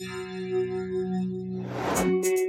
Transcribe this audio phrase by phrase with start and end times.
[0.00, 1.66] thank
[2.26, 2.47] you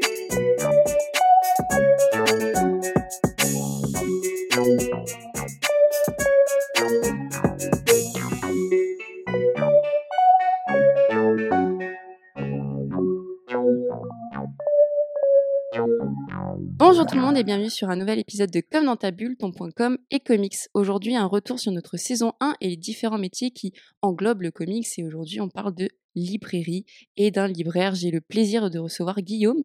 [17.00, 19.38] Bonjour tout le monde et bienvenue sur un nouvel épisode de Comme dans ta bulle,
[19.38, 20.58] ton.com et comics.
[20.74, 23.72] Aujourd'hui, un retour sur notre saison 1 et les différents métiers qui
[24.02, 24.86] englobent le comics.
[24.98, 27.96] Et aujourd'hui, on parle de librairie et d'un libraire.
[27.96, 29.64] J'ai le plaisir de recevoir Guillaume,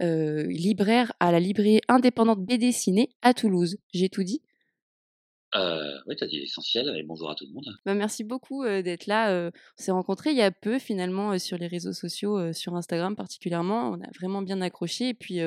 [0.00, 3.78] euh, libraire à la librairie indépendante BD Ciné à Toulouse.
[3.92, 4.40] J'ai tout dit
[5.56, 7.66] euh, oui, tu as dit l'essentiel et bonjour à tout le monde.
[7.84, 9.30] Bah, merci beaucoup euh, d'être là.
[9.30, 13.16] Euh, on s'est rencontrés il y a peu finalement sur les réseaux sociaux, sur Instagram
[13.16, 13.90] particulièrement.
[13.90, 15.40] On a vraiment bien accroché et puis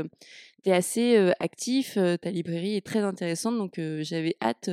[0.63, 4.69] tu es assez actif, ta librairie est très intéressante donc j'avais hâte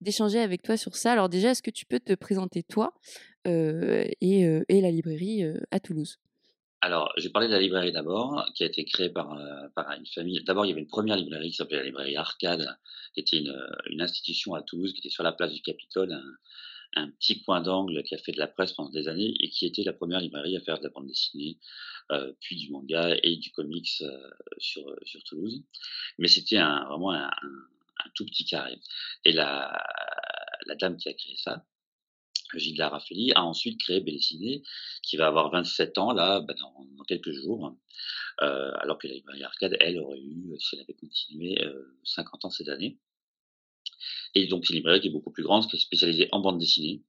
[0.00, 1.12] d'échanger avec toi sur ça.
[1.12, 2.94] Alors déjà, est-ce que tu peux te présenter toi
[3.44, 6.18] et, la librairie à Toulouse?
[6.82, 10.06] Alors, j'ai parlé de la librairie d'abord, qui a été créée par, euh, par une
[10.06, 10.42] famille.
[10.44, 12.78] D'abord, il y avait une première librairie qui s'appelait la librairie Arcade,
[13.12, 13.54] qui était une,
[13.90, 17.60] une, institution à Toulouse, qui était sur la place du Capitole, un, un petit coin
[17.60, 20.20] d'angle qui a fait de la presse pendant des années et qui était la première
[20.20, 21.58] librairie à faire de la bande dessinée,
[22.12, 25.62] euh, puis du manga et du comics euh, sur, sur Toulouse.
[26.18, 28.78] Mais c'était un, vraiment un, un, tout petit carré.
[29.24, 29.84] Et la,
[30.66, 31.64] la dame qui a créé ça,
[32.58, 34.62] Gilles Raffaelli a ensuite créé Bellessiné,
[35.02, 37.76] qui va avoir 27 ans là, bah, dans, quelques jours,
[38.42, 42.44] euh, alors que la librairie Arcade, elle, aurait eu, si elle avait continué, euh, 50
[42.44, 42.98] ans cette année.
[44.34, 46.58] Et donc c'est une librairie qui est beaucoup plus grande, qui est spécialisée en bande
[46.58, 47.02] dessinée,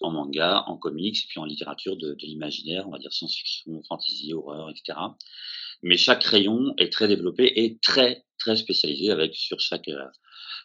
[0.00, 4.32] en manga, en comics, puis en littérature de, de l'imaginaire, on va dire science-fiction, fantasy,
[4.32, 4.98] horreur, etc.
[5.82, 10.06] Mais chaque rayon est très développé et très, très spécialisé, avec sur chaque, euh,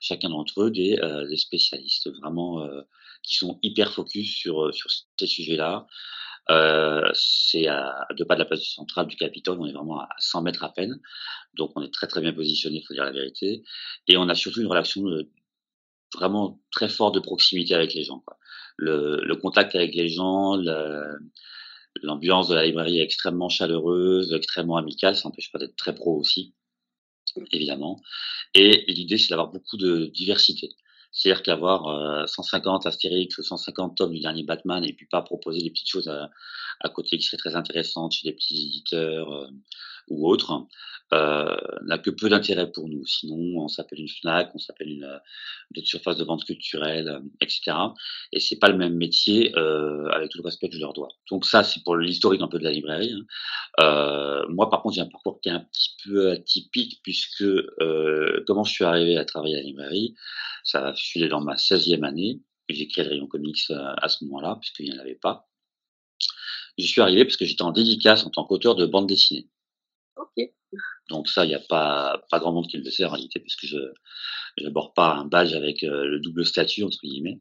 [0.01, 2.81] chacun d'entre eux des, euh, des spécialistes vraiment euh,
[3.23, 5.88] qui sont hyper focus sur, euh, sur ces sujets-là.
[6.50, 10.09] Euh, c'est à deux pas de la place centrale du Capitole, on est vraiment à
[10.17, 11.00] 100 mètres à peine,
[11.53, 13.64] donc on est très très bien positionné, il faut dire la vérité,
[14.08, 15.30] et on a surtout une relation de,
[16.16, 18.24] vraiment très forte de proximité avec les gens.
[18.25, 18.38] Quoi.
[18.78, 20.58] Le, le contact avec les gens,
[22.02, 26.18] l'ambiance de la librairie est extrêmement chaleureuse, extrêmement amicale, ça n'empêche pas d'être très pro
[26.18, 26.56] aussi,
[27.52, 28.02] évidemment,
[28.56, 30.69] et l'idée c'est d'avoir beaucoup de diversité.
[31.12, 35.62] C'est-à-dire qu'avoir euh, 150 Astérix ou 150 tomes du dernier Batman et puis pas proposer
[35.62, 36.30] des petites choses à,
[36.81, 39.47] à côté qui seraient très intéressantes chez des petits éditeurs euh,
[40.09, 40.66] ou autres,
[41.14, 43.06] euh, n'a que peu d'intérêt pour nous.
[43.06, 45.20] Sinon, on s'appelle une Fnac, on s'appelle une
[45.72, 47.78] d'autres surfaces de vente culturelle, euh, etc.
[48.31, 51.09] Et c'est pas le même métier euh, avec tout le respect que je leur dois.
[51.30, 53.14] Donc ça, c'est pour l'historique un peu de la librairie.
[53.14, 53.25] Hein.
[53.80, 57.46] Euh, moi, par contre, j'ai un parcours qui est un petit peu atypique puisque
[58.47, 60.16] comment je suis arrivé à travailler à la librairie,
[60.64, 62.41] ça, je suis dans ma 16e année.
[62.70, 65.47] J'ai créé le rayon comics à ce moment-là puisqu'il n'y en avait pas.
[66.78, 69.47] Je suis arrivé parce que j'étais en dédicace en tant qu'auteur de bande dessinée.
[70.19, 70.50] Ok.
[71.09, 73.66] Donc ça, il n'y a pas, pas grand monde qui le sait en réalité, puisque
[73.66, 73.78] je
[74.62, 77.40] n'aborde pas un badge avec euh, le double statut, entre guillemets.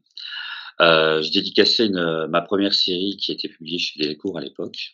[0.81, 4.93] Euh, je dédicaçais une, ma première série qui était publiée chez Delcourt à l'époque,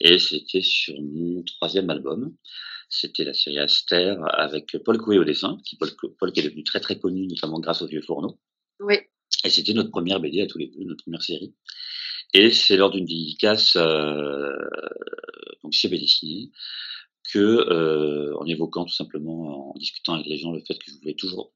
[0.00, 2.34] et c'était sur mon troisième album.
[2.88, 6.64] C'était la série Aster avec Paul Coué au dessin, qui Paul, Paul, qui est devenu
[6.64, 8.38] très très connu, notamment grâce au Vieux Fourneau.
[8.80, 8.96] Oui.
[9.44, 11.54] Et c'était notre première BD à tous les deux, notre première série.
[12.32, 14.56] Et c'est lors d'une dédicace euh,
[15.62, 16.50] donc chez Bédessiné
[17.32, 20.96] que, euh, en évoquant tout simplement, en discutant avec les gens, le fait que je
[20.98, 21.52] voulais toujours,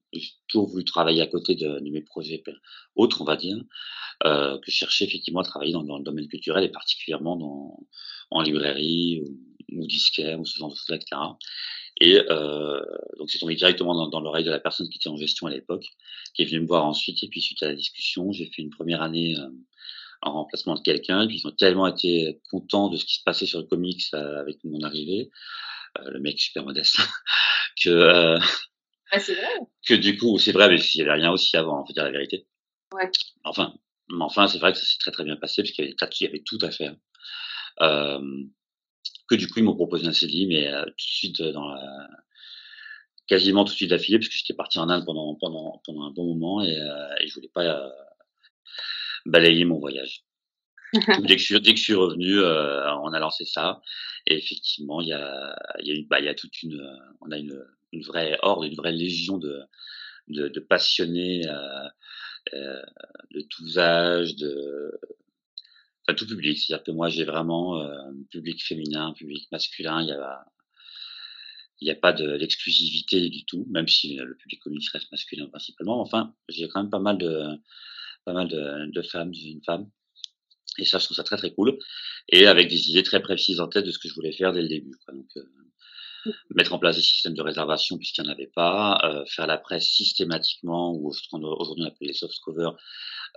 [0.48, 2.42] toujours voulu travailler à côté de, mes projets
[2.94, 3.56] autres, on va dire,
[4.24, 7.78] euh, que je cherchais effectivement à travailler dans, le domaine culturel et particulièrement dans,
[8.30, 11.20] en librairie ou, ou disquaire ou ce genre de choses, etc.
[12.00, 12.80] Et euh,
[13.18, 15.50] donc c'est tombé directement dans, dans l'oreille de la personne qui était en gestion à
[15.50, 15.86] l'époque,
[16.34, 17.22] qui est venue me voir ensuite.
[17.22, 19.36] Et puis suite à la discussion, j'ai fait une première année
[20.24, 21.22] en remplacement de quelqu'un.
[21.22, 24.02] Et puis ils ont tellement été contents de ce qui se passait sur le comics
[24.14, 25.30] euh, avec mon arrivée,
[25.98, 26.96] euh, le mec super modeste,
[27.82, 28.38] que euh,
[29.12, 29.36] ah, vrai.
[29.86, 32.04] que du coup c'est vrai, mais il n'y avait rien aussi avant, on faut dire
[32.04, 32.46] la vérité.
[32.92, 33.10] Ouais.
[33.44, 33.74] Enfin,
[34.08, 35.96] mais enfin c'est vrai que ça s'est très très bien passé parce qu'il y avait,
[36.20, 36.94] il y avait tout à faire.
[37.80, 38.20] Euh,
[39.28, 42.08] que du coup ils m'ont proposé un CDI, mais tout de suite dans la
[43.26, 46.10] quasiment tout de suite d'affilée parce que j'étais parti en Inde pendant pendant pendant un
[46.10, 47.90] bon moment et, euh, et je voulais pas
[49.26, 50.24] balayer mon voyage.
[51.22, 53.80] dès, que je, dès que je suis revenu, euh, on a lancé ça.
[54.26, 56.80] Et effectivement, il y a, il y a, bah, il y a toute une,
[57.20, 57.60] on a une,
[57.92, 59.60] une vraie horde, une vraie légion de,
[60.28, 61.88] de, de passionnés euh,
[62.54, 62.82] euh,
[63.32, 64.92] de tous âges, de,
[66.02, 66.58] enfin, tout public.
[66.58, 70.02] C'est-à-dire que moi, j'ai vraiment euh, un public féminin, un public masculin.
[70.02, 70.44] Il y a,
[71.80, 76.00] il n'y a pas d'exclusivité du tout, même si le public comics reste masculin principalement.
[76.00, 77.48] Enfin, j'ai quand même pas mal de,
[78.24, 79.88] pas mal de, de femmes, une femme.
[80.78, 81.78] Et ça, je trouve ça très, très cool
[82.28, 84.62] et avec des idées très précises en tête de ce que je voulais faire dès
[84.62, 85.14] le début, quoi.
[85.14, 85.48] Donc, heu,
[86.26, 86.32] Mmh.
[86.54, 89.58] mettre en place des systèmes de réservation puisqu'il n'y en avait pas, heu, faire la
[89.58, 92.74] presse systématiquement ou ce qu'on aujourd'hui on appelle les soft covers,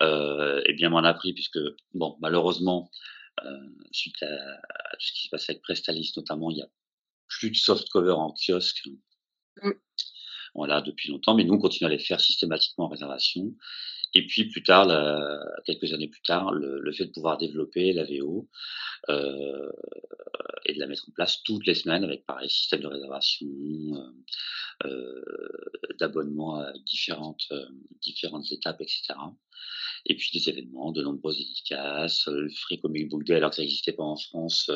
[0.01, 1.59] heu et bien m'en a pris puisque
[1.93, 2.89] bon, malheureusement,
[3.45, 6.69] heu, suite à à tout ce qui s'est passé avec Prestalis notamment, il y a
[7.27, 8.87] plus de soft cover en kiosque.
[9.63, 9.71] Mmh.
[10.55, 13.53] Voilà, depuis longtemps, mais nous on continue à les faire systématiquement en réservation
[14.17, 14.87] et puis plus tard,
[15.65, 18.47] quelques années plus tard, le fait de pouvoir développer la VO,
[19.09, 19.71] heu
[20.65, 24.85] et de la mettre en place toutes les semaines avec pareil système de réservation, heu
[24.85, 25.25] heu,
[25.99, 27.51] d'abonnement à différentes,
[28.01, 29.35] différentes étapes et cetera.
[30.05, 33.63] Et puis des événements, de nombreuses dédicaces, le Free Comic Book Day alors que ça
[33.63, 34.71] existait pas en France,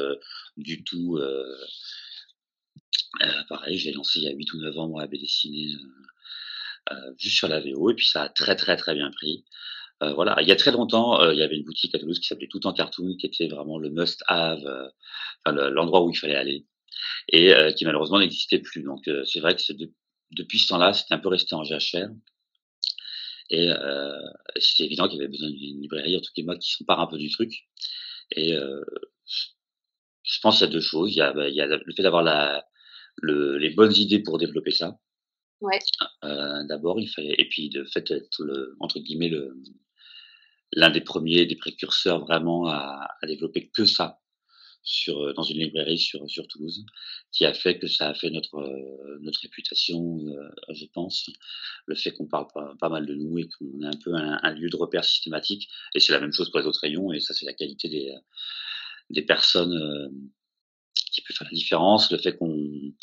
[0.57, 1.19] du tout,
[3.49, 5.21] pareil, je l'ai lancé il y a 8 ou 9 ans moi, la bande
[6.91, 9.45] heu, juste sur la VO et puis ça a très, très, très bien pris.
[10.03, 12.19] Heu, voilà, il y a très longtemps, heu, il y avait une boutique à Toulouse
[12.19, 14.89] qui s'appelait Tout en Cartoon qui était vraiment le must have, heu,
[15.45, 16.65] enfin le l'endroit où il fallait aller
[17.29, 19.91] et heu, qui malheureusement n'existait plus donc heu, c'est vrai que de
[20.33, 22.09] depuis ce temps-là, c'était un peu resté en jachère
[23.49, 23.69] et
[24.59, 27.07] c'était évident qu'il y avait besoin d'une librairie, en tout cas moi, qui s'empare un
[27.07, 27.67] peu du truc
[28.35, 28.55] et
[30.23, 31.11] je pense a 2 choses.
[31.13, 32.23] Il y a, bah, il y a le fait d'avoir
[33.23, 34.97] les bonnes idées pour développer ça.
[35.61, 35.79] Ouais.
[36.23, 39.55] Heu, d'abord, il fallait et puis de fait être le entre guillemets le
[40.73, 44.19] l'un des premiers, des précurseurs vraiment à développer que ça
[44.83, 46.85] sur, heu, dans une librairie sur sur Toulouse,
[47.33, 50.19] qui a fait que ça a fait notre, heu, notre réputation,
[50.71, 51.29] je pense.
[51.87, 54.51] Le fait qu'on parle pas pas mal de nous et qu'on est un peu un
[54.53, 57.33] lieu de repère systématique et c'est la même chose pour les autres rayons et ça,
[57.35, 58.13] c'est la qualité des,
[59.11, 60.11] des personnes,
[61.13, 62.11] qui peut faire la différence.
[62.11, 62.93] Le fait qu'on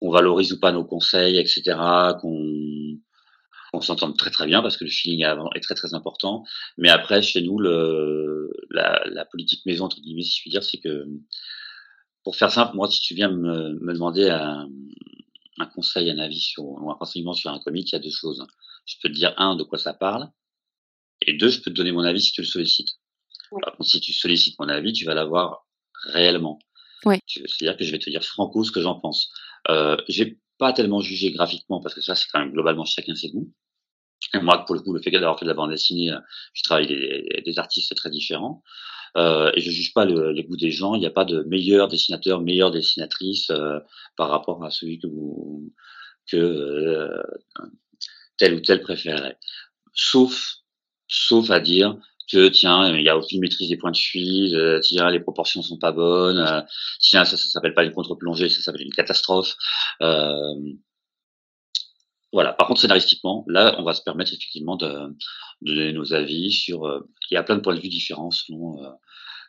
[0.00, 2.96] qu'on valorise ou pas nos conseils et cetera, qu'on
[3.72, 6.44] on s'entende très, très bien parce que le feeling avant est très, très important.
[6.76, 10.64] Mais après, chez nous, le la la «politique maison» entre guillemets, si je puis dire,
[10.64, 11.06] c'est que,
[12.24, 14.68] pour faire simple, moi, si tu viens me me demander un
[15.58, 18.10] un conseil, un avis sur ou un renseignement sur un comic, il y a 2
[18.10, 18.44] choses.
[18.86, 20.30] Je peux te dire, 1, de quoi ça parle
[21.22, 22.88] et 2, je peux te donner mon avis si tu le sollicites.
[23.52, 23.60] Ouais.
[23.62, 25.66] Par contre, si tu sollicites mon avis, tu vas l'avoir
[26.04, 26.58] réellement.
[27.26, 29.30] Tu c'est-à-dire que je vais te dire franco ce que j'en pense.
[29.70, 33.30] Heu, j'ai pas tellement jugé graphiquement parce que ça, c'est quand même globalement chacun ses
[33.30, 33.50] goûts.
[34.34, 36.18] Et moi, pour le coup, le fait d'avoir fait de la bande dessinée, heu,
[36.54, 38.62] je travaille des des artistes très différents,
[39.18, 40.94] heu et je juge pas le les goûts des gens.
[40.96, 43.80] Il y a pas de meilleur dessinateur, meilleure dessinatrice, heu,
[44.16, 45.08] par rapport à celui que
[48.38, 49.38] tel ou tel préférerait.
[49.94, 50.56] Sauf
[51.08, 51.96] sauf à dire
[52.30, 55.62] que tiens, il y a aucune maîtrise des points de fuite, heu, tiens, les proportions
[55.62, 56.64] sont pas bonnes,
[57.00, 59.56] tiens, ça, ça s'appelle pas une contre-plongée, ça s'appelle une catastrophe.
[60.00, 60.78] Hem,
[62.32, 62.52] voilà.
[62.52, 65.16] Par contre, scénaristiquement, là, on va se permettre effectivement de
[65.62, 68.78] donner nos avis sur, il y a plein de points de vue différents selon,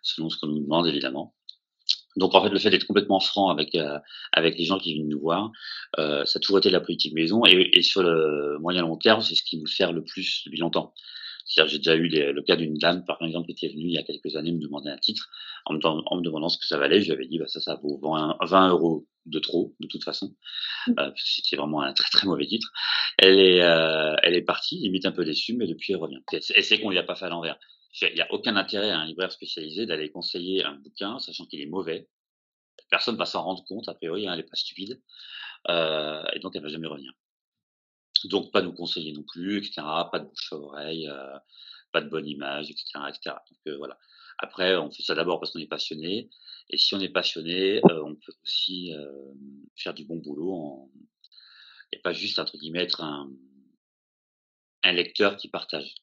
[0.01, 1.36] selon ce qu'on nous demande évidemment.
[2.18, 3.77] Donc en fait, le fait d'être complètement franc avec,
[4.34, 5.51] avec les gens qui viennent nous voir,
[5.98, 9.36] ça a toujours été la politique maison et et sur le moyen long terme, c'est
[9.36, 10.94] ce qui nous sert le plus depuis longtemps.
[11.51, 13.98] C'est-à-dire, j'ai déjà eu le cas d'une dame, par exemple, qui était venue il y
[13.98, 15.30] a quelques années me demander un titre,
[15.65, 17.01] en me deman en me demandant ce que ça valait.
[17.01, 20.03] Je lui avais dit: «Bah ça, ça vaut 20 20 € de trop, de toute
[20.03, 20.36] façon»,
[20.88, 20.94] Mmh.
[20.95, 22.71] parce que c'était vraiment un très, très mauvais titre.
[23.18, 26.19] Elle est, heu, elle est partie, limite un peu déçue, mais depuis elle revient.
[26.56, 27.57] Et c'est qu'on lui a pas fait à l'envers.
[28.01, 31.62] Il y a aucun intérêt à un libraire spécialisé d'aller conseiller un bouquin, sachant qu'il
[31.62, 32.07] est mauvais.
[32.92, 35.01] Personne va s'en rendre compte a priori, hein, elle est pas stupide,
[35.70, 37.13] heu et donc elle va jamais revenir.
[38.25, 41.40] Donc pas nous conseiller non plus et cetera, pas de bouche à oreille, heu,
[41.92, 43.44] pas de bonne image et cetera et cetera.
[43.50, 43.98] Donc heu, voilà.
[44.38, 46.30] Après, on fait ça d'abord parce qu'on est passionné
[46.70, 50.92] et si on est passionné, heu, on peut aussi, hem, faire du bon boulot en
[51.94, 53.30] et pas juste entre guillemets être un
[54.84, 55.96] un lecteur qui partage.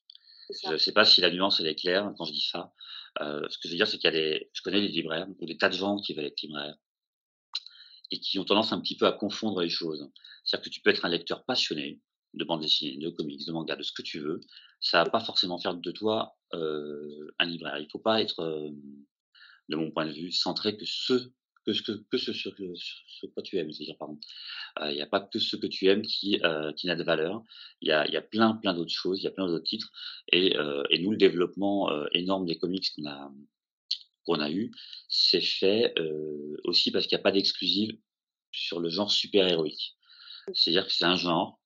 [0.70, 2.72] Je sais pas si la nuance elle est claire quand je dis ça.
[3.20, 5.26] Heu, ce que je veux dire, c'est qu'il y a des je connais des libraires
[5.38, 6.76] ou des tas de gens qui veulent être libraires
[8.10, 10.10] et qui ont tendance un petit peu à confondre les choses.
[10.44, 12.00] C'est-à-dire que tu peux être un lecteur passionné
[12.38, 14.40] de bande dessinée, de comics, de manga, de ce que tu veux.
[14.80, 17.78] Ça va pas forcément faire de toi, heu, un libraire.
[17.78, 18.76] Il faut pas être, hem,
[19.70, 21.14] de mon point de vue, centré que ce
[21.66, 24.18] que ce que que ce sur ce quoi tu aimes, je veux dire, pardon.
[24.80, 27.04] Heu, il y a pas que ce que tu aimes qui, heu, qui n'a de
[27.04, 27.42] valeur.
[27.82, 29.90] Il y a y a plein, plein d'autres choses, il y a plein d'autres titres
[30.32, 33.32] et heu et nous, le développement, énorme des comics qu'on a
[34.26, 34.70] qu'on a eu,
[35.08, 35.94] c'est fait,
[36.64, 37.98] aussi parce qu'il y a pas d'exclusive
[38.52, 39.96] sur le genre super héroïque.
[40.54, 41.60] C'est-à-dire que c'est un genre,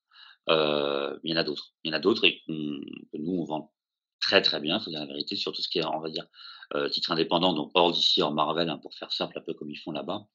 [0.51, 1.75] heu, il y en a d'autres.
[1.85, 2.81] Il y en a d'autres et qu'on
[3.13, 3.73] que nous on vend
[4.21, 6.27] très, très bien, faut dire la vérité, sur tout ce qui est, on va dire,
[6.75, 9.71] heu, titres indépendants, donc hors DC, hors Marvel, hein, pour faire simple, un peu comme
[9.71, 10.27] ils font là-bas.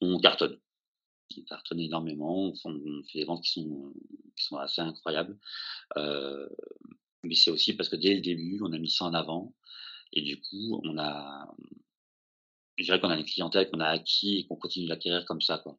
[0.00, 0.58] On cartonne.
[1.38, 3.92] On cartonne énormément, on font on fait des ventes qui sont
[4.36, 5.38] qui sont assez incroyables.
[5.96, 6.50] Heu
[7.24, 9.54] Mais c'est aussi parce que dès le début, on a mis ça en avant
[10.12, 11.48] et du coup, on a
[12.78, 15.58] je dirais qu'on a une clientèle qu'on a acquis et qu'on continue d'acquérir comme ça,
[15.58, 15.78] quoi.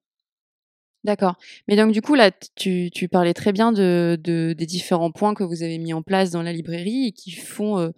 [1.06, 1.36] D'accord.
[1.70, 5.34] Mais donc du coup là, tu tu parlais très bien de de des différents points
[5.34, 7.94] que vous avez mis en place dans la librairie et qui font, heu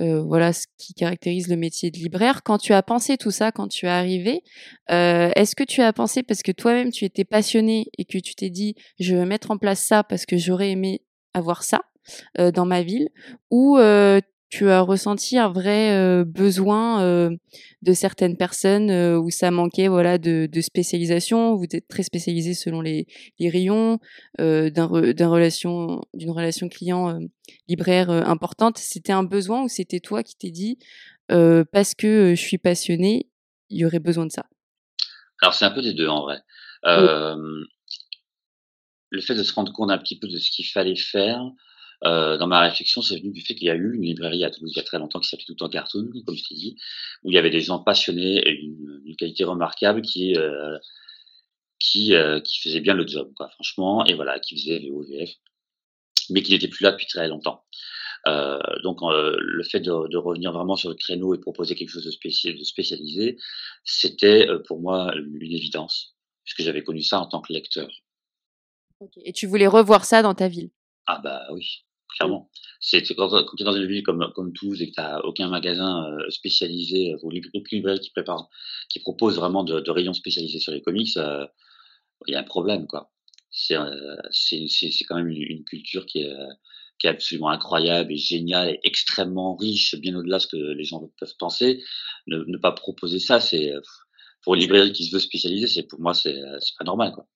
[0.00, 2.42] heu, voilà, ce qui caractérise le métier de libraire.
[2.44, 4.42] Quand tu as pensé tout ça, quand tu es arrivé,
[4.90, 8.34] heu, est-ce que tu as pensé parce que toi-même tu étais passionné et que tu
[8.34, 11.02] t'es dit: «Je vais mettre en place ça parce que j'aurais aimé
[11.34, 11.82] avoir ça,
[12.40, 13.08] heu, dans ma ville»
[13.50, 14.20] ou heu,
[14.56, 17.38] tu as ressenti un vrai, heu, besoin, heu,
[17.82, 21.56] de certaines personnes, heu, où ça manquait, voilà, de de spécialisation?
[21.56, 23.06] Vous êtes très spécialisés selon les
[23.38, 23.98] les rayons,
[24.38, 24.86] d'un
[25.28, 27.18] relation d'une relation client,
[27.68, 28.78] libraire, importante.
[28.78, 30.78] C'était un besoin ou c'était toi qui t'es dit,
[31.28, 33.28] «Parce que, je suis passionné,
[33.70, 34.46] il y aurait besoin de ça»?
[35.42, 36.38] Alors c'est un peu des 2 en vrai.
[36.86, 37.08] Oui.
[39.12, 41.42] Le fait de se rendre compte un petit peu de ce qu'il fallait faire,
[42.04, 44.50] Heu, dans ma réflexion, c'est venu du fait qu'il y a eu une librairie à
[44.50, 46.76] Toulouse il y a très longtemps qui s'appelait Tout temps Cartoon, comme je t'ai dit,
[47.22, 50.78] où il y avait des gens passionnés et d'une d'une qualité remarquable qui, heu,
[51.78, 55.30] qui, heu, qui faisaient bien le job, quoi, franchement et voilà, qui faisaient VO, VF,
[56.30, 57.64] mais qui n'étaient plus là depuis très longtemps.
[58.28, 61.90] Heu, donc heu, le fait de de revenir vraiment sur le créneau et proposer quelque
[61.90, 63.38] chose de spécial de spécialisé,
[63.84, 67.88] c'était, heu, pour moi, une évidence, puisque j'avais connu ça en tant que lecteur.
[69.24, 70.70] Et tu voulais revoir ça dans ta ville?
[71.06, 71.84] Ah bah oui,
[72.16, 72.50] clairement.
[72.80, 76.08] C'est quand tu es dans une ville comme Toulouse et que tu as aucun magasin,
[76.10, 78.00] heu, spécialisé, heu, ou aucune librairie
[78.88, 81.46] qui propose vraiment de rayons spécialisés sur les comics, heu,
[82.26, 83.10] il y a un problème, quoi.
[83.50, 83.76] C'est,
[84.32, 86.34] c'est quand même une culture qui est,
[86.98, 90.84] qui est absolument incroyable et géniale et extrêmement riche, bien au-delà de ce que les
[90.84, 91.82] gens peuvent penser.
[92.26, 93.72] Ne pas proposer ça, c'est,
[94.42, 96.40] pour une librairie qui se veut spécialisée, c'est pour moi, c'est,
[96.78, 97.26] pas normal, quoi.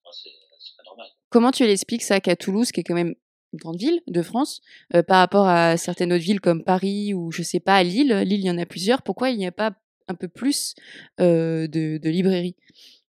[1.31, 3.15] Comment tu l'expliques ça qu'à Toulouse, qui est quand même
[3.53, 4.61] une grande ville de France,
[4.95, 8.13] heu, par rapport à certaines autres villes comme Paris ou je sais pas, à Lille,
[8.27, 9.73] Lille, il y en a plusieurs, pourquoi il n'y a pas
[10.09, 10.75] un peu plus,
[11.21, 12.57] heu, de de librairies?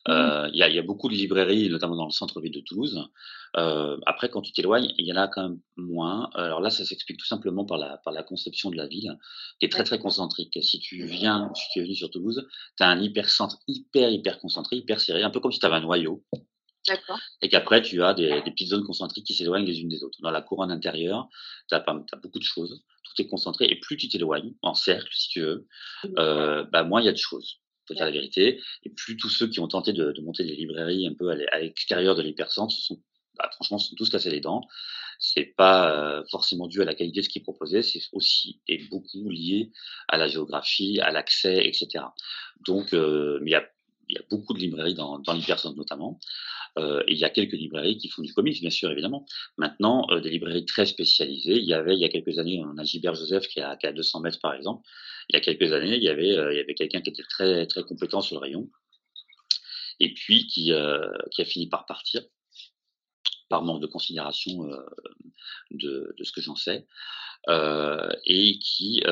[0.07, 2.59] Heu, il y a il y a beaucoup de librairies, notamment dans le centre-ville de
[2.61, 3.07] Toulouse.
[4.05, 6.29] Après quand tu t'éloignes, il y en a quand même moins.
[6.33, 9.17] Alors là, ça s'explique tout simplement par la par la conception de la ville,
[9.59, 10.57] qui est très, très concentrique.
[10.61, 12.47] Si tu viens si tu es venu sur Toulouse,
[12.77, 15.75] tu as un hypercentre hyper, hyper concentré, hyper serré, un peu comme si tu avais
[15.75, 16.23] un noyau.
[17.41, 20.19] Et qu'après tu as des des petites zones concentriques qui s'éloignent les unes des autres.
[20.21, 21.29] Dans la couronne intérieure,
[21.69, 21.81] tu as
[22.21, 25.67] beaucoup de choses, tout est concentré et plus tu t'éloignes, en cercle si tu veux,
[26.17, 27.59] heu, bah, moins il y a de choses.
[27.87, 30.55] Faut dire la vérité et plus tous ceux qui ont tenté de de monter des
[30.55, 33.01] librairies un peu à l'e à l'extérieur de l'hypercentre sont
[33.37, 34.61] bah, franchement, se sont tous cassés les dents.
[35.19, 38.77] C'est pas, heu, forcément dû à la qualité de ce qu'ils proposaient, c'est aussi et
[38.89, 39.71] beaucoup lié
[40.07, 42.13] à la géographie, à l'accès et cetera.
[42.67, 43.65] Donc mais il y a
[44.09, 46.19] il y a beaucoup de librairies dans dans l'hypercentre notamment,
[46.77, 49.25] heu et il y a quelques librairies qui font du comics, bien sûr, évidemment.
[49.57, 52.77] Maintenant, heu, des librairies très spécialisées, il y avait il y a quelques années, on
[52.77, 54.83] a Gilbert Joseph qui est à à 200 mètres par exemple.
[55.29, 57.83] Il y a quelques années, il y avait, y avait quelqu'un qui était très, très
[57.83, 58.69] compétent sur le rayon
[59.99, 60.71] et puis qui,
[61.31, 62.21] qui a fini par partir,
[63.49, 64.67] par manque de considération,
[65.71, 66.85] de de ce que j'en sais,
[68.25, 69.03] et qui,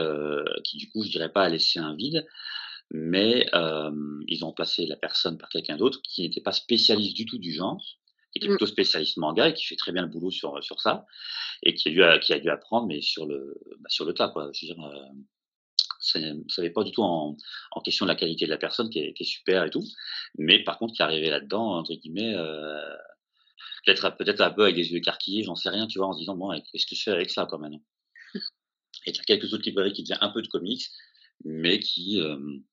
[0.63, 2.25] qui du coup, je dirais pas a laissé un vide,
[2.91, 7.25] mais hem, ils ont remplacé la personne par quelqu'un d'autre qui n'était pas spécialiste du
[7.25, 7.81] tout du genre,
[8.33, 8.57] qui était Mmh.
[8.57, 11.05] plutôt spécialiste manga et qui fait très bien le boulot sur, sur ça
[11.63, 14.29] et qui a dû qui a dû apprendre mais sur le, bah, sur le tas
[14.29, 14.51] quoi.
[14.53, 14.91] Je veux dire,
[16.00, 17.38] c'est ça n'est pas du tout en
[17.71, 19.83] en question de la qualité de la personne qui est qui est super et tout,
[20.38, 22.98] mais par contre qui est arrivé là-dedans entre guillemets, heu,
[23.86, 26.07] peut-être peut-être un peu avec des yeux écarquillés, j'en sais rien, tu vois?
[26.07, 27.81] En se disant: «Bon, qu'est-ce que je fais avec ça quoi maintenant?»
[29.05, 30.83] et tu as quelques autres librairies qui faisaient un peu de comics,
[31.43, 32.63] mais qui, hem,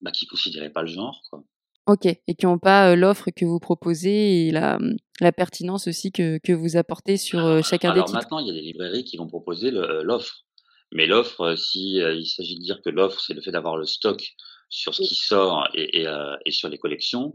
[0.00, 1.44] bah, qui considéraient pas le genre quoi.
[1.86, 6.10] OK et qui ont pas, l'offre que vous proposez et la, mmh, la pertinence aussi
[6.12, 8.18] que que vous apportez sur, chacun des Alors titres?
[8.18, 10.44] maintenant, il y a des librairies qui vont proposer l'offre.
[10.92, 14.34] Mais l'offre, si, il s'agit de dire que l'offre, c'est le fait d'avoir le stock
[14.68, 16.06] sur ce qui sort et
[16.44, 17.34] et sur les collections,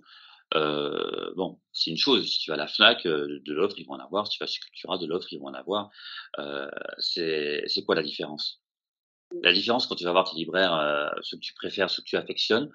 [0.54, 2.26] bon, c'est une chose.
[2.30, 4.28] Si tu vas à la Fnac, de l'offre, ils vont en avoir.
[4.28, 5.90] Si tu vas chez Cultura, de l'offre, ils vont en avoir.
[7.00, 8.61] C'est quoi la différence?
[9.44, 12.08] La différence quand tu vas voir tes libraires, heu, ceux que tu préfères, ceux que
[12.08, 12.70] tu affectionnes,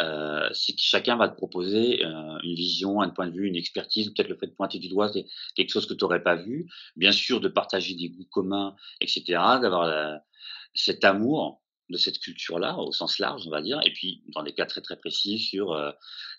[0.00, 2.08] Heu, c'est que chacun va te proposer, heu,
[2.44, 5.10] une vision, un point de vue, une expertise, peut-être le fait de pointer du doigt
[5.56, 6.68] quelque chose que tu aurais pas vu.
[6.96, 10.22] Bien sûr, de partager des goûts communs et cetera, d'avoir la
[10.74, 14.52] cet amour de cette culture-là, au sens large, on va dire et puis dans des
[14.54, 15.92] cas très, très précis sur, heu,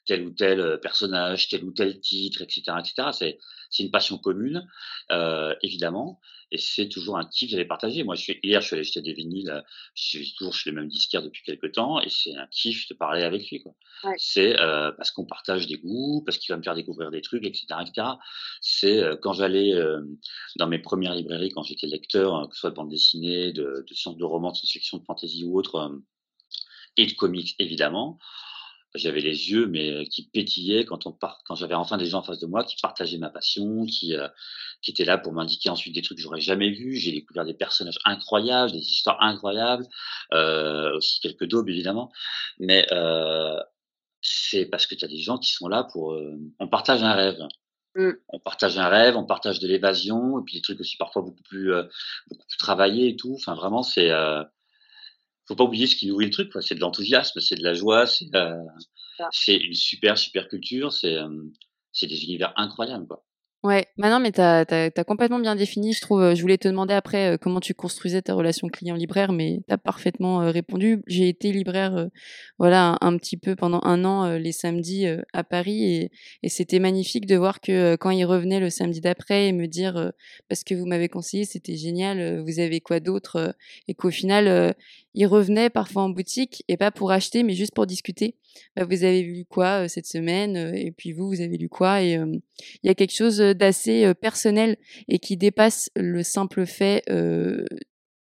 [0.06, 3.10] tel ou tel personnage, tel ou tel titre, etc., etc.
[3.12, 3.40] C'est
[3.74, 4.68] c'est une passion commune,
[5.12, 6.20] euh, évidemment,
[6.52, 8.04] et c'est toujours un kiff d'aller partager.
[8.04, 9.64] Moi, je suis, hier, je suis allé acheter des vinyles,
[9.96, 12.94] je suis toujours chez le même disquaire depuis quelques temps, et c'est un kiff de
[12.94, 13.64] parler avec lui.
[13.64, 13.74] Quoi.
[14.04, 14.14] Ouais.
[14.18, 17.44] C'est euh, parce qu'on partage des goûts, parce qu'il va me faire découvrir des trucs,
[17.44, 18.08] etc., etc.
[18.62, 20.02] C'est euh, quand j'allais euh,
[20.58, 23.94] dans mes premières librairies, quand j'étais lecteur, que ce soit de bande dessinée, de, de
[23.96, 25.98] sciences de romans, de science-fiction, de fantasy ou autre, euh,
[26.98, 28.20] et de comics évidemment
[28.96, 32.20] j'avais les yeux mais euh, qui pétillaient quand on part, quand j'avais enfin des gens
[32.20, 34.28] en face de moi qui partageaient ma passion, qui euh,
[34.82, 36.96] qui étaient là pour m'indiquer ensuite des trucs que j'aurais jamais vus.
[36.96, 39.88] J'ai découvert des personnages incroyables, des histoires incroyables,
[40.34, 42.12] euh, aussi quelques daubes évidemment,
[42.60, 43.60] mais euh,
[44.22, 46.14] c'est parce que tu as des gens qui sont là pour.
[46.14, 47.40] euh, on partage un rêve.
[47.96, 48.12] Mm.
[48.30, 51.44] On partage un rêve, on partage de l'évasion, et puis des trucs aussi parfois beaucoup
[51.44, 51.84] plus, euh,
[52.30, 53.34] beaucoup plus travaillés et tout.
[53.36, 54.12] Enfin, vraiment, c'est.
[55.48, 56.52] Faut pas oublier ce qui nourrit le truc.
[56.52, 56.62] quoi.
[56.62, 58.64] C'est de l'enthousiasme, c'est de la joie, c'est euh,
[59.48, 61.30] une super super culture, c'est euh,
[61.92, 63.24] c'est des univers incroyables quoi.
[63.64, 64.66] Ouais, bah non, mais tu as,
[65.08, 66.22] complètement bien défini, je trouve.
[66.22, 69.74] euh, Je voulais te demander après euh, comment tu construisais ta relation client-libraire, mais tu
[69.74, 71.02] as parfaitement euh, répondu.
[71.08, 72.10] J'ai été libraire
[72.60, 76.10] voilà, un, petit peu pendant un an les samedis à Paris
[76.44, 80.12] et, c'était magnifique de voir que quand ils revenaient le samedi d'après et me dire
[80.50, 83.56] parce que vous m'avez conseillé, c'était génial, vous avez quoi d'autre
[83.88, 84.76] Et qu'au final,
[85.14, 88.36] ils revenaient parfois en boutique et pas pour acheter, mais juste pour discuter.
[88.76, 92.14] Bah, vous avez lu quoi cette semaine Et puis vous, vous avez lu quoi Et
[92.14, 97.66] il y a quelque chose d'assez euh, personnel et qui dépasse le simple fait euh,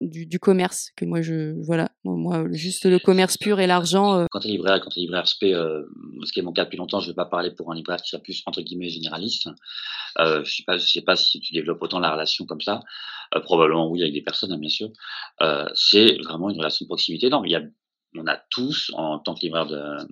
[0.00, 4.40] du, commerce que moi je voilà moi, juste le commerce pur et l'argent euh, Quand
[4.40, 7.00] tu es libraire, quand tu es libraire SP, ce qui est mon cas depuis longtemps,
[7.00, 9.48] je ne vais pas parler pour un libraire qui soit plus entre guillemets généraliste.
[10.18, 12.80] Je sais pas, je sais pas si tu développes autant la relation comme ça.
[13.44, 14.90] Probablement oui avec des personnes, hein, bien sûr.
[15.74, 17.30] C'est vraiment une relation de proximité.
[17.30, 17.62] Non, il y a,
[18.16, 20.06] on a tous en tant que libraire de,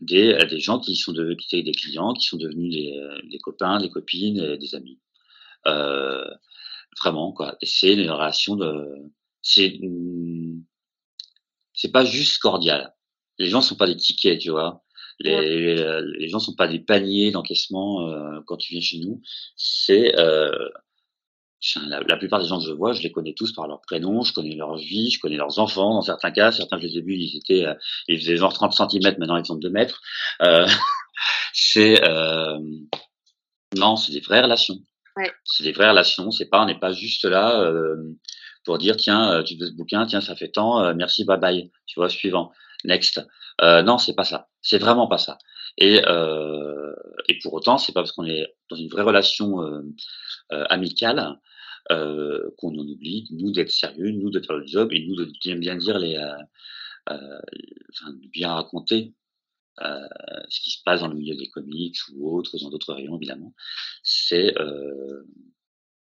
[0.00, 2.92] des, euh, des gens qui sont devenus qui étaient des clients, qui sont devenus des,
[2.96, 4.98] euh, des copains, des copines, des amis.
[5.66, 6.24] Euh,
[7.00, 7.56] vraiment quoi.
[7.60, 8.86] Et c'est une relation de,
[9.42, 9.78] c'est
[11.74, 12.94] c'est pas juste cordial.
[13.38, 14.82] Les gens sont pas des tickets, tu vois.
[15.20, 19.20] Les, euh, les gens sont pas des paniers d'encaissement euh, quand tu viens chez nous.
[19.54, 20.68] C'est euh,
[21.86, 24.22] la, la plupart des gens que je vois, je les connais tous par leur prénom,
[24.22, 25.94] je connais leur vie, je connais leurs enfants.
[25.94, 27.74] Dans certains cas, certains je les ai vus, ils étaient, euh,
[28.08, 30.00] ils faisaient genre 30 cm, maintenant ils font 2 mètres.
[30.42, 30.66] Euh,
[31.52, 32.58] c'est euh,
[33.76, 34.78] non, c'est des vraies relations.
[35.16, 35.30] Ouais.
[35.44, 36.30] C'est des vraies relations.
[36.30, 37.96] C'est pas, on n'est pas juste là euh,
[38.64, 41.70] pour dire tiens, euh, tu veux ce bouquin, tiens, ça fait tant, merci, bye bye.
[41.86, 42.52] Tu vois, suivant,
[42.84, 43.20] next.
[43.62, 44.48] Euh, non, c'est pas ça.
[44.62, 45.38] C'est vraiment pas ça.
[45.78, 46.92] Et euh,
[47.28, 49.82] et pour autant, c'est pas parce qu'on est dans une vraie relation euh,
[50.52, 51.38] euh, amicale
[51.90, 55.30] euh, qu'on en oublie, nous d'être sérieux, nous de faire le job et nous de
[55.40, 56.34] bien, bien dire les, euh,
[57.10, 57.40] euh,
[57.92, 59.14] enfin, de bien raconter
[60.48, 63.54] ce qui se passe dans le milieu des comics ou autres, dans d'autres rayons évidemment.
[64.02, 64.54] C'est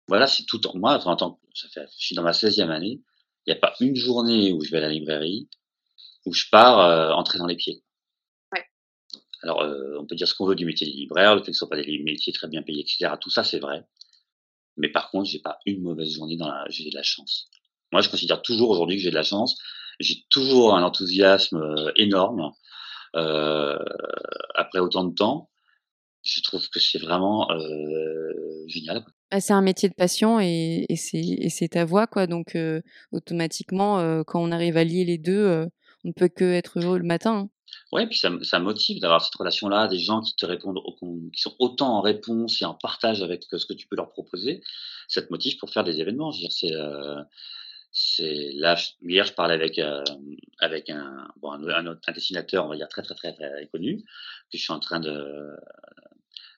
[0.07, 1.03] voilà, c'est tout en moi.
[1.07, 3.01] En tant que, ça fait, je suis dans ma 16e année.
[3.47, 5.49] Il n'y a pas une journée où je vais à la librairie
[6.27, 7.83] où je pars euh, entrer dans les pieds.
[8.53, 8.65] Ouais.
[9.43, 11.53] Alors, euh, on peut dire ce qu'on veut du métier de libraire, le fait que
[11.53, 13.13] ce soit pas des métiers très bien payés, etc.
[13.21, 13.85] Tout ça, c'est vrai.
[14.77, 17.49] Mais par contre, j'ai pas une mauvaise journée dans la, j'ai de la chance.
[17.93, 19.57] Moi, je considère toujours aujourd'hui que j'ai de la chance.
[20.01, 22.51] J'ai toujours un enthousiasme euh, énorme.
[23.17, 23.79] Euh,
[24.57, 25.51] après autant de temps,
[26.25, 29.05] je trouve que c'est vraiment euh, génial.
[29.31, 32.57] bah, c'est un métier de passion et, et c'est et c'est ta voix quoi donc
[32.57, 32.81] euh,
[33.13, 35.67] automatiquement euh, quand on arrive à lier les deux euh,
[36.05, 37.51] on ne peut que être heureux le matin hein.
[37.95, 40.81] Ouais, puis ça, motive d'avoir cette relation-là, des gens qui te répondent,
[41.33, 44.11] qui sont autant en réponse et en partage avec euh, ce que tu peux leur
[44.11, 44.63] proposer.
[45.07, 46.33] Ça te motive pour faire des événements.
[46.65, 47.23] Euh,
[47.93, 48.77] c'est là.
[49.03, 50.03] Hier, je parlais avec euh,
[50.61, 51.57] un, bon,
[52.13, 54.03] dessinateur, on va dire très très très très connu,
[54.51, 55.01] que je suis en train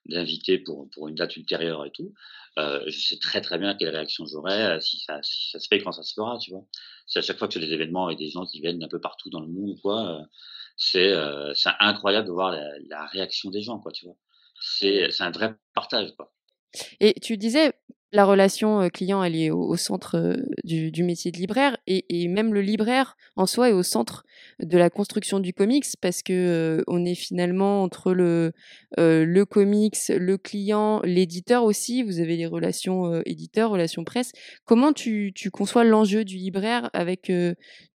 [0.07, 2.14] d'inviter pour une date ultérieure et tout.
[2.57, 6.14] Je sais très très bien quelle réaction j'aurai si ça se fait quand ça se
[6.14, 6.64] fera, tu vois.
[7.07, 9.00] C'est à chaque fois que j'ai des événements avec des gens qui viennent un peu
[9.00, 10.26] partout dans le monde ou quoi.
[10.96, 12.54] Euh, c'est incroyable de voir
[12.88, 14.16] la, réaction des gens, quoi, tu vois.
[14.60, 16.14] C'est un vrai partage.
[17.00, 17.72] Et tu disais,
[18.12, 22.28] la relation euh, client, elle est au, au centre euh, du, métier de libraire, et,
[22.28, 24.24] même le libraire en soi est au centre
[24.58, 28.52] de la construction du comics, parce que on est finalement entre le,
[28.96, 32.02] le comics, le client, l'éditeur aussi.
[32.02, 34.32] Vous avez les relations éditeurs, relations presse.
[34.64, 37.30] Comment tu, tu conçois l'enjeu du libraire avec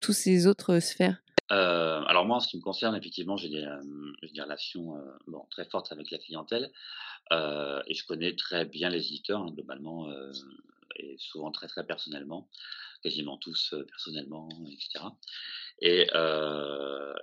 [0.01, 1.21] tous ces autres sphères?
[1.51, 3.81] Euh, alors moi, en ce qui me concerne, effectivement, j'ai des, euh,
[4.41, 6.71] relations euh, très fortes avec la clientèle
[7.31, 10.11] euh, et je connais très bien les éditeurs, hein, globalement,
[10.97, 12.49] et souvent très très personnellement,
[13.01, 15.05] quasiment tous personnellement, etc.
[15.81, 16.07] Et,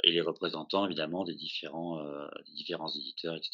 [0.05, 2.03] les représentants évidemment des différents,
[2.47, 3.51] des différents éditeurs, etc.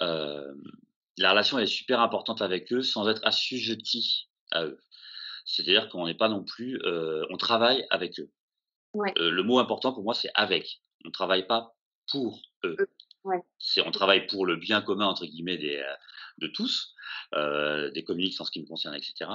[0.00, 4.78] la relation est super importante avec eux sans être assujetti à eux.
[5.44, 8.30] C'est-à-dire qu'on n'est pas non plus, on travaille avec eux.
[8.94, 10.80] Le mot important pour moi, c'est avec.
[11.04, 11.74] On ne travaille pas
[12.10, 12.76] pour eux.
[13.58, 15.84] C'est on travaille pour le bien commun entre guillemets des,
[16.40, 16.94] de tous,
[17.34, 19.30] euh, des comics en ce qui me concerne, etc.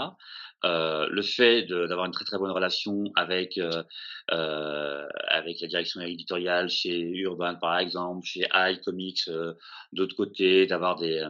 [0.63, 6.69] Euh, le fait d'avoir une très très bonne relation avec euh, avec la direction éditoriale
[6.69, 9.53] chez Urban par exemple, chez iComics euh,
[9.93, 11.25] d'autre côté, d'avoir des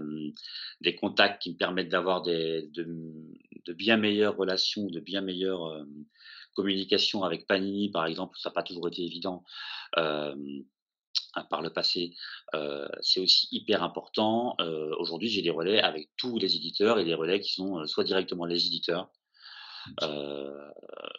[0.82, 2.88] des contacts qui me permettent d'avoir des de,
[3.66, 5.86] de, bien meilleures relations, de bien meilleures
[6.56, 9.44] communications avec Panini par exemple, ça n'a pas toujours été évident.
[9.98, 10.36] Euh,
[11.50, 12.16] par le passé,
[12.54, 14.56] euh, c'est aussi hyper important.
[14.62, 18.06] Euh, Aujourd'hui, j'ai des relais avec tous les éditeurs et des relais qui sont soit
[18.06, 19.10] directement les éditeurs,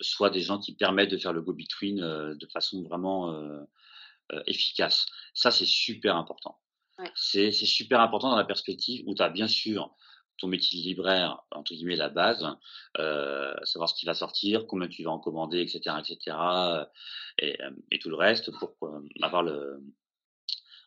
[0.00, 1.96] soit des gens qui permettent de faire le go-between
[2.34, 3.66] de façon vraiment
[4.46, 5.06] efficace.
[5.34, 6.58] Ça, c'est super important.
[6.98, 7.10] Ouais.
[7.14, 9.94] C'est super important dans la perspective où tu as bien sûr
[10.38, 12.46] ton métier de libraire, entre guillemets, la base,
[12.98, 16.36] euh, savoir ce qui va sortir, combien tu vas en commander, etc., etc.,
[17.38, 17.58] et,
[17.90, 18.74] et tout le reste pour
[19.22, 19.82] avoir le,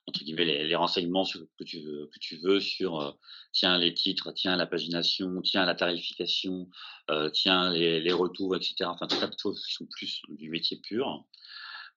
[0.09, 1.25] entre guillemets les, renseignements
[1.57, 3.11] que tu veux que tu veux sur euh,
[3.51, 6.67] tiens les titres tiens la pagination tiens la tarification
[7.09, 11.25] euh, tiens les, retours etc enfin tout de choses qui sont plus du métier pur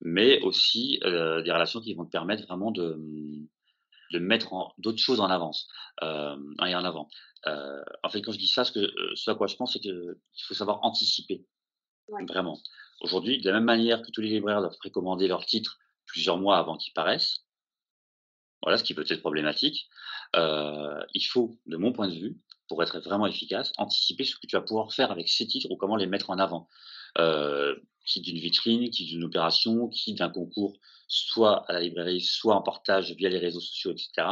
[0.02, 2.98] mais aussi euh, des relations qui vont te permettre vraiment de
[4.12, 5.68] de mettre d'autres choses en avance
[6.02, 7.08] euh, et en avant
[7.46, 9.80] euh, en fait quand je dis ça ce que ce à quoi je pense c'est
[9.80, 11.44] que il faut savoir anticiper
[12.08, 12.24] ouais.
[12.26, 12.58] vraiment
[13.00, 16.58] aujourd'hui de la même manière que tous les libraires doivent précommander leurs titres plusieurs mois
[16.58, 17.44] avant qu'ils paraissent
[18.62, 19.88] voilà, ce qui peut être problématique.
[20.36, 24.46] Euh, il faut, de mon point de vue, pour être vraiment efficace, anticiper ce que
[24.46, 26.68] tu vas pouvoir faire avec ces titres ou comment les mettre en avant.
[27.18, 30.76] Euh, qui d'une vitrine, qui d'une opération, qui d'un concours,
[31.08, 34.26] soit à la librairie, soit en portage via les réseaux sociaux, etc.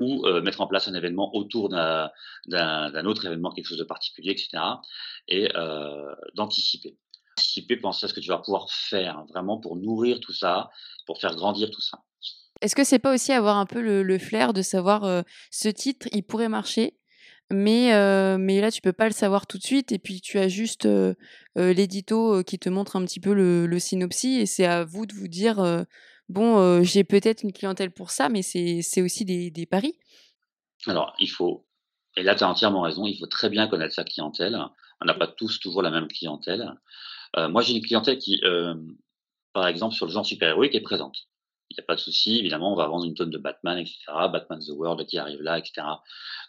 [0.00, 2.10] Ou euh, mettre en place un événement autour d'un
[3.04, 4.62] autre événement, quelque chose de particulier, etc.
[5.28, 6.98] Et euh, d'anticiper.
[7.38, 10.70] Anticiper, penser à ce que tu vas pouvoir faire vraiment pour nourrir tout ça,
[11.06, 11.98] pour faire grandir tout ça.
[12.60, 15.68] Est-ce que c'est pas aussi avoir un peu le, le flair de savoir euh, ce
[15.68, 16.96] titre, il pourrait marcher,
[17.50, 20.38] mais, euh, mais là tu peux pas le savoir tout de suite et puis tu
[20.38, 21.14] as juste euh,
[21.56, 25.14] l'édito qui te montre un petit peu le, le synopsis et c'est à vous de
[25.14, 25.84] vous dire
[26.28, 29.94] bon j'ai peut-être une clientèle pour ça, mais c'est aussi des, des paris.
[30.86, 31.66] Alors il faut
[32.16, 34.58] et là tu as entièrement raison, il faut très bien connaître sa clientèle.
[35.00, 36.72] On n'a pas tous toujours la même clientèle.
[37.36, 38.40] moi j'ai une clientèle qui
[39.52, 41.26] par exemple sur le genre super-héroïque est présente
[41.72, 42.38] il n'y a pas de souci.
[42.38, 43.96] Évidemment, on va vendre une tonne de Batman, etc.
[44.30, 45.86] Batman the World qui arrive là, etc.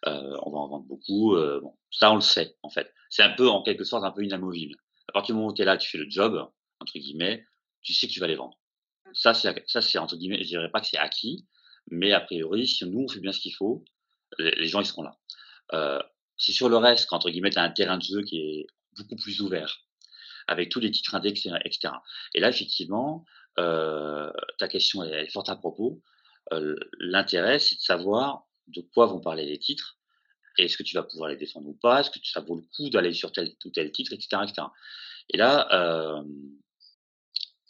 [0.08, 1.36] Euh, on va en vendre beaucoup.
[1.36, 2.94] Euh, bon, ça, on le sait, en fait.
[3.10, 4.76] C'est un peu, en quelque sorte, un peu inamovible.
[5.08, 7.46] À partir du moment où tu es là, tu fais le job, entre guillemets,
[7.82, 8.58] tu sais que tu vas les vendre.
[9.14, 11.46] Ça, c'est, entre guillemets, je dirais pas que c'est acquis,
[11.90, 13.86] mais a priori, si nous, on fait bien ce qu'il faut,
[14.40, 15.18] les, gens, ils seront là.
[15.74, 16.00] Euh,
[16.38, 19.16] c'est sur le reste qu'entre guillemets, tu as un terrain de jeu qui est beaucoup
[19.16, 19.82] plus ouvert,
[20.48, 21.94] avec tous les titres indexés, etc.
[22.34, 26.02] Et là, effectivement, euh, ta question est, forte à propos.
[26.52, 29.98] Euh, L'intérêt, c'est de savoir de quoi vont parler les titres.
[30.58, 32.02] Est-ce que tu vas pouvoir les défendre ou pas?
[32.02, 34.68] Est-ce que ça vaut le coup d'aller sur tel ou tel titre, etc., etc.
[35.30, 36.24] Et là, euh,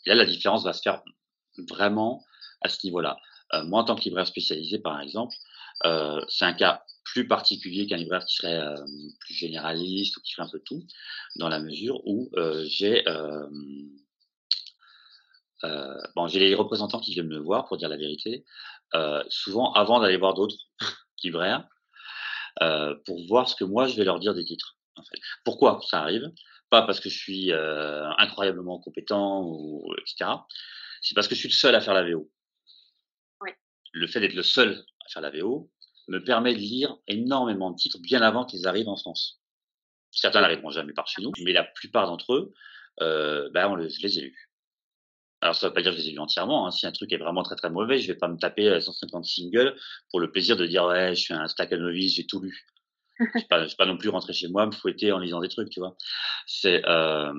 [0.06, 1.02] là, la différence va se faire
[1.70, 2.24] vraiment
[2.62, 3.18] à ce niveau-là.
[3.54, 5.36] Euh, moi, en tant que libraire spécialisé, par exemple,
[5.86, 8.76] euh, c'est un cas plus particulier qu'un libraire qui serait euh,
[9.20, 10.84] plus généraliste ou qui ferait un peu tout,
[11.36, 13.04] dans la mesure où euh, j'ai
[15.66, 18.44] euh, bon, j'ai les représentants qui viennent me voir pour dire la vérité,
[18.96, 20.58] euh, souvent avant d'aller voir d'autres
[21.24, 21.68] libraires,
[22.62, 24.78] euh, pour voir ce que moi je vais leur dire des titres.
[24.96, 25.20] En fait.
[25.44, 26.32] Pourquoi ça arrive?
[26.70, 30.32] Pas parce que je suis incroyablement compétent ou etc.
[31.02, 32.30] C'est parce que je suis le seul à faire la VO.
[33.92, 35.72] Le fait d'être le seul à faire la VO
[36.08, 39.40] me permet de lire énormément de titres bien avant qu'ils arrivent en France.
[40.10, 42.54] Certains n'arriveront jamais par chez nous, mais la plupart d'entre eux,
[43.00, 44.53] ben on les, je les ai lus.
[45.44, 46.66] Alors ça veut pas dire que je les ai lus entièrement.
[46.66, 46.72] Hein.
[46.72, 49.28] Si un truc est vraiment très très mauvais, je vais pas me taper 150 euh,
[49.28, 49.76] singles
[50.10, 52.66] pour le plaisir de dire ouais, je suis un stack novice, j'ai tout lu.
[53.20, 55.70] je vais pas, pas non plus rentrer chez moi me fouetter en lisant des trucs,
[55.70, 55.98] tu vois.
[56.66, 57.34] Euh...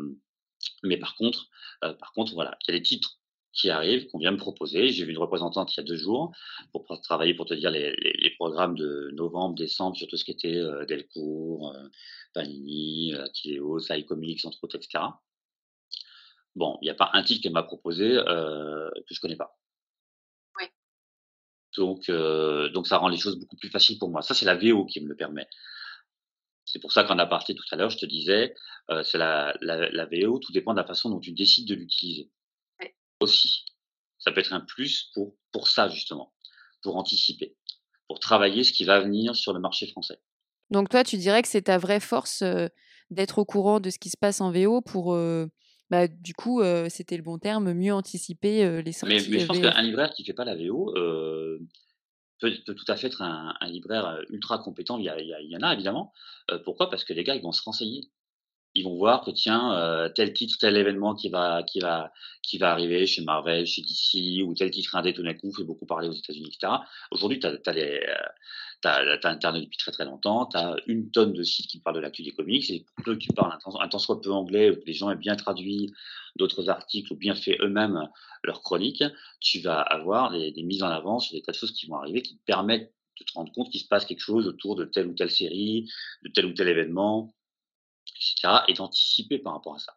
[0.82, 1.46] mais par contre,
[1.82, 3.18] euh, par contre voilà, il y a des titres
[3.54, 4.90] qui arrivent qu'on vient me proposer.
[4.90, 6.30] J'ai vu une représentante il y a deux jours
[6.72, 10.60] pour travailler pour te dire les, programmes de novembre, décembre sur tout ce qui était
[10.88, 11.74] Delcourt,
[12.34, 15.04] Panini, Akileos, iComics entre autres, etc.
[16.56, 19.58] Bon, il n'y a pas un titre qu'elle m'a proposé euh, que je connais pas.
[20.58, 20.66] Oui.
[21.76, 24.22] Donc, euh, donc ça rend les choses beaucoup plus faciles pour moi.
[24.22, 25.48] Ça, c'est la VO qui me le permet.
[26.64, 28.54] C'est pour ça qu'en aparté tout à l'heure, je te disais,
[28.90, 31.74] euh, c'est la, la, la, VO, tout dépend de la façon dont tu décides de
[31.74, 32.30] l'utiliser.
[33.20, 33.64] aussi.
[34.18, 36.32] Ça peut être un plus pour, pour ça, justement,
[36.82, 37.56] pour anticiper,
[38.06, 40.18] pour travailler ce qui va venir sur le marché français.
[40.70, 42.42] Donc toi, tu dirais que c'est ta vraie force
[43.10, 45.14] d'être au courant de ce qui se passe en VO pour,
[45.94, 49.14] bah, du coup, c'était le bon terme, mieux anticiper les sorties.
[49.14, 52.96] Mais, mais je pense qu'un libraire qui fait pas la VO peut, peut, tout à
[52.96, 54.98] fait être un, un libraire ultra compétent.
[54.98, 56.12] Il y, a, il y, en a évidemment.
[56.64, 56.90] pourquoi?
[56.90, 58.02] Parce que les gars, ils vont se renseigner
[58.74, 62.58] ils vont voir que tiens euh, tel titre tel événement qui va qui va qui
[62.58, 65.86] va arriver chez Marvel chez DC ou tel titre indé tout d'un coup fait beaucoup
[65.86, 66.72] parler aux États-Unis etc
[67.10, 68.32] aujourd'hui tu as, as,
[68.86, 72.22] internet depuis très très longtemps tu as une tonne de sites qui parlent de l'actu
[72.22, 74.94] des comics et pour que tu parles un temps, soit peu anglais ou que les
[74.94, 75.92] gens aient bien traduit
[76.36, 78.08] d'autres articles ou bien fait eux-mêmes
[78.42, 79.04] leurs chroniques
[79.40, 81.96] tu vas avoir des, des mises en avant sur des tas de choses qui vont
[81.96, 84.84] arriver qui te permettent de te rendre compte qu'il se passe quelque chose autour de
[84.84, 85.88] telle ou telle série
[86.22, 87.34] de tel ou tel événement
[88.16, 88.64] etc.
[88.68, 89.96] et d'anticiper par rapport à ça.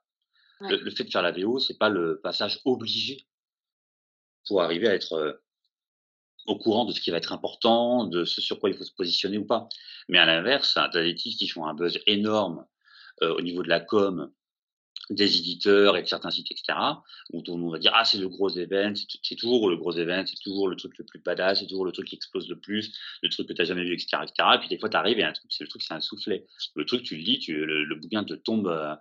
[0.61, 3.27] Le, fait de faire la VO, c'est pas le passage obligé
[4.47, 5.33] pour arriver à être euh,
[6.47, 8.93] au courant de ce qui va être important, de ce sur quoi il faut se
[8.93, 9.67] positionner ou pas.
[10.07, 12.65] Mais à l'inverse, tu as des titres qui font un buzz énorme
[13.21, 14.31] euh, au niveau de la com,
[15.09, 16.77] des éditeurs et de certains sites, etc.,
[17.31, 19.93] où tout le monde va dire, ah, c'est le gros event, c'est toujours le gros
[19.93, 22.59] event, c'est toujours le truc le plus badass, c'est toujours le truc qui explose le
[22.59, 24.17] plus, le truc que tu n'as jamais vu, etc..
[24.55, 26.45] Et puis des fois, tu arrives et un truc, c'est le truc, c'est un soufflet.
[26.75, 28.95] Le truc, tu le lis, le, bouquin te tombe, euh,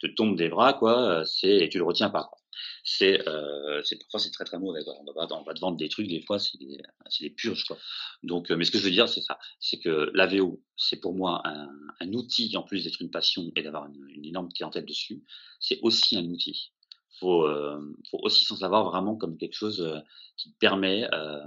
[0.00, 2.38] te tombe des bras, quoi, c'est, et tu le retiens pas, quoi
[2.84, 4.80] c'est euh, parfois c'est très très mauvais.
[4.86, 6.80] On, va, on va te vendre des trucs des fois c'est des,
[7.20, 7.76] des purges quoi.
[8.22, 11.00] Donc euh, mais ce que je veux dire c'est ça, c'est que la VO c'est
[11.00, 15.22] pour moi un, outil en plus d'être une passion et d'avoir une, énorme clientèle dessus,
[15.60, 16.72] c'est aussi un outil.
[17.18, 17.80] Faut euh,
[18.10, 19.98] faut aussi s'en savoir vraiment comme quelque chose euh,
[20.36, 21.44] qui permet euh,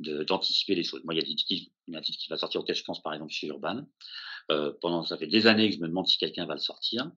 [0.00, 1.02] d'anticiper les choses.
[1.04, 3.12] Moi il y a des titres, un titre qui va sortir auquel je pense par
[3.12, 3.84] exemple chez Urban.
[4.50, 7.10] Euh, pendant ça fait des années que je me demande si quelqu'un va le sortir.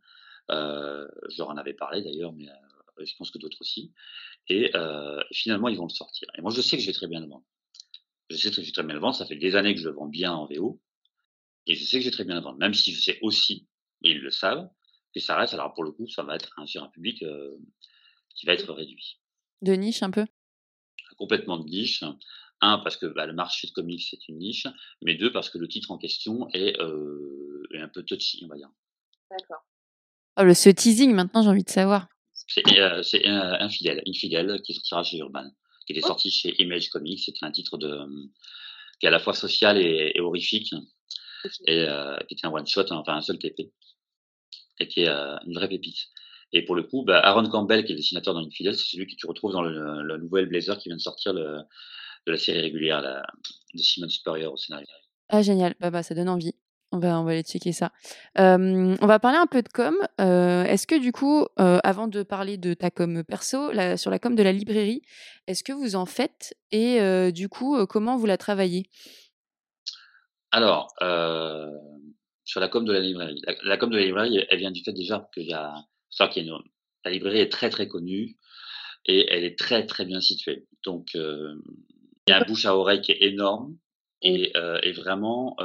[0.52, 2.48] Euh, je leur en avais parlé d'ailleurs, mais
[3.06, 3.94] je pense que d'autres aussi.
[4.50, 6.28] Et euh, finalement, ils vont le sortir.
[6.38, 7.46] Et moi, je sais que je vais très bien le vendre.
[8.30, 9.16] Je sais que je vais très bien le vendre.
[9.16, 10.82] Ça fait des années que je le vends bien en VO.
[11.66, 12.58] Et je sais que je vais très bien le vendre.
[12.58, 13.68] Même si je sais aussi,
[14.04, 14.70] et ils le savent,
[15.14, 15.54] que ça reste.
[15.54, 17.58] Alors pour le coup, ça va être un, sur un public euh,
[18.36, 19.20] qui va être réduit.
[19.62, 20.26] De niche un peu?
[21.18, 22.04] Complètement de niche.
[22.62, 24.68] Un, parce que bah, le marché de comics, c'est une niche.
[25.02, 28.48] Mais deux, parce que le titre en question est, euh, est un peu touchy, on
[28.48, 28.70] va dire.
[29.30, 29.64] D'accord.
[30.38, 32.08] Oh, le, ce teasing, maintenant, j'ai envie de savoir.
[32.48, 33.02] C'est euh,
[33.60, 35.50] Infidèle, Infidèle qui sortira chez Urban,
[35.86, 36.08] qui était oh.
[36.08, 37.20] sorti chez Image Comics.
[37.20, 38.00] C'était un titre de,
[39.00, 40.74] qui est à la fois social et, et horrifique,
[41.66, 43.72] et euh, qui était un one shot, enfin un seul TP,
[44.80, 45.98] et qui est euh, une vraie pépite.
[46.54, 49.08] Et pour le coup, bah, Aaron Campbell, qui est le dessinateur dans Infidèle, c'est celui
[49.08, 51.62] que tu retrouves dans le, le nouvel Blazer qui vient de sortir le,
[52.28, 53.24] de la série régulière la,
[53.74, 54.88] de Simon Spurrier au scénario.
[55.30, 56.54] Ah génial, bah, bah ça donne envie.
[56.98, 57.92] On va, on va aller checker ça.
[58.38, 59.96] on va parler un peu de com.
[60.18, 64.42] est-ce que du coup, avant de parler de ta com perso, sur la com de
[64.42, 65.04] la librairie,
[65.46, 68.90] est-ce que vous en faites et du coup, comment vous la travaillez?
[70.52, 70.88] Alors,
[72.44, 73.42] sur la com de la librairie.
[73.64, 75.76] La, com de la librairie, elle vient du fait déjà qu'il y a,
[76.32, 76.58] qu'il y a
[77.06, 78.38] la librairie est très très connue
[79.06, 80.66] et elle est très très bien située.
[80.84, 81.60] Donc, il
[82.28, 83.78] y a un bouche à oreille qui est énorme
[84.24, 85.56] et, et vraiment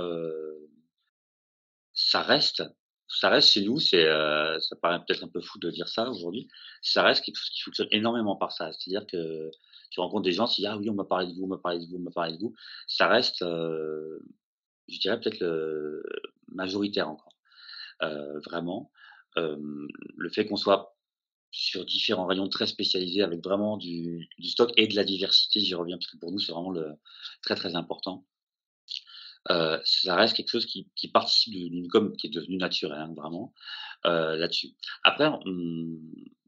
[1.95, 2.63] ça reste,
[3.09, 6.09] ça reste chez nous, c'est, euh, ça paraît peut-être un peu fou de dire ça
[6.09, 6.49] aujourd'hui,
[6.81, 8.73] ça reste quelque chose qui fonctionne énormément par ça.
[8.73, 9.51] C'est-à-dire que
[9.91, 11.59] tu rencontres des gens, tu dis ah oui, on m'a parlé de vous, on m'a
[11.59, 12.55] parlé de vous, on m'a parlé de vous.
[12.87, 14.19] Ça reste, euh,
[14.89, 16.03] je dirais peut-être le
[16.49, 17.37] majoritaire encore,
[18.03, 18.91] euh, vraiment.
[19.37, 20.97] Le fait qu'on soit
[21.51, 25.75] sur différents rayons très spécialisés avec vraiment du, du stock et de la diversité, j'y
[25.75, 26.95] reviens parce que pour nous c'est vraiment le
[27.43, 28.27] très très important.
[29.51, 33.15] Euh, ça reste quelque chose qui, qui participe d'une com qui est devenue naturelle, hein,
[33.17, 33.53] vraiment,
[34.07, 34.69] euh, là-dessus.
[35.03, 35.29] Après,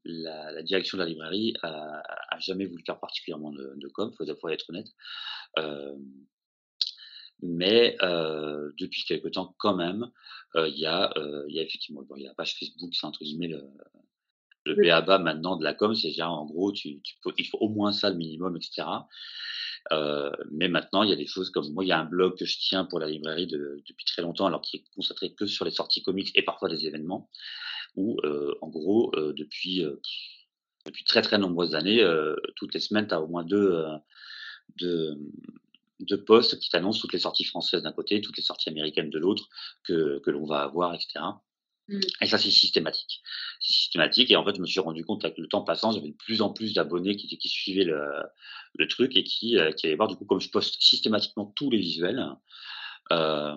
[0.04, 4.12] la, la, direction de la librairie a, a, jamais voulu faire particulièrement de, de com,
[4.16, 4.88] faut, faut être honnête.
[5.59, 5.96] Euh,
[7.42, 10.11] mais euh, depuis quelque temps, quand même,
[10.57, 13.07] euh, il y, a, euh, y a effectivement bon, y a la page Facebook, c'est
[13.07, 13.62] entre guillemets le,
[14.64, 17.68] le BABA maintenant de la com, c'est-à-dire en gros, tu, tu peux, il faut au
[17.68, 18.87] moins ça le minimum, etc.
[19.92, 22.38] Euh, mais maintenant, il y a des choses comme moi, il y a un blog
[22.38, 25.46] que je tiens pour la librairie de, depuis très longtemps, alors qui est concentré que
[25.46, 27.31] sur les sorties comics et parfois des événements,
[27.96, 29.85] où euh, en gros, euh, depuis
[30.87, 32.07] depuis très très nombreuses années,
[32.57, 33.87] toutes les semaines, tu as au moins deux,
[34.77, 35.16] deux,
[36.00, 39.18] deux posts qui t'annoncent toutes les sorties françaises d'un côté, toutes les sorties américaines de
[39.18, 39.48] l'autre
[39.83, 41.20] que, que l'on va avoir, etc.
[41.88, 42.01] Mmh.
[42.23, 43.23] Et ça, c'est systématique.
[43.61, 44.31] C'est systématique.
[44.31, 46.42] Et en fait, je me suis rendu compte avec le temps passant, j'avais de plus
[46.42, 50.25] en plus d'abonnés qui, suivaient le, truc et qui, euh, qui allaient voir, du coup,
[50.25, 52.25] comme je poste systématiquement tous les visuels,
[53.12, 53.57] euh,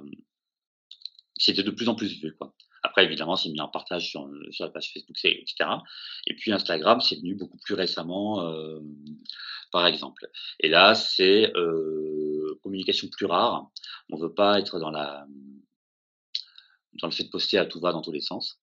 [1.37, 2.53] c'était de plus en plus vu, quoi.
[2.83, 5.69] Après, évidemment, c'est mis en partage sur, la page Facebook, etc.
[6.25, 8.79] Et puis Instagram, c'est venu beaucoup plus récemment, euh,
[9.71, 10.27] par exemple.
[10.59, 13.69] Et là, c'est euh, communication plus rare.
[14.09, 15.27] On veut pas être dans la
[17.01, 18.59] dans le fait de poster à tout va dans tous les sens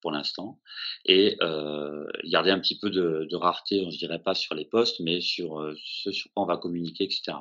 [0.00, 0.60] pour l'instant
[1.06, 5.00] et euh, garder un petit peu de, de, rareté, je dirais pas sur les posts,
[5.00, 7.38] mais sur euh, ce sur quoi on va communiquer, etc.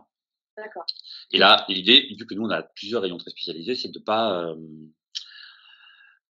[0.56, 0.86] D'accord.
[1.32, 4.56] Et là, l'idée, vu que nous on a plusieurs rayons très spécialisés, c'est de pas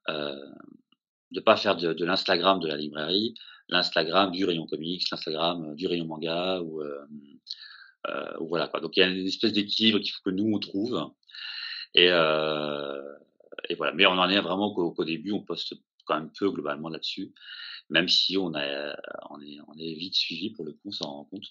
[0.10, 0.36] euh,
[1.32, 3.34] de pas faire de, de l'Instagram de la librairie,
[3.70, 6.82] l'Instagram du rayon comics, l'Instagram du rayon manga ou,
[8.40, 8.80] ou voilà quoi.
[8.82, 11.12] Donc il y a une espèce d'équilibre qu'il faut que nous on trouve
[11.96, 13.02] et, euh,
[13.70, 13.94] et voilà.
[13.94, 17.34] Mais on en est vraiment qu'au début, on poste quand même peu globalement là-dessus,
[17.90, 18.96] même si on, a,
[19.30, 21.46] on, est, on est vite suivi pour le coup, on s'en rend compte.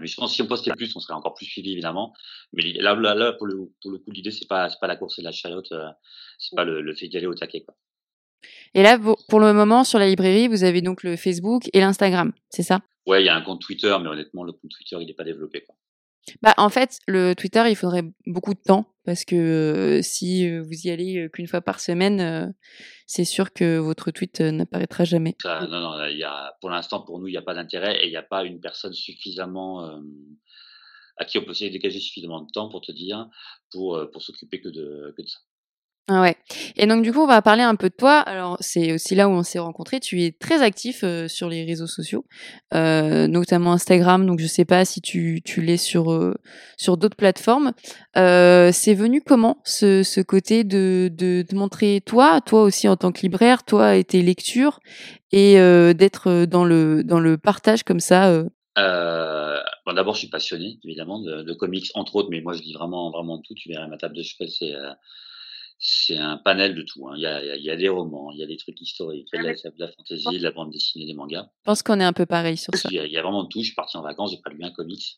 [0.00, 2.14] Mais je pense que si on postait plus, on serait encore plus suivi évidemment.
[2.52, 5.18] Mais là, là, là pour, le, pour le coup, l'idée c'est pas pas la course
[5.18, 5.88] et la chalotte, euh,
[6.38, 7.74] c'est pas le, le fait d'y aller au taquet quoi.
[8.74, 12.32] Et là, pour le moment, sur la librairie, vous avez donc le Facebook et l'Instagram,
[12.50, 12.80] c'est ça?
[13.06, 15.24] Ouais, il y a un compte Twitter, mais honnêtement, le compte Twitter, il n'est pas
[15.24, 15.62] développé.
[15.62, 15.74] Quoi.
[16.42, 20.90] Bah, en fait, le Twitter, il faudrait beaucoup de temps parce que si vous y
[20.90, 22.54] allez qu'une fois par semaine,
[23.06, 25.36] c'est sûr que votre tweet n'apparaîtra jamais.
[25.44, 28.10] Non, non, y a, pour l'instant, pour nous, il n'y a pas d'intérêt et il
[28.10, 30.00] n'y a pas une personne suffisamment
[31.16, 33.28] à qui on peut essayer de dégager suffisamment de temps pour te dire,
[33.70, 35.38] pour, pour s'occuper que de, que de ça.
[36.08, 36.36] Ah ouais.
[36.76, 38.20] Et donc du coup, on va parler un peu de toi.
[38.20, 39.98] Alors c'est aussi là où on s'est rencontrés.
[39.98, 42.24] Tu es très actif euh, sur les réseaux sociaux,
[42.74, 44.24] euh, notamment Instagram.
[44.24, 46.36] Donc je sais pas si tu, tu l'es sur euh,
[46.76, 47.72] sur d'autres plateformes.
[48.14, 53.10] C'est venu comment ce, ce côté de, de, de montrer toi, toi aussi en tant
[53.10, 54.78] que libraire, toi et tes lectures,
[55.32, 55.54] et
[55.94, 58.44] d'être dans le dans le partage comme ça.
[58.76, 63.10] Bon, d'abord, je suis passionné évidemment de, comics entre autres, mais moi je lis vraiment
[63.10, 63.54] vraiment tout.
[63.54, 64.72] Tu verrais ma table de chevet, c'est
[65.78, 67.06] c'est un panel de tout.
[67.08, 67.14] Hein.
[67.16, 69.36] Il, y a, il y a des romans, il y a des trucs historiques, il
[69.36, 71.48] y a de la, de la fantasy, de la bande dessinée, des mangas.
[71.58, 72.88] Je pense qu'on est un peu pareil sur ça.
[72.90, 73.60] Il y, a, il y a vraiment de tout.
[73.60, 75.16] Je suis parti en vacances, j'ai pas lu un comics.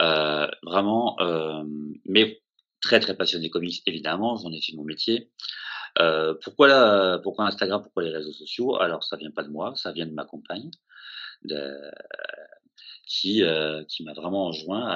[0.00, 1.62] Euh, vraiment, euh,
[2.06, 2.42] mais
[2.80, 4.36] très très passionné comics évidemment.
[4.36, 5.30] J'en ai fait mon métier.
[5.98, 8.80] Euh, pourquoi là, pourquoi Instagram, pourquoi les réseaux sociaux?
[8.80, 10.70] Alors ça vient pas de moi, ça vient de ma compagne,
[11.44, 11.76] de,
[13.06, 14.86] qui euh, qui m'a vraiment enjoint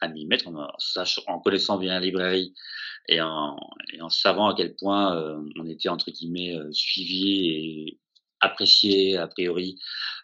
[0.00, 2.54] à, m'y mettre en, connaissant bien la librairie
[3.08, 3.58] et en,
[4.08, 8.00] savant à quel point euh, on était entre guillemets euh, suivi et
[8.40, 9.78] apprécié a priori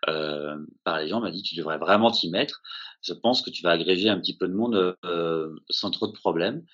[0.05, 2.63] par les gens, m'a dit tu devrais vraiment t'y mettre.
[3.03, 4.97] Je pense que tu vas agréger un petit peu de monde
[5.69, 6.65] sans trop de problèmes.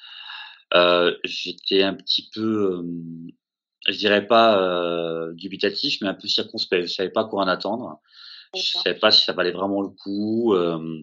[1.24, 2.84] J'étais un petit peu,
[3.88, 6.86] je dirais pas dubitatif, mais un peu circonspect.
[6.86, 8.00] Je savais pas quoi en attendre.
[8.54, 10.54] Je savais pas si ça valait vraiment le coup.
[10.54, 11.02] Euh,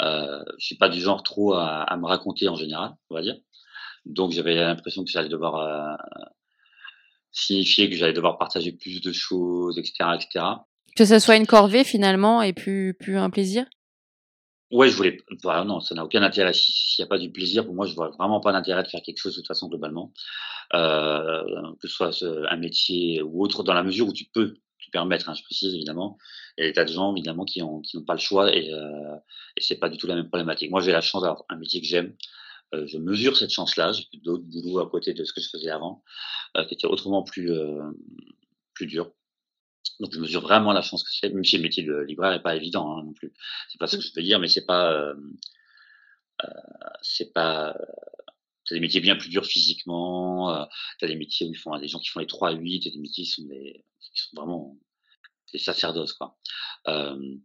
[0.00, 3.22] euh, je suis pas du genre trop à, à, me raconter en général, on va
[3.22, 3.36] dire.
[4.04, 5.96] Donc j'avais l'impression que j'allais devoir euh,
[7.32, 10.44] signifier que j'allais devoir partager plus de choses, etc., etc.
[10.96, 13.66] Que ce soit une corvée finalement et plus plus un plaisir?
[14.70, 15.18] Ouais, je voulais.
[15.42, 16.52] Voilà, non, ça n'a aucun intérêt.
[16.52, 19.02] S'il n'y a pas du plaisir, pour moi, je vois vraiment pas d'intérêt de faire
[19.02, 20.12] quelque chose de toute façon globalement,
[20.74, 21.42] euh,
[21.80, 24.56] que ce soit un métier ou autre, dans la mesure où tu peux
[24.94, 25.28] permettre.
[25.28, 26.16] Hein, je précise évidemment.
[26.56, 28.54] Il y a des tas de gens évidemment qui ont qui n'ont pas le choix
[28.54, 29.16] et, euh,
[29.56, 30.70] et c'est pas du tout la même problématique.
[30.70, 32.14] Moi, j'ai la chance d'avoir un métier que j'aime.
[32.74, 33.92] Euh, je mesure cette chance-là.
[33.92, 36.02] J'ai d'autres boulots à côté de ce que je faisais avant,
[36.56, 37.90] euh, qui étaient autrement plus euh,
[38.74, 39.12] plus dur.
[40.00, 42.42] Donc je mesure vraiment la chance que c'est, même si le métier de libraire n'est
[42.42, 43.32] pas évident hein, non plus.
[43.68, 45.14] C'est pas ce que je veux dire, mais c'est pas,
[47.02, 47.76] c'est pas,
[48.64, 50.54] c'est des métiers bien plus durs physiquement.
[50.54, 50.64] Euh,
[50.98, 52.90] t'as des métiers où ils font des gens qui font les 3 à 8, t'as
[52.90, 54.76] des métiers qui sont des, qui sont vraiment
[55.52, 56.36] des sacerdoces quoi.
[56.88, 57.36] Euh,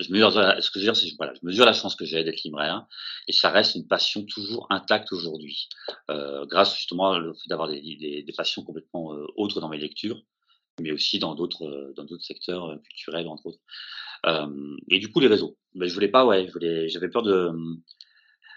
[0.00, 2.22] je mesure, ce que je veux dire, c'est voilà, je mesure la chance que j'ai
[2.22, 2.86] d'être libraire
[3.26, 5.68] et ça reste une passion toujours intacte aujourd'hui,
[6.08, 9.78] euh, grâce justement au fait d'avoir des, des, des, passions complètement euh, autres dans mes
[9.78, 10.22] lectures
[10.80, 13.60] mais aussi dans d'autres euh, dans d'autres secteurs euh, culturels entre autres.
[14.26, 16.48] Euh, et du coup les réseaux, ben, je voulais pas ouais,
[16.88, 17.50] j'avais peur de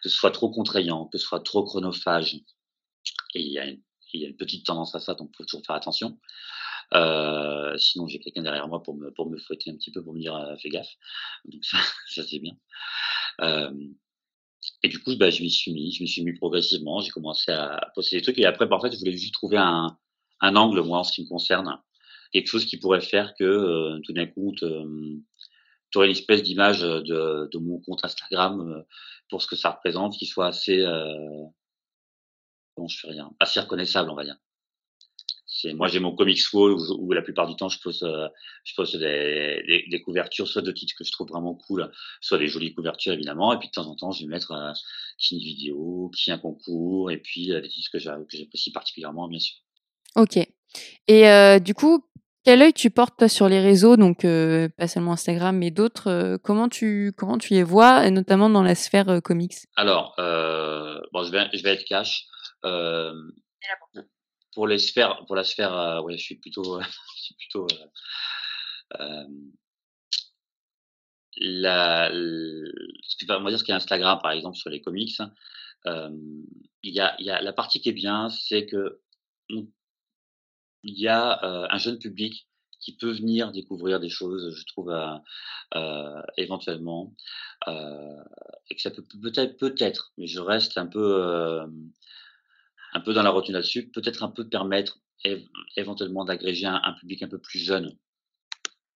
[0.01, 2.35] que ce soit trop contraignant, que ce soit trop chronophage.
[3.35, 3.81] Et il y a une,
[4.13, 6.19] il y a une petite tendance à ça, donc faut toujours faire attention.
[6.93, 10.13] Euh, sinon, j'ai quelqu'un derrière moi pour me pour me fouetter un petit peu pour
[10.13, 10.93] me dire euh, fais gaffe.
[11.45, 12.57] Donc ça, ça c'est bien.
[13.41, 13.71] Euh,
[14.83, 16.99] et du coup, bah, je m'y suis mis, je me suis mis progressivement.
[17.01, 19.57] J'ai commencé à poster des trucs et après, bah, en fait, je voulais juste trouver
[19.57, 19.97] un
[20.41, 21.79] un angle moi en ce qui me concerne
[22.31, 24.65] quelque chose qui pourrait faire que euh, tout d'un coup, tu
[25.95, 28.81] aurais une espèce d'image de, de, mon compte Instagram euh,
[29.31, 31.45] pour ce que ça représente, qui soit assez, euh,
[32.75, 34.37] comment je fais rien, assez reconnaissable, on va dire.
[35.53, 38.27] C'est, moi, j'ai mon comics wall où, où, la plupart du temps, je pose, euh,
[38.63, 41.91] je pose des, des, des, couvertures, soit de titres que je trouve vraiment cool,
[42.21, 43.53] soit des jolies couvertures, évidemment.
[43.53, 44.71] Et puis, de temps en temps, je vais mettre euh,
[45.17, 49.39] qui une vidéo, qui un concours, et puis euh, des titres que j'apprécie particulièrement, bien
[49.39, 49.57] sûr.
[50.15, 50.37] OK.
[51.07, 52.05] Et du coup,
[52.43, 56.69] quel œil tu portes toi sur les réseaux, donc pas seulement Instagram, mais d'autres, comment
[56.69, 59.53] tu comment tu les vois, et notamment dans la sphère, comics?
[59.75, 62.25] Alors, bon, je vais je vais être cash,
[64.53, 67.67] pour les sphères pour la sphère, ouais, je suis plutôt, je suis plutôt,
[71.37, 74.81] la ce qui va on va dire ce qui est Instagram, par exemple, sur les
[74.81, 75.17] comics,
[75.85, 76.45] il
[76.83, 78.99] y a il y a la partie qui est bien, c'est que
[80.83, 82.47] il y a, un jeune public
[82.79, 84.91] qui peut venir découvrir des choses, je trouve,
[85.75, 87.13] euh, éventuellement,
[87.67, 91.61] et que ça peut peut-être peut-être, mais je reste un peu,
[92.93, 94.97] un peu dans la retenue là-dessus, peut-être un peu permettre
[95.77, 97.95] éventuellement d'agréger un public un peu plus jeune.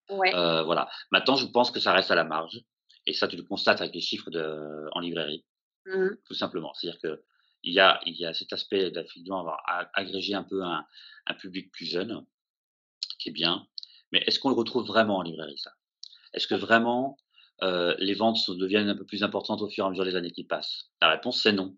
[0.09, 0.31] Ouais.
[0.31, 0.89] voilà.
[1.11, 2.61] Maintenant, je pense que ça reste à la marge
[3.05, 5.45] et ça, tu le constates avec les chiffres de en librairie,
[5.85, 6.73] Mmh tout simplement.
[6.73, 7.17] C'est-à-dire
[7.65, 9.61] qu'il y a il y a cet aspect d'effectivement avoir
[9.93, 10.85] agrégé un peu un
[11.27, 12.25] un public plus jeune,
[13.19, 13.67] qui est bien.
[14.11, 15.71] Mais est-ce qu'on le retrouve vraiment en librairie ça?
[16.33, 17.17] Est-ce que vraiment,
[17.63, 20.31] heu, les ventes deviennent un peu plus importantes au fur et à mesure des années
[20.31, 20.91] qui passent?
[21.01, 21.75] La réponse c'est non.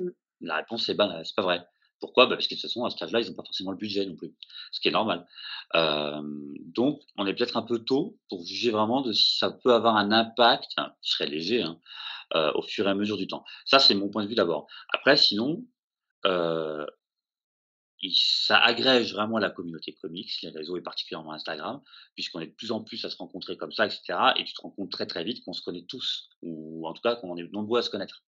[0.00, 0.08] Mmh.
[0.40, 1.66] La réponse c'est bah, c'est pas vrai.
[2.00, 2.26] Pourquoi?
[2.26, 4.04] Bah, parce que de toute façon à cet âge-là, ils ont pas forcément le budget
[4.04, 4.34] non plus,
[4.70, 5.26] ce qui est normal.
[5.74, 9.96] Donc on est peut-être un peu tôt pour juger vraiment de si ça peut avoir
[9.96, 11.80] un impact, qui serait léger, hein,
[12.34, 13.44] heu, au fur et à mesure du temps.
[13.64, 14.66] Ça, c'est mon point de vue d'abord.
[14.92, 15.64] Après sinon,
[18.00, 21.82] il ça agrège vraiment la communauté comics, les réseaux et particulièrement Instagram,
[22.14, 24.52] puisqu'on est de plus en plus à se rencontrer comme ça et cetera et tu
[24.54, 27.36] te rends compte très, très vite qu'on se connaît tous ou en tout cas qu'on
[27.36, 28.22] est nombreux à se connaître.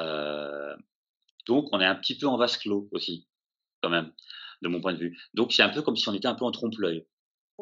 [0.00, 0.76] Heu,
[1.46, 3.28] donc on est un petit peu en vase clos aussi,
[3.82, 4.12] quand même,
[4.62, 5.18] de mon point de vue.
[5.34, 7.06] Donc c'est un peu comme si on était un peu en trompe-l'œil.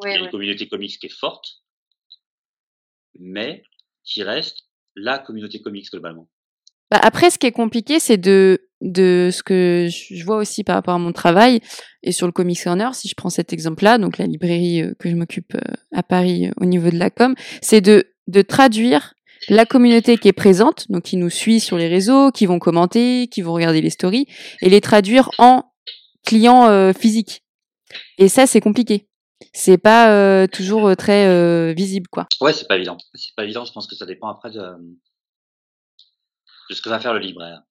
[0.03, 1.63] Il y a une communauté comics qui est forte
[3.17, 3.63] mais
[4.03, 4.64] qui reste
[4.95, 6.27] la communauté comics globalement.
[6.91, 10.75] Bah, après ce qui est compliqué, c'est de de ce que je vois aussi par
[10.75, 11.61] rapport à mon travail
[12.03, 15.09] et sur le Comics Corner, si je prends cet exemple-là, donc la librairie, heu, que
[15.09, 15.61] je m'occupe, heu,
[15.93, 19.13] à Paris, heu, au niveau de la com, c'est de de traduire
[19.49, 23.27] la communauté qui est présente, donc qui nous suit sur les réseaux, qui vont commenter,
[23.27, 24.27] qui vont regarder les stories
[24.61, 25.63] et les traduire en
[26.25, 27.43] clients, physiques
[28.17, 29.07] et ça, c'est compliqué.
[29.53, 32.27] C'est pas, heu, toujours, heu, très, heu, visible, quoi.
[32.41, 32.97] Ouais, c'est pas évident.
[33.13, 34.61] C'est pas évident, je pense que ça dépend après de,
[36.69, 37.61] ce que va faire le libraire.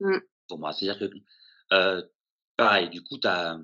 [0.00, 0.18] Mmh.
[0.48, 0.98] Pour moi, c'est-à-dire
[1.70, 2.10] que,
[2.56, 3.58] pareil, du coup, as,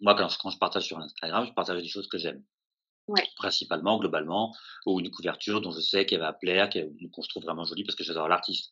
[0.00, 2.42] moi quand je quand je partage sur Instagram, je partage des choses que j'aime.
[3.06, 3.24] Ouais.
[3.36, 4.54] Principalement, globalement,
[4.84, 7.96] ou une couverture dont je sais qu'elle va plaire, qu'on je trouve vraiment jolie parce
[7.96, 8.70] que j'adore l'artiste.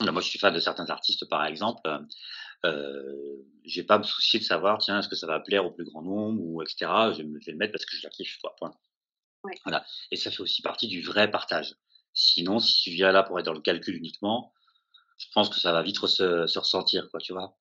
[0.00, 1.80] Bah, moi, je suis fan de certains artistes, par exemple,
[2.64, 5.70] heu, je vais pas me soucier de savoir: «Tiens, est-ce que ça va plaire au
[5.72, 7.12] plus grand nombre?» ou et cetera.
[7.12, 8.74] Je vais me je vais le mettre parce que je la kiffe, quoi, point.
[9.44, 9.54] Ouais.
[9.64, 11.74] Voilà et ça fait aussi partie du vrai partage.
[12.14, 14.52] Sinon, si tu viens là pour être dans le calcul uniquement,
[15.18, 17.56] je pense que ça va vite se se ressentir, quoi, tu vois?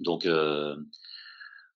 [0.00, 0.76] Donc heu,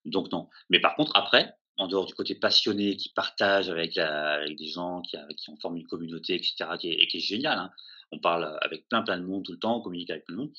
[0.06, 0.48] donc non.
[0.70, 4.68] Mais par contre après, en dehors du côté passionné qui partage avec la avec des
[4.68, 7.20] gens qui avec qui on forme une communauté et cetera qui est et qui est
[7.20, 7.70] génial, hein.
[8.14, 10.40] On parle, avec plein, plein de monde tout le temps, on communique avec plein de
[10.42, 10.52] monde.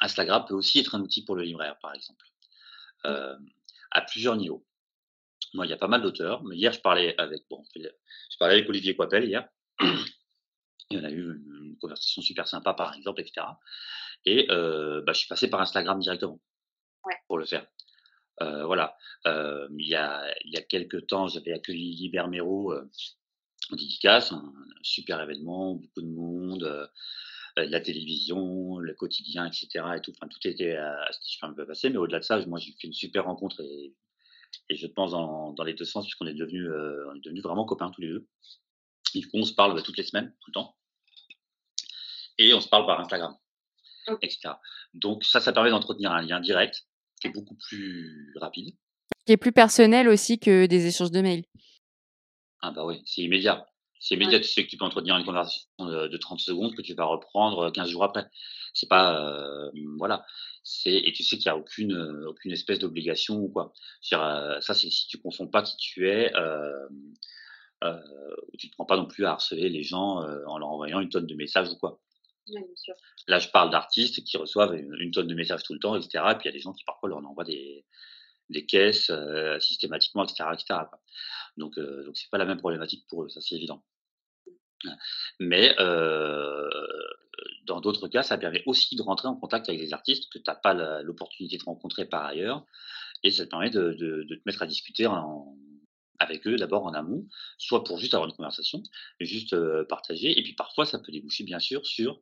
[0.00, 2.24] Instagram peut aussi être un outil pour le libraire, par exemple,
[3.04, 3.46] hem,
[3.90, 4.64] à plusieurs niveaux.
[5.52, 8.54] Moi, il y a pas mal d'auteurs, mais hier je parlais avec bon, je parlais
[8.54, 9.46] avec Olivier Coipel hier
[10.90, 13.60] et on a eu une conversation super sympa, par exemple et cetera
[14.24, 16.40] et heu, bah, je suis passé par Instagram directement
[17.04, 17.14] Ouais.
[17.28, 17.66] pour le faire.
[18.40, 18.96] Heu, voilà,
[19.26, 22.74] il y a il y a quelque temps, j'avais accueilli Liber Mero,
[23.74, 24.52] dédicace, un
[24.82, 26.86] super événement, beaucoup de monde, heu
[27.58, 30.78] heu, la télévision, le quotidien et cetera et tout, enfin tout était,
[31.10, 33.94] c'était super bien passé, mais au-delà de ça, moi j'ai fait une super rencontre et
[34.68, 37.42] et je pense dans dans les 2 sens puisqu'on est devenus, heu, on est devenus
[37.42, 38.26] vraiment copains tous les 2.
[39.14, 40.76] Et du coup, on se parle, bah, toutes les semaines, tout le temps
[42.38, 43.34] et on se parle par Instagram
[44.08, 44.18] OK.
[44.22, 44.60] et cetera.
[44.94, 46.86] Donc ça, ça permet d'entretenir un lien direct
[47.20, 48.74] qui est beaucoup plus rapide.
[49.24, 51.44] Qui est plus personnel aussi que des échanges de mails.
[52.66, 53.68] Ah bah oui, c'est immédiat.
[54.00, 54.16] C'est Ouais.
[54.16, 56.94] immédiat, tu sais que tu peux entretenir une conversation de de 30 secondes que tu
[56.94, 58.28] vas reprendre, heu, 15 jours après.
[58.74, 60.26] C'est pas, hem, voilà,
[60.64, 61.94] c'est et tu sais qu'il y a aucune,
[62.26, 63.72] aucune espèce d'obligation ou quoi.
[64.02, 67.14] Ça, c'est si tu confonds pas qui tu es, hem,
[67.84, 68.00] heu,
[68.58, 71.26] tu te prends pas non plus à harceler les gens, en leur envoyant une tonne
[71.26, 72.00] de messages ou quoi.
[72.48, 72.94] Ouais, bien sûr.
[73.28, 76.02] Là, je parle d'artistes qui reçoivent une une tonne de messages tout le temps et
[76.02, 77.84] cetera et puis il y a des gens qui parfois leur en envoient des
[78.50, 79.10] des caisses,
[79.60, 81.00] systématiquement et cetera et cetera, quoi.
[81.56, 83.82] Donc heu, donc c'est pas la même problématique pour eux, ça c'est évident.
[85.40, 86.70] Mais heu,
[87.66, 90.50] dans d'autres cas, ça permet aussi de rentrer en contact avec des artistes que tu
[90.50, 92.64] as pas l'opportunité de rencontrer par ailleurs
[93.24, 95.08] et ça te permet de te mettre à discuter
[96.18, 97.26] avec eux d'abord en amont,
[97.58, 98.82] soit pour juste avoir une conversation,
[99.20, 102.20] juste, heu, partager et puis parfois ça peut déboucher bien sûr sur,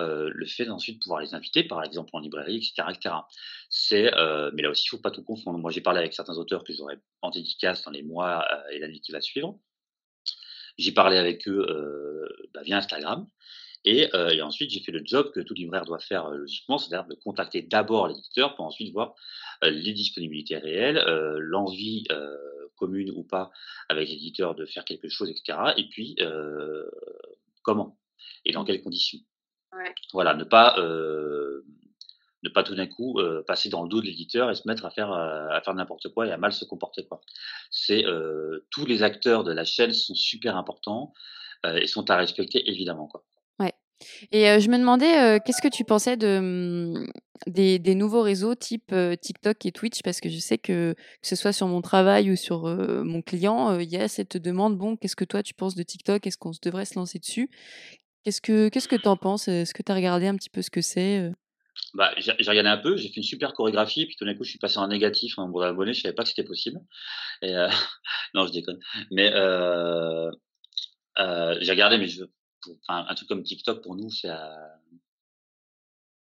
[0.00, 2.88] euh, le fait d'ensuite pouvoir les inviter, par exemple en librairie, etc.
[2.90, 3.14] etc.
[3.68, 5.58] C'est, euh, mais là aussi, il faut pas tout confondre.
[5.58, 8.78] Moi, j'ai parlé avec certains auteurs que j'aurais en dédicace dans les mois euh, et
[8.78, 9.58] l'année qui va suivre.
[10.78, 13.28] J'ai parlé avec eux euh, bah, via Instagram.
[13.86, 17.14] Et, et ensuite, j'ai fait le job que tout libraire doit faire logiquement, c'est-à-dire de
[17.16, 19.14] contacter d'abord l'éditeur pour ensuite voir
[19.62, 21.04] les disponibilités réelles,
[21.38, 22.06] l'envie
[22.76, 23.50] commune ou pas
[23.90, 25.74] avec l'éditeur de faire quelque chose, etc.
[25.76, 26.16] Et puis,
[27.60, 27.98] comment
[28.44, 29.20] et dans quelles conditions.
[29.76, 29.92] Ouais.
[30.12, 31.64] Voilà, ne pas, euh,
[32.44, 34.84] ne pas tout d'un coup euh, passer dans le dos de l'éditeur et se mettre
[34.84, 37.04] à faire, euh, à faire n'importe quoi et à mal se comporter.
[37.06, 37.20] Quoi.
[37.70, 41.12] C'est euh, tous les acteurs de la chaîne sont super importants
[41.64, 43.06] et sont à respecter évidemment.
[43.06, 43.24] Quoi.
[43.58, 43.72] Ouais.
[44.32, 47.06] Et je me demandais, qu'est-ce que tu pensais de, hum,
[47.46, 50.02] des, des nouveaux réseaux type TikTok et Twitch?
[50.02, 53.78] Parce que je sais que, que ce soit sur mon travail ou sur mon client,
[53.78, 56.26] il y a cette demande, bon, qu'est-ce que toi tu penses de TikTok?
[56.26, 57.48] Est-ce qu'on se devrait se lancer dessus?
[58.24, 59.48] Qu'est-ce que qu'est-ce que t'en penses?
[59.48, 61.32] Est-ce que tu as regardé un petit peu ce que c'est euh?
[61.92, 64.50] Bah, j'ai regardé un peu, j'ai fait une super chorégraphie, puis tout d'un coup, je
[64.50, 66.80] suis passé en négatif en nombre d'abonnés, je savais pas que c'était possible.
[67.42, 67.68] Et euh,
[68.34, 68.80] non, je déconne.
[69.10, 70.30] Mais euh,
[71.18, 72.24] euh, j'ai regardé, mais je,
[72.88, 74.30] enfin, un truc comme TikTok pour nous, c'est,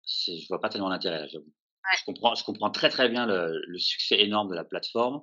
[0.04, 1.52] c'est, je vois pas tellement l'intérêt là, j'avoue.
[1.98, 5.22] Je comprends, je comprends très très bien le, le succès énorme de la plateforme,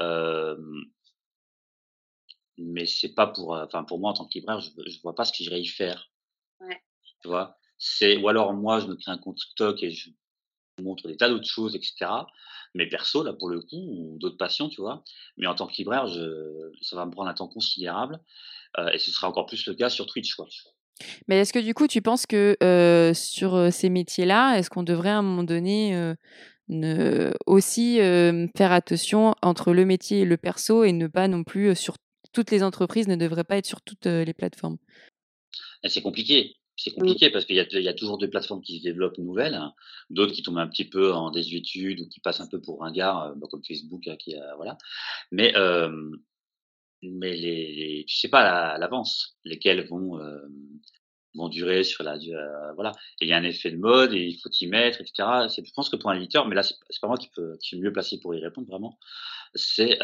[0.00, 0.56] euh,
[2.58, 5.14] mais c'est pas pour, euh, enfin pour moi en tant que libraire, je, je vois
[5.14, 6.10] pas ce que j'irais y faire.
[6.60, 6.80] Ouais.
[7.22, 10.10] Tu vois, c'est ou alors moi je me crée un compte TikTok et je
[10.82, 12.06] montre des tas d'autres choses, etc.
[12.74, 15.04] Mais perso, là, pour le coup, ou d'autres passions, tu vois.
[15.36, 18.18] Mais en tant que libraire, je, ça va me prendre un temps considérable.
[18.78, 20.48] euh, et ce sera encore plus le cas sur Twitch, quoi.
[21.28, 25.10] Mais est-ce que du coup, tu penses que euh, sur ces métiers-là, est-ce qu'on devrait
[25.10, 26.14] à un moment donné euh,
[26.68, 31.44] ne, aussi euh, faire attention entre le métier et le perso et ne pas non
[31.44, 31.96] plus sur
[32.34, 34.76] toutes les entreprises ne devraient pas être sur toutes euh, les plateformes
[35.82, 36.56] Et c'est compliqué.
[36.76, 39.18] C'est compliqué parce qu'il y a, il y a toujours des plateformes qui se développent
[39.18, 39.74] nouvelles, hein,
[40.10, 43.22] d'autres qui tombent un petit peu en désuétude ou qui passent un peu pour ringard,
[43.22, 44.76] euh, bah, comme Facebook, hein, qui voilà.
[45.30, 46.10] Mais, euh,
[47.02, 50.40] mais les, les- tu sais pas à l'avance lesquelles vont, euh,
[51.36, 52.16] vont durer sur la,
[52.74, 52.90] voilà.
[53.20, 55.46] Et il y a un effet de mode et il faut y mettre, etc.
[55.48, 57.78] Je pense que pour un éditeur, mais là c'est pas moi qui peut, qui suis
[57.80, 58.98] mieux placé pour y répondre vraiment.
[59.54, 59.96] C'est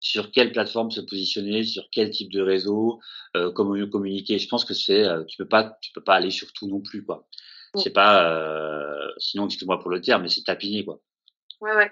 [0.00, 3.00] sur quelle plateforme se positionner, sur quel type de réseau,
[3.36, 4.38] euh, comment mieux communiquer.
[4.38, 6.80] Je pense que c'est, euh, tu peux pas, tu peux pas aller sur tout non
[6.80, 7.28] plus, quoi.
[7.74, 7.82] Ouais.
[7.82, 11.00] C'est pas, euh, sinon excuse-moi pour le terme, mais c'est tapiner, quoi.
[11.60, 11.90] Ouais, ouais.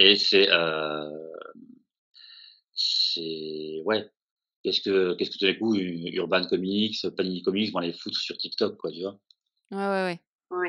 [0.00, 1.08] Et c'est, euh,
[2.74, 4.10] c'est, ouais.
[4.62, 8.36] Qu'est-ce que, qu'est-ce que tout d'un coup, Urban Comics, Panini Comics vont les foutre sur
[8.36, 9.18] TikTok, quoi, tu vois.
[9.70, 10.20] Ouais, ouais, ouais.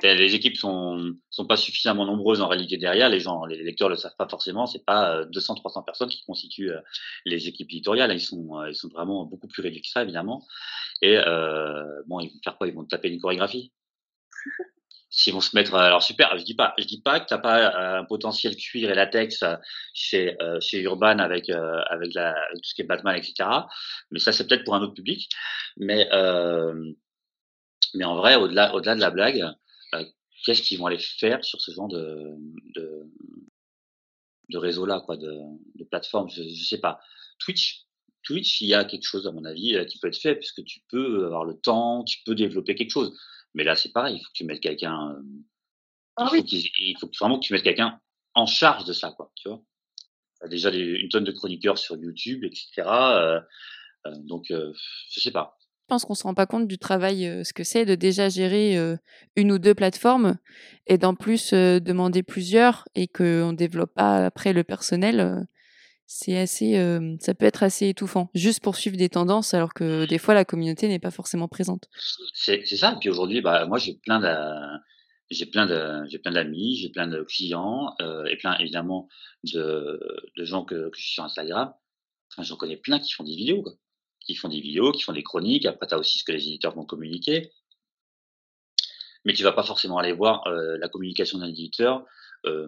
[0.04, 3.10] Les équipes sont, sont pas suffisamment nombreuses en réalité derrière.
[3.10, 4.66] Les gens, les lecteurs le savent pas forcément.
[4.66, 6.82] C'est pas euh, 200, 300 personnes qui constituent euh,
[7.26, 8.12] les équipes éditoriales.
[8.12, 10.48] Ils sont, euh, ils sont vraiment beaucoup plus réduits que ça, évidemment.
[11.02, 12.68] Et euh, bon, ils vont faire quoi?
[12.68, 13.72] Ils vont taper une chorégraphie.
[15.10, 16.38] S'ils vont se mettre, euh, alors super.
[16.38, 19.42] Je dis pas, je dis pas que t'as pas euh, un potentiel cuir et latex
[19.42, 19.56] euh,
[19.94, 23.50] chez euh, chez Urban avec euh, avec, tout ce qui est Batman, etc.
[24.12, 25.30] Mais ça, c'est peut-être pour un autre public.
[25.78, 26.92] Mais euh,
[27.94, 29.52] mais en vrai, au-delà au-delà de la blague, euh,
[30.48, 32.36] qu'est-ce qu'ils vont aller faire sur ce genre de
[32.76, 33.04] de,
[34.50, 35.34] de réseau-là, quoi, de,
[35.76, 36.30] de plateforme?
[36.30, 37.00] Je, je sais pas.
[37.40, 37.86] Twitch,
[38.24, 40.64] Twitch, il y a quelque chose à mon avis euh, qui peut être fait puisque
[40.64, 43.18] tu peux avoir le temps, tu peux développer quelque chose.
[43.54, 45.12] Mais là, c'est pareil, il faut que tu mettes quelqu'un.
[45.12, 45.22] euh,
[46.18, 46.72] Ah il, faut oui.
[46.80, 48.00] il faut vraiment que tu mettes quelqu'un
[48.36, 49.32] en charge de ça, quoi.
[49.36, 49.62] Tu vois.
[50.42, 53.20] T'as déjà des- une tonne de chroniqueurs sur YouTube, etc.
[53.22, 53.42] euh,
[54.08, 54.74] euh, donc, euh,
[55.12, 55.58] je sais pas.
[55.88, 58.28] Je pense qu'on se rend pas compte du travail, euh, ce que c'est de déjà
[58.28, 58.98] gérer euh,
[59.38, 60.36] une ou deux plateformes
[60.86, 65.48] et d'en plus euh, demander plusieurs et qu'on développe pas après le personnel.
[66.06, 66.74] c'est assez,
[67.22, 70.44] ça peut être assez étouffant, juste pour suivre des tendances, alors que des fois la
[70.44, 71.86] communauté n'est pas forcément présente.
[72.34, 72.92] C'est ça.
[72.92, 74.80] Et puis aujourd'hui, bah, moi, j'ai plein de,
[75.30, 77.96] j'ai plein de, j'ai plein d'amis, j'ai plein de clients
[78.30, 79.08] et plein évidemment
[79.54, 80.02] de,
[80.36, 81.74] de gens que, je suis sur Instagram.
[82.34, 83.64] Enfin, j'en connais plein qui font des vidéos.
[84.28, 85.66] Qui font des vidéos, qui font des chroniques.
[85.66, 87.52] Après, tu as aussi ce que les éditeurs vont communiquer.
[89.26, 92.06] Mais tu vas pas forcément aller voir euh, la communication d'un éditeur
[92.46, 92.68] euh,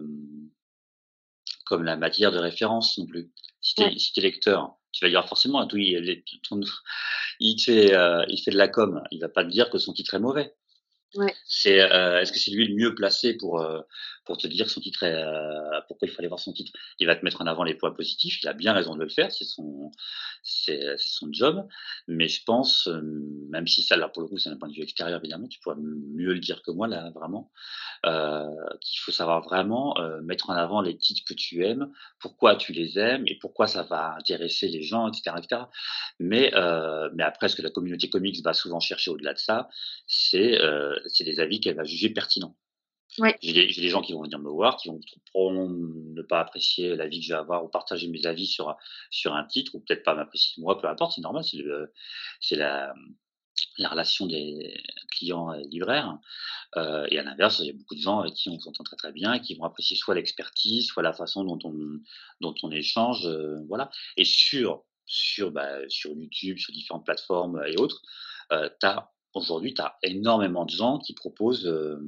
[1.66, 3.30] comme la matière de référence non plus.
[3.60, 3.94] Si tu Ouais.
[3.94, 6.60] es, si lecteur, tu vas dire forcément, tout, il, ton-
[7.40, 9.92] il, fait, euh, il fait de la com, il va pas te dire que son
[9.92, 10.54] titre est mauvais.
[11.14, 11.34] Ouais.
[11.44, 13.60] C'est, est-ce que c'est lui le mieux placé pour
[14.24, 15.24] pour te dire son titre, est,
[15.88, 16.72] pourquoi il fallait voir son titre.
[16.98, 18.42] Il va te mettre en avant les points positifs.
[18.42, 19.32] Il a bien raison de le faire.
[19.32, 19.90] C'est son,
[20.42, 21.66] c'est, son job.
[22.06, 22.88] Mais je pense,
[23.50, 25.58] même si ça, là, pour le coup, c'est un point de vue extérieur, évidemment, tu
[25.60, 27.50] pourrais mieux le dire que moi, là, vraiment,
[28.06, 28.44] euh,
[28.80, 32.72] qu'il faut savoir vraiment euh, mettre en avant les titres que tu aimes, pourquoi tu
[32.72, 35.62] les aimes et pourquoi ça va intéresser les gens, etc., etc.
[36.18, 39.68] Mais, euh, mais après, ce que la communauté comics va souvent chercher au-delà de ça,
[40.06, 42.56] c'est, euh, c'est des avis qu'elle va juger pertinents.
[43.18, 43.36] Ouais.
[43.42, 45.00] J'ai des, gens qui vont venir me voir, qui vont
[45.32, 48.76] probablement ne pas apprécier l'avis que je vais avoir ou partager mes avis sur,
[49.10, 52.94] sur un titre, ou peut-être pas m'apprécier moi, peu importe, c'est normal, c'est, la,
[53.78, 54.80] la relation des
[55.10, 56.18] clients libraires.
[56.76, 58.96] Euh, et à l'inverse, il y a beaucoup de gens avec qui on s'entend très
[58.96, 62.00] très bien qui vont apprécier soit l'expertise, soit la façon dont on,
[62.40, 63.26] dont on échange.
[63.26, 63.90] Euh, voilà.
[64.16, 68.02] Et sur, sur, bah, sur YouTube, sur différentes plateformes et autres,
[68.52, 68.68] euh,
[69.34, 71.98] aujourd'hui, tu as énormément de gens qui proposent, euh,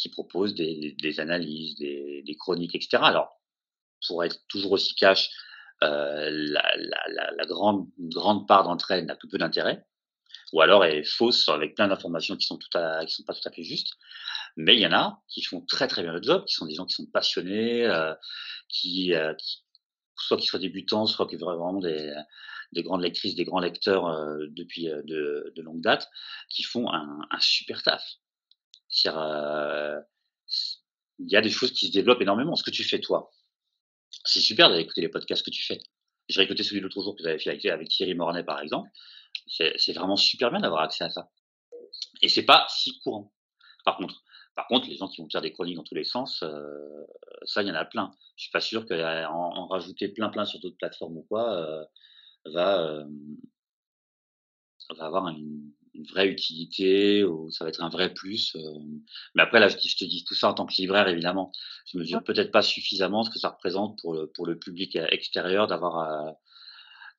[0.00, 3.02] qui proposent des, analyses, des, chroniques, etc.
[3.02, 3.40] Alors,
[4.06, 5.30] pour être toujours aussi cash,
[5.82, 9.84] euh, la, grande, grande part d'entre elles n'a que peu d'intérêt
[10.52, 12.58] ou alors est fausse avec plein d'informations qui qui sont
[13.24, 13.94] pas tout à fait justes.
[14.56, 16.74] Mais il y en a qui font très très bien le job, qui sont des
[16.74, 18.14] gens qui sont passionnés, euh, euh,
[18.68, 19.12] qui,
[20.16, 22.14] soit qui soient débutants, soit qui vraiment des,
[22.72, 26.08] des grandes lectrices, des grands lecteurs euh, depuis de, de, longue date,
[26.48, 28.02] qui font un super taf.
[29.08, 30.00] Euh,
[31.18, 32.56] il y a des choses qui se développent énormément.
[32.56, 33.30] Ce que tu fais toi,
[34.24, 35.80] c'est super d'aller écouter les podcasts que tu fais.
[36.28, 38.88] J'ai écouté celui l'autre jour que tu avais fait avec, Thierry Mornay, par exemple
[39.46, 41.30] c'est vraiment super bien d'avoir accès à ça.
[42.22, 43.32] Et c'est pas si courant.
[43.84, 44.22] Par contre,
[44.54, 47.06] par contre, les gens qui vont faire des chroniques dans tous les sens, euh,
[47.44, 48.12] ça, il y en a plein.
[48.36, 51.84] Je suis pas sûr qu'en en rajouter plein, plein sur d'autres plateformes ou quoi euh,
[52.46, 53.04] va euh,
[54.90, 58.56] va avoir une, une, vraie utilité ou ça va être un vrai plus.
[58.56, 58.60] Euh.
[59.34, 61.52] Mais après, là, je, te dis tout ça en tant que libraire, évidemment.
[61.86, 65.66] Je mesure peut-être pas suffisamment ce que ça représente pour le, pour le public extérieur
[65.66, 66.34] d'avoir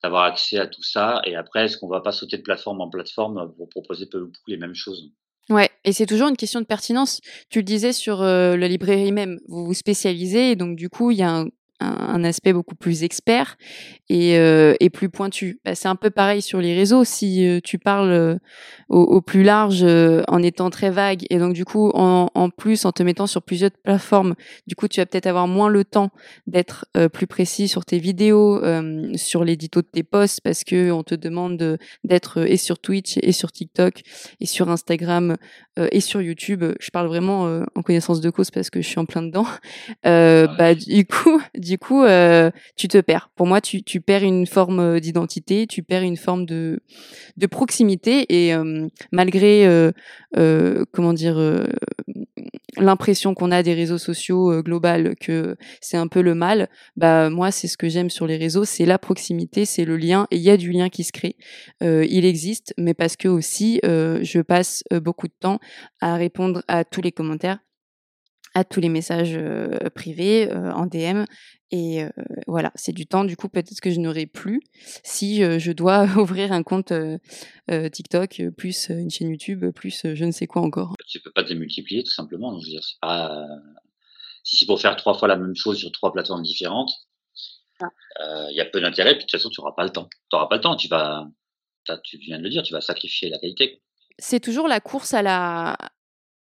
[0.02, 1.22] d'avoir accès à tout ça.
[1.24, 4.26] Et après, est-ce qu'on va pas sauter de plateforme en plateforme pour proposer peu ou
[4.26, 5.12] beaucoup les mêmes choses?
[5.48, 7.20] Ouais, et c'est toujours une question de pertinence.
[7.50, 11.10] Tu le disais sur euh, la librairie même, vous vous spécialisez, et donc du coup,
[11.10, 11.48] il y a un
[11.82, 13.56] un, aspect beaucoup plus expert
[14.08, 15.60] et, euh, et plus pointu.
[15.64, 17.04] Bah, c'est un peu pareil sur les réseaux.
[17.04, 18.36] Si euh, tu parles euh,
[18.88, 19.84] au, au, plus large
[20.28, 23.42] en étant très vague et donc du coup en, en, plus en te mettant sur
[23.42, 24.34] plusieurs plateformes,
[24.66, 26.10] du coup tu vas peut-être avoir moins le temps
[26.46, 28.60] d'être plus précis sur tes vidéos,
[29.14, 33.32] sur l'édito de tes posts parce que on te demande d'être et sur Twitch et
[33.32, 34.02] sur TikTok
[34.40, 35.36] et sur Instagram
[35.78, 36.64] et sur YouTube.
[36.80, 39.46] Je parle vraiment en connaissance de cause parce que je suis en plein dedans.
[40.04, 43.30] bah du coup, du du coup, euh, tu te perds.
[43.34, 46.82] Pour moi, tu, perds une forme euh, d'identité, tu perds une forme de,
[47.50, 48.26] proximité.
[48.28, 49.66] Et euh, malgré,
[50.92, 51.40] comment dire,
[52.76, 57.50] l'impression qu'on a des réseaux sociaux global que c'est un peu le mal, bah moi,
[57.50, 60.26] c'est ce que j'aime sur les réseaux, c'est la proximité, c'est le lien.
[60.30, 61.36] Et il y a du lien qui se crée.
[61.80, 65.58] il existe, mais parce que aussi, je passe beaucoup de temps
[66.02, 67.60] à répondre à tous les commentaires
[68.54, 71.24] à tous les messages euh, privés euh, en DM
[71.70, 72.10] et euh,
[72.46, 74.60] voilà, c'est du temps du coup peut-être que je n'aurai plus
[75.04, 76.92] si je dois ouvrir un compte
[77.68, 80.94] TikTok plus une chaîne YouTube plus je ne sais quoi encore.
[81.06, 82.52] Tu peux pas te multiplier tout simplement.
[82.52, 83.46] Donc, je veux dire, pas
[84.44, 86.92] si c'est pour faire trois fois la même chose sur trois plateformes différentes,
[87.80, 87.86] il
[88.20, 88.48] ah.
[88.50, 89.14] y a peu d'intérêt.
[89.14, 90.08] Puis de toute façon, tu n'auras pas le temps.
[90.10, 90.76] Tu n'auras pas le temps.
[90.76, 91.26] Tu vas,
[92.04, 93.82] tu viens de le dire, tu vas sacrifier la qualité.
[94.18, 95.76] C'est toujours la course à la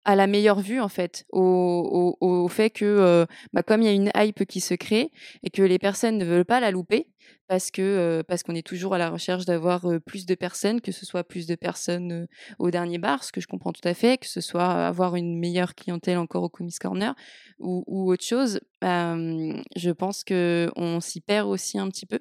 [0.05, 3.87] à la meilleure vue en fait, au, au, au fait que euh, bah, comme il
[3.87, 5.11] y a une hype qui se crée
[5.43, 7.09] et que les personnes ne veulent pas la louper
[7.49, 10.83] parce que euh, parce qu'on est toujours à la recherche d'avoir euh, plus de personnes,
[10.83, 12.27] que ce soit plus de personnes
[12.59, 15.39] au dernier bar, ce que je comprends tout à fait, que ce soit avoir une
[15.39, 17.15] meilleure clientèle encore au Comics Corner
[17.59, 22.19] ou, autre chose, je pense que on s'y perd aussi un petit peu.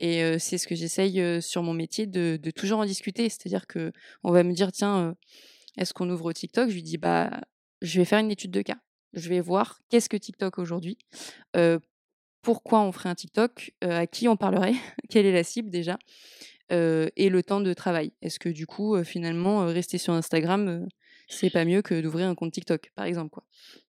[0.00, 3.92] Et c'est ce que j'essaye sur mon métier de, de, toujours en discuter, c'est-à-dire que
[4.22, 5.16] on va me dire tiens
[5.78, 7.30] est-ce qu'on ouvre TikTok Je lui dis bah
[7.80, 8.78] je vais faire une étude de cas.
[9.14, 10.98] Je vais voir qu'est-ce que TikTok aujourd'hui,
[12.42, 14.74] pourquoi on ferait un TikTok, à qui on parlerait,
[15.10, 15.98] quelle est la cible déjà,
[16.70, 18.12] et le temps de travail.
[18.20, 20.86] Est-ce que du coup finalement rester sur Instagram
[21.28, 23.44] c'est pas mieux que d'ouvrir un compte TikTok par exemple quoi?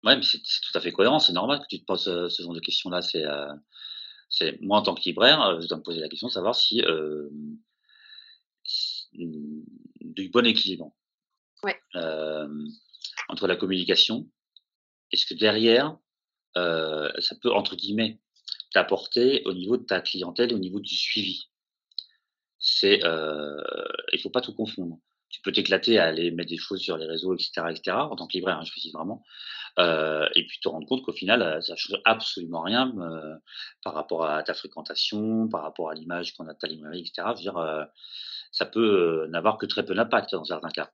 [0.04, 1.20] Ouais, mais c'est tout à fait cohérent.
[1.20, 3.02] C'est normal que tu te poses ce genre de questions-là.
[3.02, 6.82] C'est, moi en tant que libraire, je dois me poser la question de savoir si
[9.14, 10.94] du bon équilibre
[11.96, 12.48] Euh,
[13.30, 14.28] entre la communication,
[15.12, 15.98] est-ce que derrière,
[16.58, 18.20] euh, ça peut, entre guillemets,
[18.74, 21.50] t'apporter au niveau de ta clientèle et au niveau du suivi?
[22.60, 23.62] C'est, euh,
[24.14, 24.98] il faut pas tout confondre.
[25.30, 28.28] Tu peux t'éclater à aller mettre des choses sur les réseaux, etc., etc., en tant
[28.28, 29.24] que libraire, hein, je précise vraiment.
[29.80, 32.94] Euh, et puis te rendre compte qu'au final, ça change absolument rien
[33.84, 37.30] par rapport à ta fréquentation, par rapport à l'image qu'on a de ta librairie, etc.
[37.30, 37.88] Je veux dire,
[38.52, 40.92] ça peut n'avoir que très peu d'impact dans certains cas.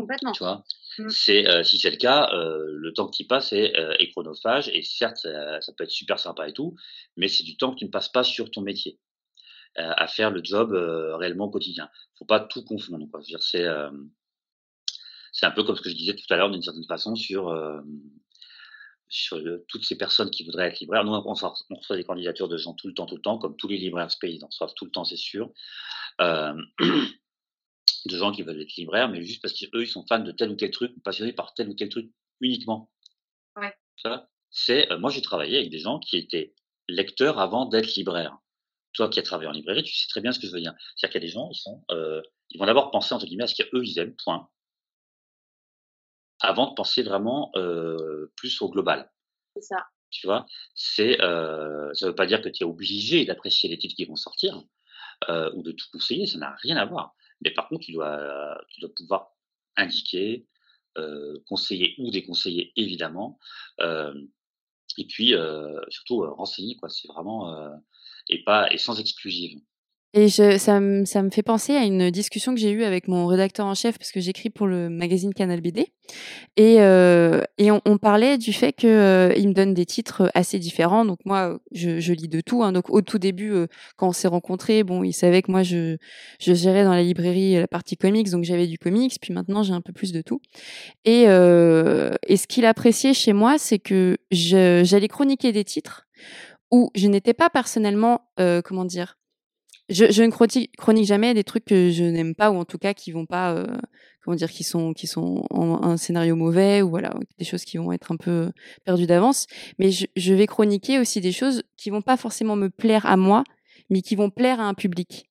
[0.00, 0.32] Complètement.
[0.32, 0.64] Tu vois,
[1.08, 4.08] c'est euh, si c'est le cas, euh, le temps que tu passes est, euh, est
[4.10, 6.74] chronophage et certes, ça, ça peut être super sympa et tout,
[7.16, 8.98] mais c'est du temps que tu ne passes pas sur ton métier
[9.76, 11.88] à faire le job réellement au quotidien.
[12.18, 13.06] Faut pas tout confondre.
[13.12, 13.20] Quoi.
[13.20, 13.64] Je veux dire, c'est
[15.32, 17.52] c'est un peu comme ce que je disais tout à l'heure d'une certaine façon sur
[19.08, 21.04] sur le- toutes ces personnes qui voudraient être libraires.
[21.04, 23.38] Nous, on reçoit, on reçoit des candidatures de gens tout le temps, tout le temps,
[23.38, 25.50] comme tous les libraires pays en reçoivent tout le temps, c'est sûr.
[26.20, 26.54] Euh,
[28.06, 30.50] de gens qui veulent être libraires, mais juste parce qu'eux, ils sont fans de tel
[30.50, 32.90] ou tel truc, passionnés par tel ou tel truc uniquement.
[33.56, 33.74] Ouais.
[34.04, 36.54] Vois C'est, euh, moi, j'ai travaillé avec des gens qui étaient
[36.88, 38.38] lecteurs avant d'être libraires.
[38.94, 40.74] Toi qui as travaillé en librairie, tu sais très bien ce que je veux dire.
[40.96, 43.44] C'est-à-dire qu'il y a des gens, ils sont, euh, ils vont d'abord penser entre guillemets
[43.44, 44.48] à ce qu'eux ils aiment, point,
[46.40, 49.10] avant de penser vraiment euh, plus au global.
[49.54, 49.86] C'est ça.
[50.10, 53.94] Tu vois, c'est, euh, ça veut pas dire que tu es obligé d'apprécier les titres
[53.94, 54.62] qui vont sortir
[55.28, 57.14] euh, ou de tout conseiller, ça n'a rien à voir.
[57.42, 58.60] Mais par contre, tu dois,
[58.96, 59.32] pouvoir
[59.76, 60.46] indiquer,
[60.96, 63.38] euh, conseiller ou déconseiller évidemment,
[63.80, 64.14] euh,
[64.96, 66.88] et puis euh, surtout renseigner quoi.
[66.88, 67.72] C'est vraiment
[68.28, 69.60] et pas et sans exclusive.
[70.14, 73.08] Et je, ça, me, ça me fait penser à une discussion que j'ai eue avec
[73.08, 75.92] mon rédacteur en chef, parce que j'écris pour le magazine Canal BD.
[76.56, 81.04] Et, euh, et on, parlait du fait qu'il euh, me donne des titres assez différents.
[81.04, 82.62] Donc moi, je, je lis de tout.
[82.62, 82.72] Hein.
[82.72, 85.98] Donc au tout début, euh, quand on s'est rencontrés, bon, il savait que moi, je,
[86.40, 89.18] je gérais dans la librairie la partie comics, donc j'avais du comics.
[89.20, 90.40] Puis maintenant, j'ai un peu plus de tout.
[91.04, 96.06] Et, euh, et ce qu'il appréciait chez moi, c'est que j'allais chroniquer des titres
[96.70, 99.17] où je n'étais pas personnellement, euh, comment dire,
[99.88, 102.94] je, je ne chronique, jamais des trucs que je n'aime pas ou en tout cas
[102.94, 103.66] qui vont pas euh,
[104.22, 107.78] comment dire qui sont qui sont en un scénario mauvais ou voilà des choses qui
[107.78, 108.50] vont être un peu
[108.84, 109.46] perdues d'avance.
[109.78, 113.16] Mais je, je vais chroniquer aussi des choses qui vont pas forcément me plaire à
[113.16, 113.44] moi
[113.90, 115.30] mais qui vont plaire à un public.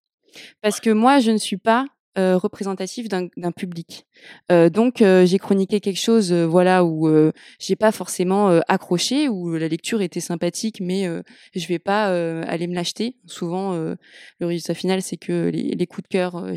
[0.62, 1.86] Parce que moi je ne suis pas
[2.18, 4.06] euh, représentatif d'un public
[4.52, 7.08] Euh, donc euh, j'ai chroniqué quelque chose voilà où
[7.60, 11.08] j'ai pas forcément accroché où la lecture était sympathique mais
[11.56, 12.08] je vais pas
[12.44, 13.74] aller me l'acheter souvent
[14.40, 16.48] le résultat final, c'est que les, coups de cœur,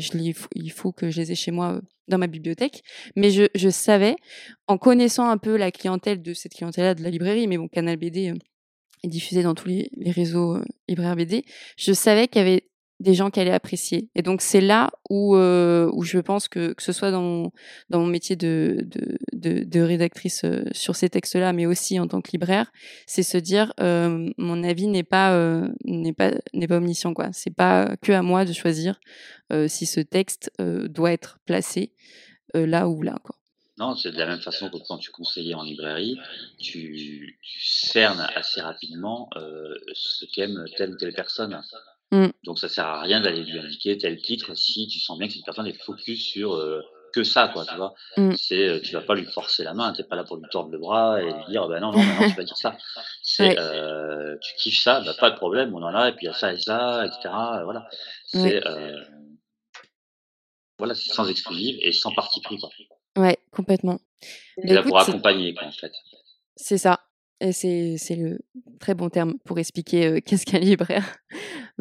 [0.55, 2.83] il faut que je les ai chez moi dans ma bibliothèque.
[3.15, 4.15] Mais je, savais,
[4.67, 7.97] en connaissant un peu la clientèle de cette clientèle-là de la librairie, mais bon, Canal
[7.97, 8.33] BD
[9.03, 10.57] est diffusé dans tous les, les réseaux
[10.87, 11.43] libraires BD,
[11.77, 12.63] je savais qu'il y avait
[13.01, 14.09] des gens qui allaient apprécier.
[14.15, 17.51] Et donc c'est là où, euh, où je pense que, que ce soit dans mon,
[17.89, 18.77] dans mon métier de,
[19.33, 22.71] de, de, rédactrice euh, sur ces textes-là, mais aussi en tant que libraire,
[23.07, 25.31] c'est se dire euh, mon avis n'est pas
[25.83, 27.29] n'est pas n'est pas omniscient quoi.
[27.33, 28.99] C'est pas que à moi de choisir
[29.67, 31.93] si ce texte doit être placé
[32.53, 33.35] là ou là quoi.
[33.77, 36.17] Non, c'est de la même façon que quand tu conseillais en librairie,
[36.59, 39.29] tu, tu cernes assez rapidement
[39.93, 41.59] ce qu'aime telle ou telle personne.
[42.11, 42.27] Mm.
[42.43, 45.33] Donc ça sert à rien d'aller lui indiquer tel titre si tu sens bien que
[45.33, 46.81] cette personne est focus sur euh,
[47.13, 47.93] que ça, quoi, tu vois.
[48.17, 48.33] Mm.
[48.35, 50.71] C'est, euh, tu vas pas lui forcer la main, t'es pas là pour lui tordre
[50.71, 52.77] le bras et lui dire, bah non, non, non, tu vas dire ça.
[53.23, 53.55] C'est, Ouais.
[53.59, 56.29] euh, tu kiffes ça, bah pas de problème, on en a, et puis il y
[56.29, 57.19] a ça et ça, etc.
[57.63, 57.87] Voilà.
[58.27, 58.61] C'est, Ouais.
[58.67, 58.95] euh,
[60.77, 62.69] voilà, c'est sans exclusive et sans parti pris, quoi.
[63.17, 63.99] Ouais, complètement.
[64.55, 65.91] T'es Bah, là écoute, pour accompagner, quoi, en fait.
[66.55, 66.99] C'est ça.
[67.39, 68.39] Et c'est, c'est le
[68.79, 71.17] très bon terme pour expliquer euh, qu'est-ce qu'un libraire.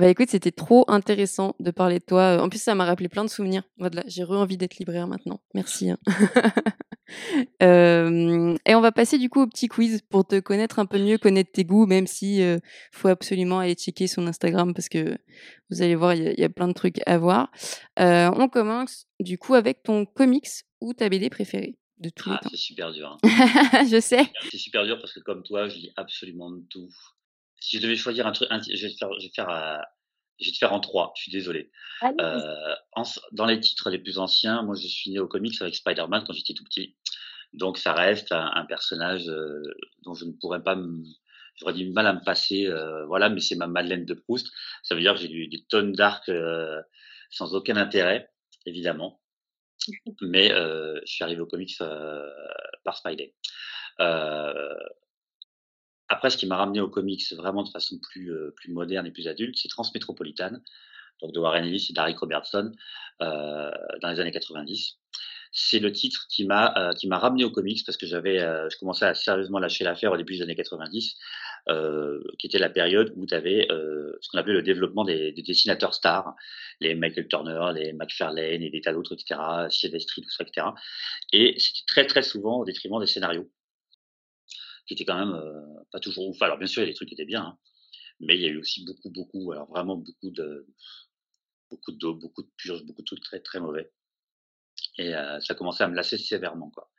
[0.01, 2.42] Bah écoute, c'était trop intéressant de parler de toi.
[2.42, 3.62] En plus, ça m'a rappelé plein de souvenirs.
[3.78, 5.40] Voilà, j'ai re-envie d'être libraire maintenant.
[5.55, 5.90] Merci.
[5.90, 5.98] hein.
[7.62, 10.96] Euh, et on va passer du coup au petit quiz pour te connaître un peu
[10.98, 12.59] mieux, connaître tes goûts, même si euh,
[12.92, 15.18] faut absolument aller checker son Instagram parce que
[15.70, 17.51] vous allez voir, il y, a- il y a plein de trucs à voir.
[17.98, 20.46] Euh, on commence du coup avec ton comics
[20.80, 23.18] ou ta BD préférée de tous les Ah, c'est super dur.
[23.22, 23.28] hein.
[23.90, 24.30] Je sais.
[24.51, 26.88] C'est super dur parce que comme toi, je lis absolument de tout.
[27.61, 29.50] Si je devais choisir un truc, un- je vais te faire, je vais te faire,
[29.50, 29.78] euh,
[30.40, 31.12] je vais te faire en trois.
[31.16, 31.70] Je suis désolé.
[32.20, 33.02] Euh, en-
[33.32, 36.32] dans les titres les plus anciens, moi, je suis né au comics avec Spider-Man quand
[36.32, 36.96] j'étais tout petit.
[37.52, 39.62] Donc, ça reste un, un personnage euh,
[40.04, 41.02] dont je ne pourrais pas me,
[41.56, 42.68] j'aurais du mal à me passer.
[43.06, 44.48] voilà, mais c'est ma Madeleine de Proust.
[44.82, 46.30] Ça veut dire que j'ai lu des tonnes d'arcs
[47.30, 48.30] sans aucun intérêt,
[48.66, 49.20] évidemment.
[50.22, 51.76] Mais je suis arrivé au comics
[52.84, 53.34] par Spidey.
[54.00, 54.74] Euh,
[56.11, 59.12] après, ce qui m'a ramené au comics vraiment de façon plus, euh, plus moderne et
[59.12, 60.61] plus adulte, c'est Transmétropolitane,
[61.22, 62.72] donc de Warren Ellis et d'Aric Robertson,
[63.22, 63.70] euh,
[64.02, 64.98] dans les années 90.
[65.52, 68.68] C'est le titre qui m'a euh, qui m'a ramené au comics parce que j'avais euh,
[68.70, 71.16] je commençais à sérieusement lâcher l'affaire au début des années 90,
[71.68, 75.32] euh, qui était la période où tu avais euh, ce qu'on appelait le développement des,
[75.32, 76.34] des dessinateurs stars,
[76.80, 79.40] les Michael Turner, les McFarlane et des tas d'autres, etc.,
[79.70, 80.68] Silvestri, tout ça, etc.
[81.32, 83.48] Et c'était très très souvent au détriment des scénarios.
[84.91, 85.41] Qui était quand même
[85.93, 86.43] pas toujours ouf.
[86.43, 87.59] Alors bien sûr, il y a des trucs qui étaient bien, hein,
[88.18, 90.66] mais il y a eu aussi beaucoup, beaucoup, alors vraiment beaucoup de
[91.70, 93.93] beaucoup d'eau, beaucoup de purges, beaucoup de trucs très, très mauvais.
[94.99, 96.91] Et ça commençait à me lasser sévèrement, quoi.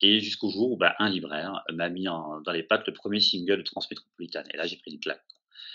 [0.00, 3.58] Et jusqu'au jour où bah, un libraire m'a mis dans les pattes le premier single
[3.58, 4.46] de Transmétropolitane.
[4.54, 5.24] Et là, j'ai pris une claque.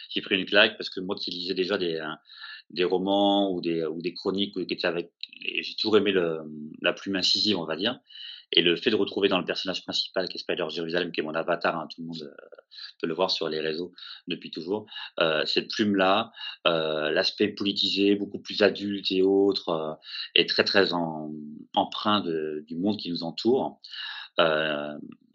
[0.09, 2.01] J'ai pris une claque parce que moi qui lisais déjà des,
[2.69, 6.13] des romans ou des, ou des chroniques j'ai toujours aimé
[6.81, 7.99] la plume incisive, on va dire.
[8.51, 11.23] Et le fait de retrouver dans le personnage principal, qui est Spider Jérusalem, qui est
[11.23, 12.47] mon avatar, hein, tout le monde euh,
[12.99, 13.93] peut le voir sur les réseaux
[14.27, 14.85] depuis toujours,
[15.19, 16.31] euh, cette plume-là,
[16.67, 19.93] euh, l'aspect politisé, beaucoup plus adulte et autre, euh,
[20.35, 21.31] est très très en,
[21.75, 23.79] empreint de, du monde qui nous entoure.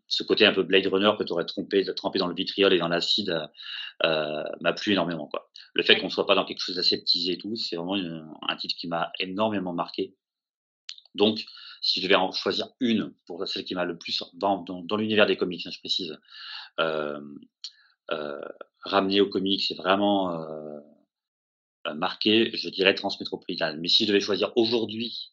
[0.06, 2.78] Ce côté un peu Blade Runner que tu aurais trompé, trempé dans le vitriol et
[2.78, 3.34] dans l'acide
[4.02, 5.26] m'a plu énormément.
[5.26, 5.50] Quoi.
[5.72, 8.24] Le fait qu'on ne soit pas dans quelque chose d'aseptisé et tout, c'est vraiment une,
[8.46, 10.14] un titre qui m'a énormément marqué.
[11.14, 11.44] Donc,
[11.84, 15.26] si je devais en choisir une pour celle qui m'a le plus dans, dans, l'univers
[15.26, 16.18] des comics, hein, je précise,
[16.80, 17.20] euh,
[18.10, 18.40] euh,
[18.80, 20.80] ramener aux comics, c'est vraiment euh,
[21.94, 23.78] marqué, je dirais Transmétropolitane.
[23.80, 25.32] Mais si je devais choisir aujourd'hui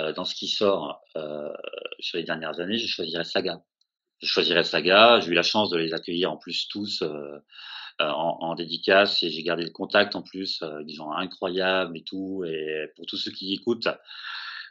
[0.00, 1.52] euh, dans ce qui sort euh,
[2.00, 3.62] sur les dernières années, je choisirais Saga.
[4.22, 5.20] Je choisirais Saga.
[5.20, 7.38] J'ai eu la chance de les accueillir en plus tous euh,
[8.00, 12.44] en, dédicace et j'ai gardé le contact en plus, des gens incroyables et tout.
[12.46, 13.88] Et pour tous ceux qui écoutent,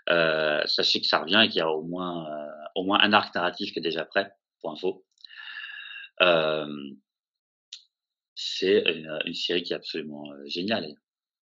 [0.09, 3.13] euh, sachez que ça revient et qu'il y a au moins, euh, au moins un
[3.13, 4.31] arc narratif qui est déjà prêt,
[4.61, 5.05] pour info.
[6.21, 6.91] Euh,
[8.35, 10.87] c'est une, une, série qui est absolument euh, géniale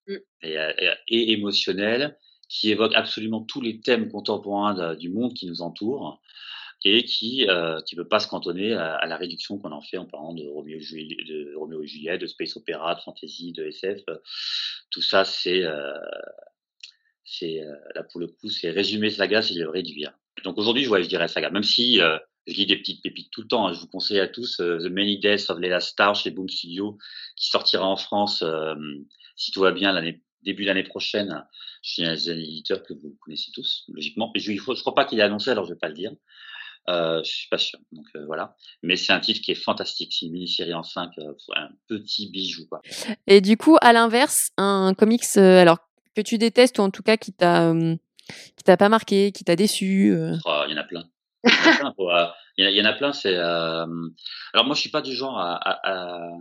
[0.08, 0.16] mm.
[0.42, 2.18] et, euh, et, et, émotionnelle,
[2.50, 6.22] qui évoque absolument tous les thèmes contemporains de, du monde qui nous entoure
[6.84, 9.98] et qui euh, qui veut pas se cantonner à, à la réduction qu'on en fait
[9.98, 14.02] en parlant de Roméo, de Roméo et Juliette, de space opéra, de fantasy, de SF.
[14.92, 15.94] Tout ça, c'est euh,
[17.26, 20.14] c'est euh, là pour le coup, c'est résumer saga, c'est le réduire.
[20.44, 22.18] Donc aujourd'hui, ouais, je dirais saga, même si euh,
[22.48, 23.68] je lis des petites pépites tout le temps.
[23.68, 23.74] Hein.
[23.74, 26.98] Je vous conseille à tous euh, The Many Days of Leila Star chez Boom Studio,
[27.36, 28.76] qui sortira en France, euh,
[29.36, 31.44] si tout va bien, l'année début l'année prochaine
[31.82, 34.32] chez un éditeur que vous connaissez tous, logiquement.
[34.36, 36.12] Je ne crois pas qu'il ait annoncé, alors je vais pas le dire.
[36.88, 37.80] Euh, je suis pas sûr.
[37.92, 38.56] Donc euh, voilà.
[38.84, 40.14] Mais c'est un titre qui est fantastique.
[40.14, 42.68] C'est une mini-série en 5, euh, un petit bijou.
[42.68, 42.82] Quoi.
[43.28, 45.80] Et du coup, à l'inverse, un comics, alors
[46.16, 47.74] que tu détestes ou en tout cas qui t'a
[48.58, 50.36] qui t'a pas marqué, qui t'a déçu euh...
[50.46, 51.04] oh, Il y en a plein.
[52.58, 53.14] Il y en a plein.
[53.14, 56.32] C'est alors moi je suis pas du genre à,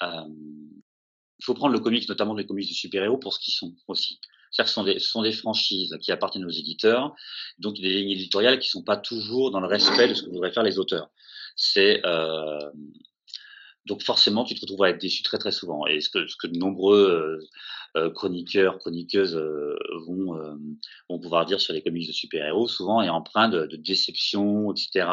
[0.00, 4.20] il faut prendre le comics, notamment les comics de super-héros pour ce qu'ils sont aussi.
[4.50, 7.12] C'est-à-dire que ce sont, des, ce sont des franchises qui appartiennent aux éditeurs,
[7.58, 10.52] donc des lignes éditoriales qui sont pas toujours dans le respect de ce que voudraient
[10.52, 11.10] faire les auteurs.
[11.56, 12.70] C'est euh,
[13.86, 15.86] donc forcément, tu te retrouves à être déçu très très souvent.
[15.86, 17.40] Et ce que, ce que de nombreux
[17.96, 19.76] euh, chroniqueurs, chroniqueuses euh,
[20.06, 20.54] vont, euh,
[21.08, 25.06] vont pouvoir dire sur les comics de super-héros, souvent est empreint de, de, déception, etc.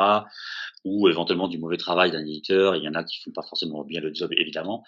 [0.86, 2.76] Ou éventuellement du mauvais travail d'un éditeur.
[2.78, 4.84] Il y en a qui font pas forcément bien le job, évidemment.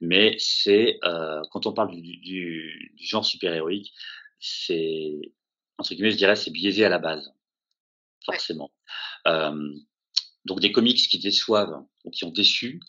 [0.00, 3.92] Mais c'est euh, quand on parle du, du, du genre super-héroïque,
[4.40, 5.32] c'est
[5.78, 7.32] entre guillemets, je dirais, c'est biaisé à la base,
[8.24, 8.72] forcément.
[9.26, 9.50] Ouais.
[10.44, 12.80] donc des comics qui déçoivent ou qui ont déçu,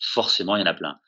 [0.00, 0.98] forcément, il y en a plein.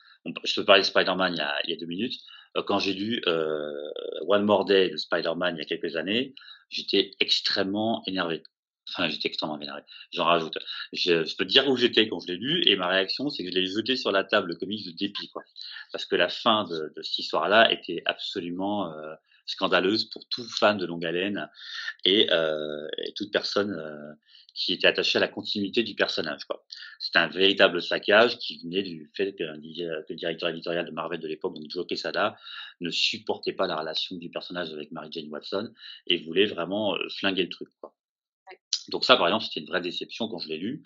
[0.43, 2.19] Je peux parler de Spider-Man il, y a, deux minutes.
[2.57, 3.89] Euh, quand j'ai lu euh,
[4.27, 6.33] One More Day de Spider-Man il y a quelques années,
[6.69, 8.43] j'étais extrêmement énervé.
[8.89, 9.81] Enfin, j'étais extrêmement énervé.
[10.11, 10.57] J'en rajoute.
[10.93, 13.51] Je, peux te dire où j'étais quand je l'ai lu, et ma réaction, c'est que
[13.51, 15.43] je l'ai jeté sur la table, le comics de dépit, quoi.
[15.91, 19.13] Parce que la fin de, de cette histoire-là était absolument euh,
[19.49, 21.49] scandaleuse pour tout fan de longue haleine
[22.05, 24.13] et, euh, et toute personne euh,
[24.53, 26.41] qui était attaché à la continuité du personnage.
[26.99, 31.19] C'est un véritable saccage qui venait du fait que, que le directeur éditorial de Marvel
[31.19, 32.37] de l'époque, donc Joe Quesada,
[32.81, 35.73] ne supportait pas la relation du personnage avec Mary Jane Watson
[36.07, 37.69] et voulait vraiment euh, flinguer le truc.
[37.79, 37.95] Quoi.
[38.89, 40.83] Donc ça, par exemple, c'était une vraie déception quand je l'ai lu.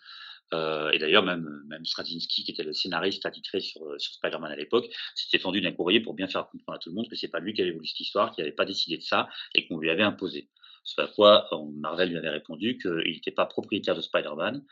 [0.54, 4.56] Euh, et d'ailleurs, même, même Straczynski, qui était le scénariste attitré sur, sur Spider-Man à
[4.56, 4.86] l'époque,
[5.16, 7.40] s'était fendu d'un courrier pour bien faire comprendre à tout le monde que c'est pas
[7.40, 9.90] lui qui avait voulu cette histoire, qui n'avait pas décidé de ça et qu'on lui
[9.90, 10.50] avait imposé.
[10.84, 14.64] Ce à quoi Marvel lui avait répondu qu'il n'était pas propriétaire de Spider-Man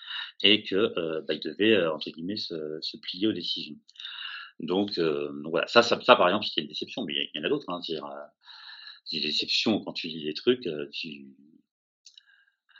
[0.43, 3.77] et euh, bah, devait euh, entre guillemets se, plier aux décisions.
[4.59, 7.69] Donc, euh, voilà, ça, par exemple, c'était une déception, mais il y, en a d'autres.
[7.69, 10.67] Hein, c'est des déceptions quand tu lis des trucs,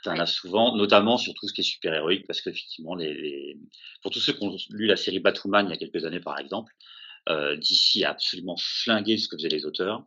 [0.06, 3.58] en as souvent, notamment sur tout ce qui est super héroïque, parce qu'effectivement, les, les,
[4.02, 6.38] pour tous ceux qui ont lu la série Batwoman il y a quelques années, par
[6.38, 6.72] exemple,
[7.28, 10.04] euh, DC a absolument flingué ce que faisaient les auteurs.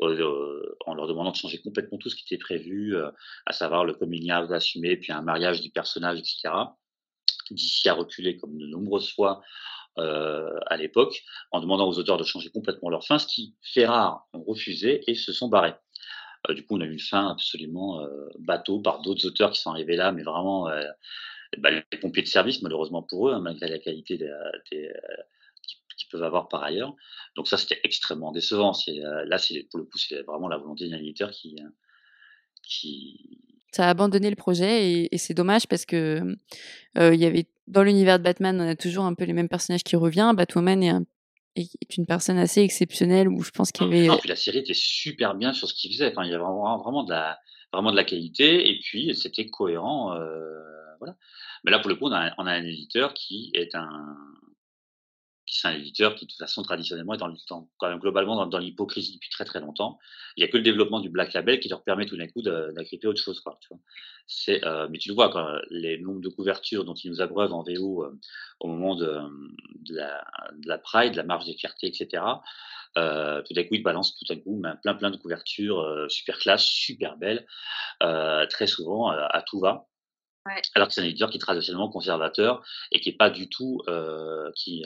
[0.00, 3.10] Euh, en leur demandant de changer complètement tout ce qui était prévu, euh,
[3.46, 6.54] à savoir le coming out assumé, puis un mariage du personnage, etc.
[7.50, 9.42] D'ici a reculé comme de nombreuses fois
[9.98, 13.86] euh, à l'époque, en demandant aux auteurs de changer complètement leur fin, ce qui fait
[13.86, 15.74] rare ont refusé et se sont barrés.
[16.48, 19.60] Euh, du coup, on a eu une fin absolument euh, bateau par d'autres auteurs qui
[19.60, 20.68] sont arrivés là, mais vraiment
[21.58, 24.32] bah, les pompiers de service, malheureusement pour eux, hein, malgré la qualité des,
[25.96, 26.94] qu'ils peuvent avoir par ailleurs.
[27.36, 28.72] Donc ça, c'était extrêmement décevant.
[28.72, 31.68] C'est, euh, là, c'est, pour le coup, c'est vraiment la volonté d'un éditeur qui, euh.
[33.72, 36.36] Ça a abandonné le projet et, c'est dommage parce que
[36.98, 39.48] euh, il y avait dans l'univers de Batman, on a toujours un peu les mêmes
[39.48, 40.34] personnages qui reviennent.
[40.34, 41.04] Batwoman est, un,
[41.56, 44.06] est une personne assez exceptionnelle où je pense qu'il y avait.
[44.06, 46.10] Non, puis la série était super bien sur ce qu'il faisait.
[46.10, 47.38] Enfin, il y avait vraiment, vraiment de la
[47.72, 50.14] vraiment de la qualité et puis c'était cohérent.
[50.14, 50.60] Euh,
[50.98, 51.16] voilà.
[51.64, 54.16] Mais là, pour le coup, on a, on a un éditeur qui est un
[55.52, 58.58] c'est un éditeur qui, de toute façon, traditionnellement, est dans, quand même globalement dans, dans
[58.58, 59.98] l'hypocrisie depuis très très longtemps.
[60.36, 62.40] Il n'y a que le développement du Black Label qui leur permet tout d'un coup
[62.40, 63.40] d'agripper autre chose.
[63.40, 63.78] Quoi, tu vois.
[64.26, 67.52] C'est, euh, mais tu le vois, quand les nombres de couvertures dont ils nous abreuvent
[67.52, 68.18] en VO euh,
[68.60, 69.20] au moment de,
[69.80, 70.24] de, la,
[70.56, 72.24] de la Pride, de la marche des fiertés, etc.,
[72.96, 76.38] euh, tout d'un coup, ils balancent tout d'un coup ben, plein plein de couvertures super
[76.38, 77.46] classe, super belles,
[78.00, 79.86] très souvent à tout va.
[80.44, 80.60] Ouais.
[80.74, 83.80] Alors que c'est un éditeur qui est traditionnellement conservateur et qui est pas du tout
[84.56, 84.84] qui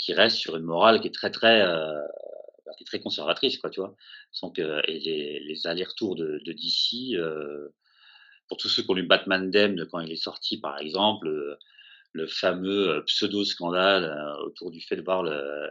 [0.00, 2.00] qui reste sur une morale qui est très très euh,
[2.76, 3.94] qui est très conservatrice quoi tu vois
[4.42, 7.68] donc euh, et les, les allers-retours de, de DC euh,
[8.48, 11.58] pour tous ceux qui ont lu Batman Damned quand il est sorti par exemple
[12.12, 15.68] le, fameux pseudo scandale euh, autour du fait de voir le,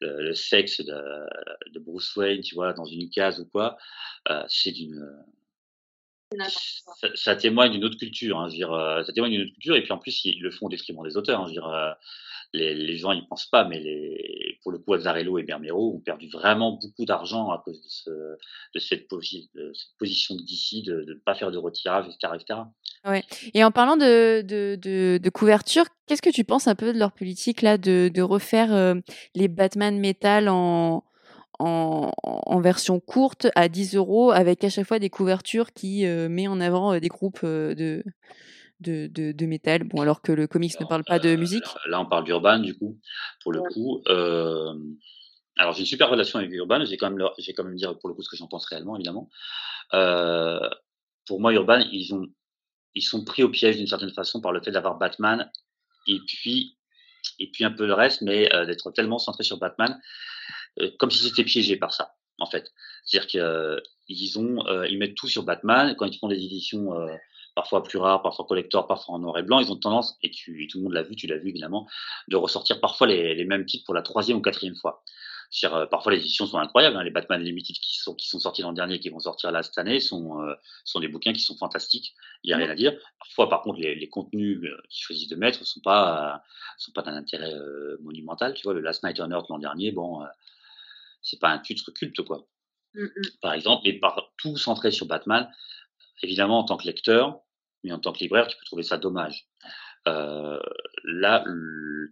[0.00, 1.00] le, le sexe de,
[1.72, 3.78] de, Bruce Wayne tu vois dans une case ou quoi
[4.28, 5.08] euh, c'est d'une
[6.94, 8.38] ça, ça, témoigne d'une autre culture.
[8.38, 10.52] Hein, je veux dire, ça témoigne d'une autre culture et puis en plus ils le
[10.52, 11.40] font au détriment des auteurs.
[11.40, 11.96] Hein, je veux dire,
[12.52, 16.72] les, gens ils pensent pas, mais pour le coup, Azzarello et Bermero ont perdu vraiment
[16.72, 18.10] beaucoup d'argent à cause de, ce,
[18.74, 22.60] de, cette, posi de position d'ici, de ne pas faire de retirage, etc., etc.
[23.54, 27.78] Et en parlant de, couverture, qu'est-ce que tu penses un peu de leur politique là
[27.78, 28.94] de, refaire euh,
[29.34, 30.48] les Batman Metal
[31.60, 36.46] en, version courte à 10 euros avec à chaque fois des couvertures qui euh, met
[36.46, 38.04] en avant euh, des groupes euh, de,
[38.80, 39.84] de, de, de, métal.
[39.84, 41.64] Bon, alors que le comics alors, ne parle pas de musique.
[41.64, 42.98] Là, là on parle d'Urban, du coup,
[43.42, 43.72] pour le ouais.
[43.72, 44.02] coup.
[44.08, 44.74] Euh,
[45.56, 46.84] alors, j'ai une super relation avec Urban.
[46.84, 48.96] J'ai quand même, j'ai quand même dire pour le coup ce que j'en pense réellement,
[48.96, 49.28] évidemment.
[49.94, 50.68] Euh,
[51.26, 52.26] pour moi, Urban, ils ont,
[52.94, 55.50] ils sont pris au piège d'une certaine façon par le fait d'avoir Batman
[56.06, 56.76] et puis,
[57.38, 60.00] et puis un peu le reste, mais euh, d'être tellement centré sur Batman,
[60.80, 62.72] euh, comme si c'était piégé par ça, en fait.
[63.04, 65.94] C'est-à-dire qu'ils ont, euh, ils mettent tout sur Batman.
[65.96, 67.14] Quand ils font des éditions euh,
[67.54, 70.64] parfois plus rares, parfois collector, parfois en noir et blanc, ils ont tendance, et, tu,
[70.64, 71.88] et tout le monde l'a vu, tu l'as vu évidemment,
[72.28, 75.02] de ressortir parfois les, les, mêmes titres pour la troisième ou quatrième fois.
[75.64, 78.62] Euh, parfois les éditions sont incroyables, hein, les Batman Limited qui sont, qui sont sortis
[78.62, 81.56] l'an dernier, qui vont sortir là cette année, sont, euh, sont des bouquins qui sont
[81.56, 82.96] fantastiques, il n'y a rien à dire.
[83.18, 86.42] Parfois, par contre, les, les contenus euh, qu'ils choisissent de mettre sont pas,
[86.78, 87.52] sont pas d'un intérêt
[88.00, 88.54] monumental.
[88.54, 90.24] Tu vois, le Last Night on Earth l'an dernier, bon,
[91.20, 92.46] c'est pas un titre culte, quoi.
[92.94, 93.40] Mm -hmm.
[93.40, 95.48] Par exemple, et par tout centré sur Batman,
[96.22, 97.40] évidemment, en tant que lecteur,
[97.84, 99.46] mais en tant que libraire, tu peux trouver ça dommage.
[100.08, 100.58] Euh,
[101.04, 101.44] là,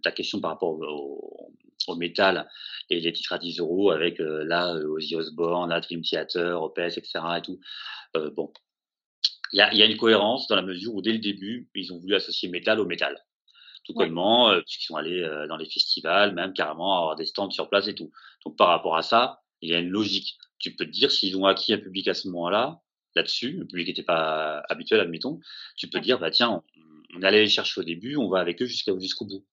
[0.03, 1.53] ta question par rapport au,
[1.87, 2.47] au, métal
[2.89, 6.97] et les titres à 10 euros avec euh, là Ozzy Osbourne, la Dream Theater, OPS,
[6.97, 7.19] etc.
[7.37, 7.59] et tout.
[8.15, 8.53] Euh, bon,
[9.51, 11.91] il y a, y a, une cohérence dans la mesure où dès le début, ils
[11.91, 13.23] ont voulu associer métal au métal.
[13.85, 14.09] Tout ouais.
[14.09, 17.87] euh, puisqu'ils sont allés euh, dans les festivals, même carrément avoir des stands sur place
[17.87, 18.11] et tout.
[18.45, 20.37] Donc par rapport à ça, il y a une logique.
[20.59, 22.81] Tu peux te dire s'ils ont acquis un public à ce moment-là,
[23.15, 25.39] là-dessus, le public n'était pas habituel, admettons,
[25.75, 26.63] tu peux dire, bah tiens, on,
[27.15, 29.45] on allait les chercher au début, on va avec eux jusqu'au bout.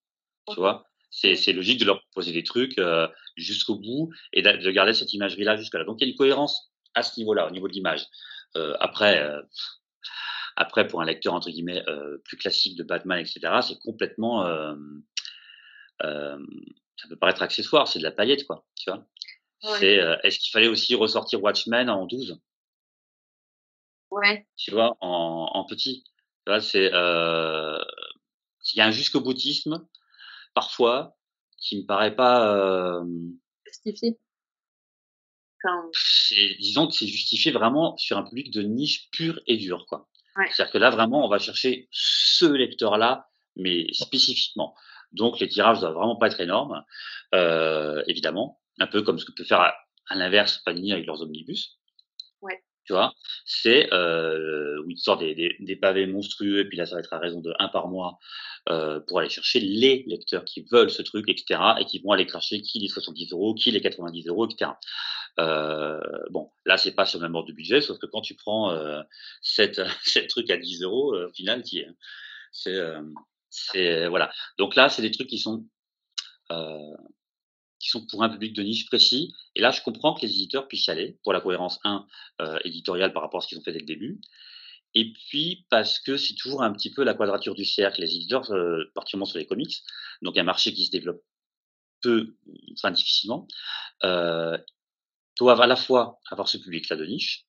[0.48, 4.70] Tu vois, c'est logique de leur proposer des trucs euh, jusqu'au bout et de, de,
[4.70, 5.84] garder cette imagerie-là jusqu'à là.
[5.84, 8.06] Donc il y a une cohérence à ce niveau-là, au niveau de l'image.
[8.56, 9.42] Euh, après, euh,
[10.56, 11.84] après pour un lecteur entre guillemets
[12.24, 14.44] plus classique de Batman, etc., c'est complètement,
[16.00, 16.38] ça
[17.08, 18.64] peut paraître accessoire, c'est de la paillette, quoi.
[18.76, 19.06] Tu vois?
[19.64, 19.78] Ouais.
[19.78, 22.38] C'est est-ce qu'il fallait aussi ressortir Watchmen en 12
[24.10, 24.46] Ouais.
[24.56, 26.04] Tu vois, en, en petit.
[26.04, 27.78] Tu vois, c'est euh,
[28.72, 29.86] il y a un jusqu'au boutisme
[30.54, 31.16] parfois
[31.58, 33.04] qui me paraît pas euh,
[33.66, 34.18] justifié?
[35.64, 35.88] Enfin...
[36.58, 40.08] Disons que c'est justifié vraiment sur un public de niche pur et dur, quoi.
[40.36, 40.46] Ouais.
[40.50, 44.74] C'est-à-dire que là vraiment on va chercher ce lecteur-là, mais spécifiquement.
[45.12, 46.84] Donc les tirages doivent vraiment pas être énormes,
[47.34, 49.74] euh, évidemment, un peu comme ce que peut faire à,
[50.08, 51.78] à l'inverse Panini avec leurs omnibus.
[52.86, 53.14] Tu vois,
[53.44, 57.00] c'est euh, où ils sortent des, des, des, pavés monstrueux, et puis là, ça va
[57.00, 58.18] être à raison de un par mois
[58.68, 62.26] euh, pour aller chercher les lecteurs qui veulent ce truc, etc., et qui vont aller
[62.26, 64.72] cracher qui les 70 euros, qui les 90 euros, etc.
[65.38, 68.34] Euh, bon, là, c'est pas sur le même ordre de budget, sauf que quand tu
[68.34, 69.02] prends euh,
[69.42, 69.80] cette,
[70.28, 71.62] truc à 10 euros, euh, au final,
[72.52, 73.02] c'est, euh,
[73.50, 74.30] c'est, voilà.
[74.58, 75.64] Donc là, c'est des trucs qui sont
[76.52, 76.96] euh,
[77.86, 79.32] qui sont pour un public de niche précis.
[79.54, 82.04] Et là, je comprends que les éditeurs puissent y aller pour la cohérence 1
[82.40, 84.20] euh, éditoriale par rapport à ce qu'ils ont fait dès le début.
[84.94, 88.00] Et puis parce que c'est toujours un petit peu la quadrature du cercle.
[88.00, 89.82] Les éditeurs, euh, particulièrement sur les comics,
[90.22, 91.22] donc un marché qui se développe
[92.02, 92.34] peu,
[92.72, 93.46] enfin difficilement,
[94.04, 94.58] euh,
[95.38, 97.46] doivent à la fois avoir ce public-là de niche,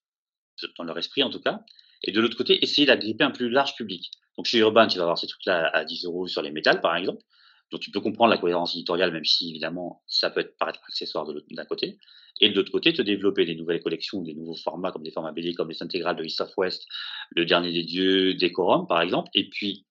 [0.78, 1.62] dans leur esprit en tout cas,
[2.04, 4.12] et de l'autre côté, essayer d'agripper un plus large public.
[4.38, 6.96] Donc chez Urban, tu vas avoir ces trucs-là à 10 euros sur les métals, par
[6.96, 7.24] exemple.
[7.72, 11.28] Donc tu peux comprendre la cohérence éditoriale, même si évidemment ça peut être paraître accessoire
[11.52, 11.98] d'un côté.
[12.40, 15.32] Et de l'autre côté, te développer des nouvelles collections, des nouveaux formats comme des formats
[15.32, 16.86] BD, comme les intégrales de East of West,
[17.32, 19.86] Le Dernier des Dieux, Decorum par exemple, et puis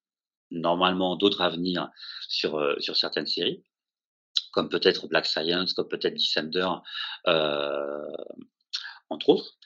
[0.50, 1.90] normalement d'autres à venir
[2.28, 3.62] sur, euh, sur certaines séries,
[4.52, 6.68] comme peut-être Black Science, comme peut-être Descender,
[7.26, 8.06] euh,
[9.10, 9.58] entre autres,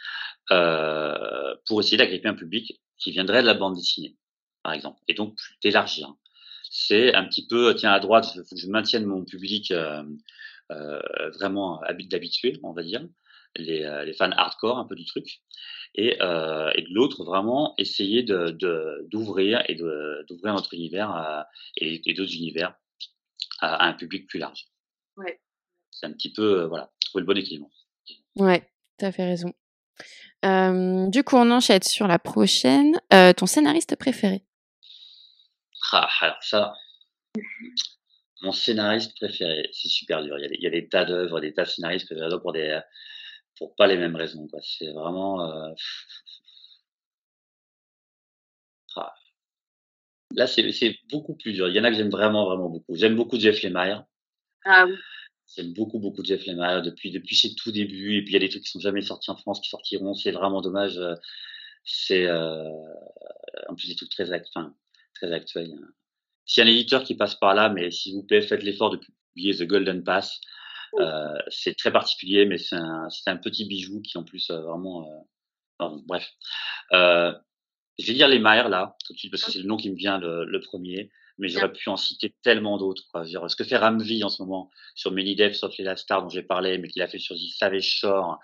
[0.51, 4.17] euh, pour essayer d'agripper un public qui viendrait de la bande dessinée,
[4.63, 6.15] par exemple, et donc d'élargir
[6.71, 10.03] c'est un petit peu, tiens, à droite, il faut que je maintienne mon public euh,
[10.71, 11.01] euh,
[11.31, 13.07] vraiment d'habitués, on va dire,
[13.57, 15.41] les, euh, les, fans hardcore un peu du truc.
[15.97, 21.49] Et, euh, et de l'autre, vraiment essayer d'ouvrir de, d'ouvrir et d'ouvrir notre univers à,
[21.77, 22.77] et, et d'autres univers
[23.59, 24.66] à, à, un public plus large.
[25.16, 25.41] Ouais.
[25.91, 27.68] C'est un petit peu, voilà, trouver le bon équilibre.
[28.37, 28.62] Ouais,
[28.97, 29.53] tu as fait raison.
[30.45, 32.99] Euh, du coup, on enchaîne sur la prochaine.
[33.12, 34.45] Euh, ton scénariste préféré?
[35.93, 36.74] Ah, alors ça,
[38.43, 40.38] mon scénariste préféré, c'est super dur.
[40.38, 42.16] Il y a des, il y a des tas d'œuvres, des tas de scénaristes que
[42.16, 42.80] j'adore pour des,
[43.57, 44.49] pour pas les mêmes raisons.
[44.49, 44.61] Quoi.
[44.62, 45.45] C'est vraiment.
[45.45, 45.72] Euh...
[48.97, 49.14] Ah.
[50.34, 51.68] Là, c'est, c'est beaucoup plus dur.
[51.68, 52.95] Il y en a que j'aime vraiment, vraiment beaucoup.
[52.95, 54.05] J'aime beaucoup Jeff Lemire.
[54.64, 54.97] Ah oui.
[55.57, 58.18] J'aime beaucoup, beaucoup Jeff Lemire depuis, depuis ses tout débuts.
[58.18, 60.14] Et puis, il y a des trucs qui sont jamais sortis en France, qui sortiront.
[60.14, 60.99] C'est vraiment dommage.
[61.84, 62.70] C'est, euh...
[63.68, 64.74] en plus, des trucs très, enfin,
[65.21, 65.71] très actuel.
[66.47, 68.91] S'il y a un éditeur qui passe par là, mais s'il vous plaît, faites l'effort
[68.91, 68.99] de
[69.35, 70.41] publier The Golden Pass.
[70.99, 75.27] Euh, c'est très particulier, mais c'est un, un, petit bijou qui en plus euh, vraiment.
[75.81, 76.29] Euh, bref.
[76.93, 79.91] Je vais dire les Maher là, tout de suite, parce que c'est le nom qui
[79.91, 83.05] me vient le, le premier, mais j'aurais pu en citer tellement d'autres.
[83.25, 86.43] Ce que fait Ramvi en ce moment sur Many sauf les Last Star dont j'ai
[86.43, 88.39] parlé, mais qu'il a fait sur The Savage Shore.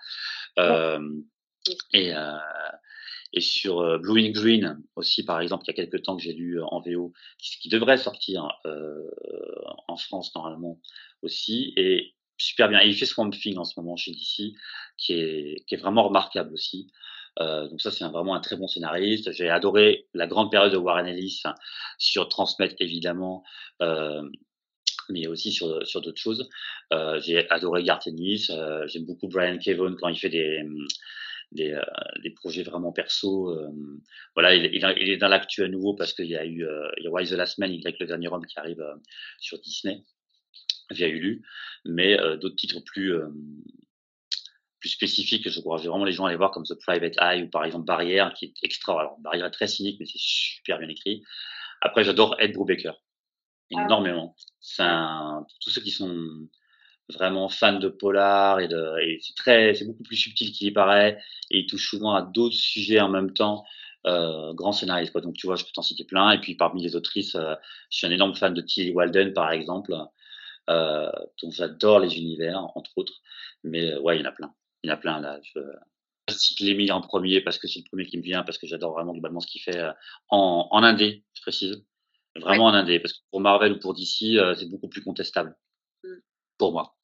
[0.59, 0.99] Euh,
[1.93, 2.13] et,
[3.37, 6.23] et sur euh, Blue in Green aussi, par exemple, il y a quelques temps que
[6.23, 9.03] j'ai lu euh, en VO, qui, qui devrait sortir euh,
[9.87, 10.79] en France normalement
[11.21, 12.81] aussi, et super bien.
[12.81, 14.55] Et il fait Swamp Thing en ce moment chez DC,
[14.97, 16.91] qui est, vraiment remarquable aussi.
[17.39, 19.31] Donc ça, c'est vraiment un très bon scénariste.
[19.31, 21.43] J'ai adoré la grande période de Warren Ellis
[21.99, 23.43] sur Transmet, évidemment,
[25.09, 25.67] mais aussi sur,
[26.01, 26.49] d'autres choses.
[27.19, 28.51] J'ai adoré Garth Ennis.
[28.87, 30.63] J'aime beaucoup Brian Kevon quand il fait des
[31.51, 31.81] des, euh,
[32.23, 33.51] des projets vraiment perso.
[33.51, 33.71] Euh,
[34.35, 36.89] voilà, il, il, il, est dans l'actu à nouveau parce qu'il y a eu euh,
[36.97, 38.83] il y a Why the Last Man, Y le dernier homme qui arrive
[39.39, 40.03] sur Disney
[40.91, 41.43] via Hulu,
[41.85, 43.13] mais d'autres titres plus
[44.79, 47.49] plus spécifiques, je encourage vraiment les gens à aller voir comme The Private Eye ou
[47.49, 48.99] par exemple Barrière, qui est extra.
[48.99, 51.23] Alors Barrière est très cynique, mais c'est super bien écrit.
[51.81, 52.93] Après, j'adore Ed Brubaker
[53.75, 54.35] ah énormément.
[54.61, 54.83] C'est
[55.61, 56.47] tous ceux qui sont
[57.09, 60.71] vraiment fan de polar et, de, et c'est très, c'est beaucoup plus subtil qu'il y
[60.71, 63.63] paraît et il touche souvent à d'autres sujets en même temps.
[64.05, 65.21] Euh, grand scénariste quoi.
[65.21, 66.31] Donc tu vois, je peux t'en citer plein.
[66.31, 67.55] Et puis parmi les autrices, euh,
[67.89, 69.93] je suis un énorme fan de Tilly Walden par exemple,
[70.69, 73.21] euh, dont j'adore les univers entre autres.
[73.63, 74.53] Mais euh, ouais, il y en a plein.
[74.83, 75.39] Il y en a plein là.
[75.43, 75.59] Je,
[76.29, 78.67] je cite Lémi en premier parce que c'est le premier qui me vient parce que
[78.67, 79.91] j'adore vraiment globalement ce qu'il fait euh,
[80.29, 81.83] en, en indé, je précise.
[82.35, 82.71] Vraiment ouais.
[82.71, 85.55] en indé parce que pour Marvel ou pour DC, euh, c'est beaucoup plus contestable.
[86.03, 86.17] Mm.
[86.57, 86.96] Pour moi.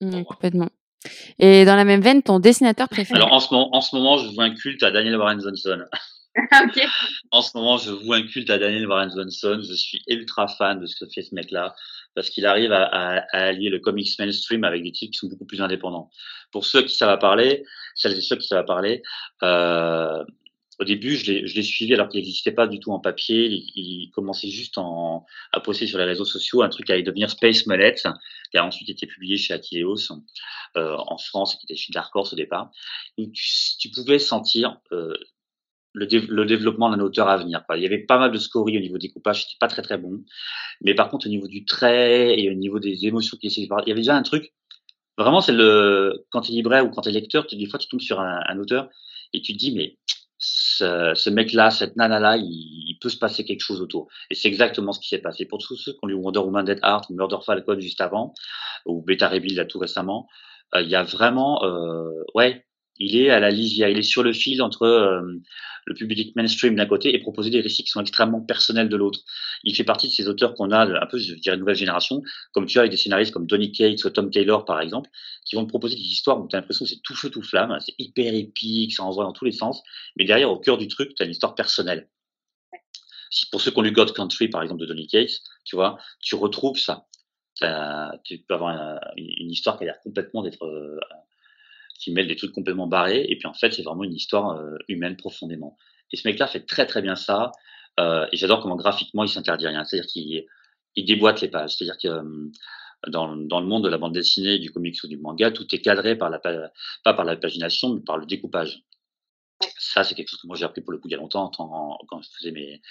[0.00, 0.70] Mmh, complètement.
[1.38, 3.20] Et dans la même veine, ton dessinateur préféré?
[3.20, 5.84] Alors en ce moment, en ce moment je vois un culte à Daniel Warren Johnson.
[6.68, 6.86] okay.
[7.30, 9.60] En ce moment, je vois un culte à Daniel Warren Johnson.
[9.62, 11.74] Je suis ultra fan de ce que fait ce mec-là
[12.14, 15.28] parce qu'il arrive à, à, à, allier le comics mainstream avec des titres qui sont
[15.28, 16.10] beaucoup plus indépendants.
[16.52, 17.64] Pour ceux qui ça va parler,
[17.94, 19.02] celles et ceux qui ça va parler,
[19.42, 20.24] euh,
[20.78, 23.46] au début, je l'ai suivi alors qu'il n'existait pas du tout en papier.
[23.46, 27.02] Il, il commençait juste en, à poster sur les réseaux sociaux un truc qui allait
[27.02, 27.94] devenir Space Mullet,
[28.50, 30.12] qui a ensuite été publié chez Atileos
[30.76, 32.70] euh, en France, qui était chez Dark Horse au départ.
[33.18, 33.48] Où tu,
[33.78, 35.14] tu pouvais sentir euh,
[35.92, 37.64] le, le, développement d'un auteur à venir.
[37.74, 39.96] Il y avait pas mal de scories au niveau du découpage, c'était pas très très
[39.96, 40.24] bon.
[40.80, 43.74] Mais par contre, au niveau du trait et au niveau des émotions qu'il essayait de
[43.86, 44.52] il y avait déjà un truc.
[45.16, 47.86] Vraiment, c'est le quand tu es libraire ou quand tu es lecteur, des fois tu
[47.86, 48.88] tombes sur un, un auteur
[49.32, 49.96] et tu te dis mais
[50.46, 54.08] ce, ce mec-là, cette nana-là, il, il, peut se passer quelque chose autour.
[54.30, 55.46] Et c'est exactement ce qui s'est passé.
[55.46, 58.34] Pour tous ceux qui ont lu Wonder Woman Dead Heart Murder Falcon juste avant,
[58.84, 60.28] ou Beta Rebuild là tout récemment,
[60.74, 62.66] euh, il y a vraiment, euh, ouais,
[62.98, 64.86] Il est à la lisière, il est sur le fil entre
[65.86, 69.20] le public mainstream d'un côté et proposer des récits qui sont extrêmement personnels de l'autre.
[69.64, 72.22] Il fait partie de ces auteurs qu'on a, un peu, je dirais, nouvelle génération,
[72.52, 75.10] comme tu as avec des scénaristes comme Donny Cates ou Tom Taylor, par exemple,
[75.44, 77.42] qui vont te proposer des histoires où tu as l'impression que c'est tout feu, tout
[77.42, 79.82] flamme, c'est hyper épique, ça envoie dans tous les sens,
[80.16, 82.08] mais derrière, au cœur du truc, tu as une histoire personnelle.
[83.50, 86.36] Pour ceux qui ont lu God Country, par exemple, de Donny Cates, tu vois, tu
[86.36, 87.06] retrouves ça.
[88.24, 91.00] tu peux avoir une, histoire qui a l'air complètement d'être euh,
[92.04, 93.24] qui mêle des trucs complètement barrés.
[93.28, 95.76] Et puis en fait, c'est vraiment une histoire euh, humaine profondément.
[96.12, 97.50] Et ce mec-là fait très très bien ça.
[97.98, 99.84] Euh, et j'adore comment graphiquement il s'interdit rien.
[99.84, 100.44] C'est-à-dire qu'il
[100.96, 101.76] il déboîte les pages.
[101.76, 102.50] C'est-à-dire que euh,
[103.08, 105.80] dans, dans, le monde de la bande dessinée, du comics ou du manga, tout est
[105.80, 108.82] cadré par la pas par la pagination, mais par le découpage.
[109.78, 111.50] Ça, c'est quelque chose que moi j'ai appris pour le coup il y a longtemps
[111.50, 112.82] quand je faisais mes,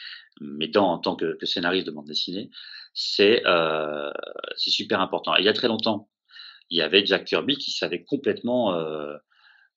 [0.41, 2.49] mes dents en tant que, que scénariste de bande dessinée.
[2.93, 4.11] C'est euh,
[4.55, 5.35] c'est super important.
[5.35, 6.09] Et il y a très longtemps,
[6.73, 9.15] il y avait Jack Kirby qui savait complètement euh,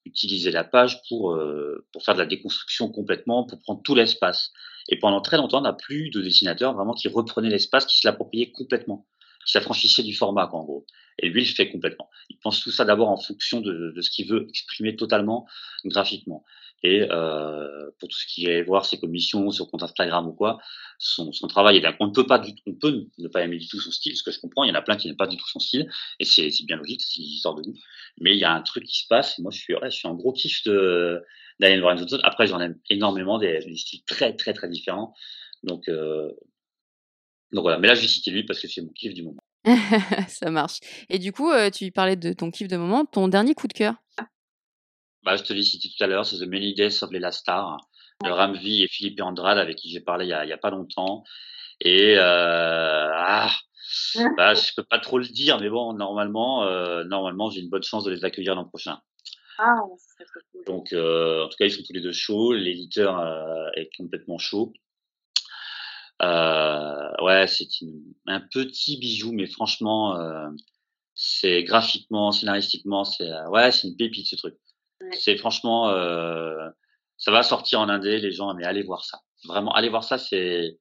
[0.06, 4.50] utiliser la page pour, euh, pour faire de la déconstruction complètement, pour prendre tout l'espace.
[4.88, 8.08] Et pendant très longtemps, on n'a plus de dessinateurs vraiment qui reprenaient l'espace, qui se
[8.08, 9.06] l'appropriaient complètement,
[9.44, 10.86] qui s'affranchissaient du format, en gros.
[11.18, 12.08] Et lui, il fait complètement.
[12.30, 15.46] Il pense tout ça d'abord en fonction de ce qu'il veut exprimer totalement
[15.84, 16.46] graphiquement.
[16.82, 20.58] Et euh, pour tout ce qui est voir ses commissions sur compte Instagram ou quoi,
[20.98, 23.80] son, son travail On ne peut pas, du, on peut ne pas aimer du tout
[23.80, 24.64] son style, ce que je comprends.
[24.64, 25.90] Il y en a plein qui n'aiment pas du tout son style,
[26.20, 27.74] et c'est bien logique, c'est une histoire de goût.
[28.20, 29.38] Mais il y a un truc qui se passe.
[29.38, 31.22] Moi, je suis, ouais, je suis un gros kiff de
[31.60, 32.18] Daniel Lorenzo.
[32.22, 35.14] Après, j'en aime énormément des, des, styles très, très, très différents.
[35.62, 36.30] Donc, euh,
[37.52, 37.78] donc voilà.
[37.78, 39.42] Mais là, je vais citer lui parce que c'est mon kiff du moment.
[40.28, 40.78] Ça marche.
[41.08, 43.04] Et du coup, euh, tu parlais de ton kiff de moment.
[43.04, 43.94] Ton dernier coup de cœur?
[45.26, 47.78] Bah, je te l'ai cité tout à l'heure, c'est The Many Days of the Star
[48.24, 50.56] de Ramvi et Philippe Andrade avec qui j'ai parlé il y, a, il y a
[50.56, 51.24] pas longtemps.
[51.80, 53.50] Et euh, ah,
[54.36, 57.82] bah, je peux pas trop le dire, mais bon, normalement, euh, normalement, j'ai une bonne
[57.82, 59.00] chance de les accueillir l'an prochain.
[59.58, 60.64] Ah, c'est très cool.
[60.64, 62.52] Donc, euh, en tout cas, ils sont tous les deux chauds.
[62.52, 64.72] L'éditeur euh, est complètement chaud.
[66.20, 67.66] Ouais, c'est
[68.28, 70.16] un petit bijou, mais franchement,
[71.14, 74.54] c'est graphiquement, scénaristiquement, c'est ouais, c'est une pépite ce truc.
[75.18, 76.68] C'est franchement, euh,
[77.16, 79.20] ça va sortir en indé, les gens, mais allez voir ça.
[79.44, 80.78] Vraiment, allez voir ça, c'est,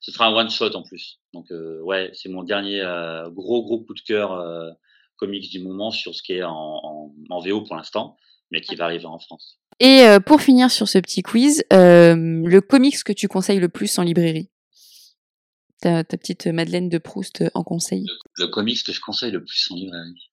[0.00, 1.20] ce sera un one shot en plus.
[1.32, 4.70] Donc euh, ouais, c'est mon dernier euh, gros gros coup de cœur euh,
[5.16, 8.16] comics du moment sur ce qui est en, en, en VO pour l'instant,
[8.50, 9.58] mais qui va arriver en France.
[9.78, 13.68] Et euh, pour finir sur ce petit quiz, euh, le comics que tu conseilles le
[13.68, 14.50] plus en librairie?
[15.80, 18.04] Ta, ta petite Madeleine de Proust en conseil
[18.36, 20.30] Le, le comics que je conseille le plus en librairie.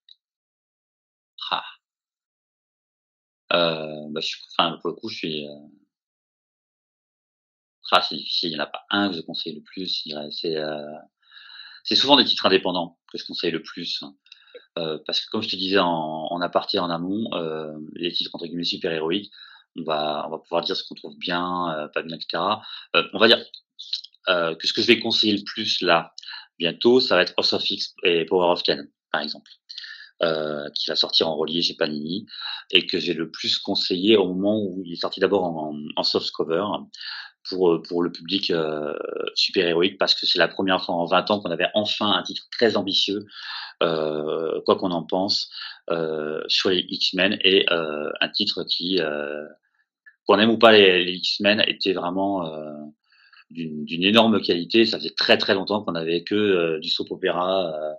[1.52, 1.64] Ah.
[3.54, 5.48] Euh, bah, je, enfin, pour le coup, je suis.
[5.48, 5.54] Euh...
[7.92, 8.50] Ah, c'est difficile.
[8.50, 10.04] Il n'y en a pas un que je conseille le plus.
[10.32, 11.96] C'est euh...
[11.96, 14.04] souvent des titres indépendants que je conseille le plus.
[14.78, 18.32] Euh, parce que comme je te disais en, en aparté en amont, euh, les titres
[18.34, 19.32] entre guillemets super héroïques,
[19.76, 22.44] on va on va pouvoir dire ce qu'on trouve bien, euh, pas bien, etc.
[22.96, 23.44] Euh, on va dire
[24.30, 26.14] euh, que ce que je vais conseiller le plus là
[26.60, 29.50] bientôt, ça va être House of X et Power of Ten, par exemple
[30.24, 32.26] euh, qui va sortir en relié chez Panini
[32.72, 36.04] et que j'ai le plus conseillé au moment où il est sorti d'abord en, en
[36.04, 36.66] soft cover
[37.50, 38.94] pour, pour le public euh,
[39.36, 42.44] super-héroïque parce que c'est la première fois en 20 ans qu'on avait enfin un titre
[42.52, 43.26] très ambitieux,
[43.84, 45.50] euh, quoi qu'on en pense,
[45.90, 49.46] euh, sur les X-Men et euh, un titre qui, euh,
[50.26, 52.74] qu'on aime ou pas les, X-Men, était vraiment euh,
[53.50, 54.86] d'une énorme qualité.
[54.86, 57.94] Ça faisait très très longtemps qu'on avait que euh, du soap opéra euh,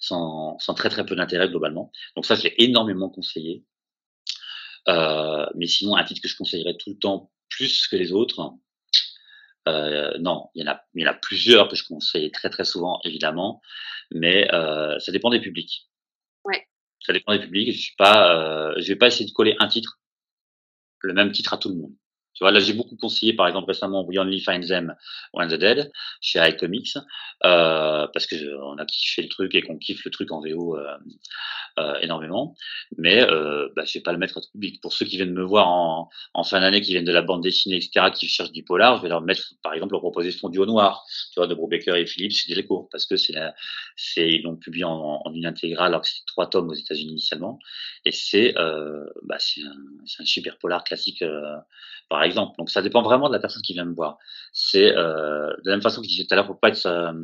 [0.00, 1.92] sans, sans très très peu d'intérêt globalement.
[2.16, 3.64] Donc ça, je l'ai énormément conseillé.
[4.88, 8.54] Euh, mais sinon, un titre que je conseillerais tout le temps plus que les autres,
[9.68, 12.48] euh, non, il y, en a, il y en a plusieurs que je conseille très
[12.48, 13.60] très souvent, évidemment,
[14.10, 15.88] mais euh, ça dépend des publics.
[16.44, 16.66] Ouais.
[17.00, 17.72] Ça dépend des publics.
[17.72, 20.00] Je suis pas, je vais pas essayer de coller un titre,
[21.00, 21.94] le même titre à tout le monde.
[22.34, 24.94] Tu vois, là, j'ai beaucoup conseillé, par exemple, récemment, We Only Find Them
[25.34, 25.90] When the Dead,
[26.20, 26.96] chez iComics,
[27.44, 30.76] euh, parce que on a kiffé le truc et qu'on kiffe le truc en VO
[30.76, 30.96] euh,
[31.78, 32.54] euh, énormément.
[32.96, 34.80] Mais euh, bah, je vais pas le mettre tout public.
[34.80, 37.42] Pour ceux qui viennent me voir en, en fin d'année, qui viennent de la bande
[37.42, 40.58] dessinée, etc., qui cherchent du polar, je vais leur mettre, par exemple, leur proposer Fondu
[40.58, 43.34] au noir, tu vois, de Brubaker et Philippe chez Delcourt, parce que c'est
[43.96, 47.58] c'est ils l'ont publié en, une intégrale, alors que c'est trois tomes aux États-Unis initialement,
[48.04, 51.22] et c'est euh, bah, c'est un, un, super polar classique.
[51.22, 51.56] Euh,
[52.20, 52.54] par exemple.
[52.58, 54.18] Donc ça dépend vraiment de la personne qui vient me voir.
[54.52, 56.84] C'est euh, de la même façon que je disais tout à l'heure, faut pas être
[56.84, 57.14] euh,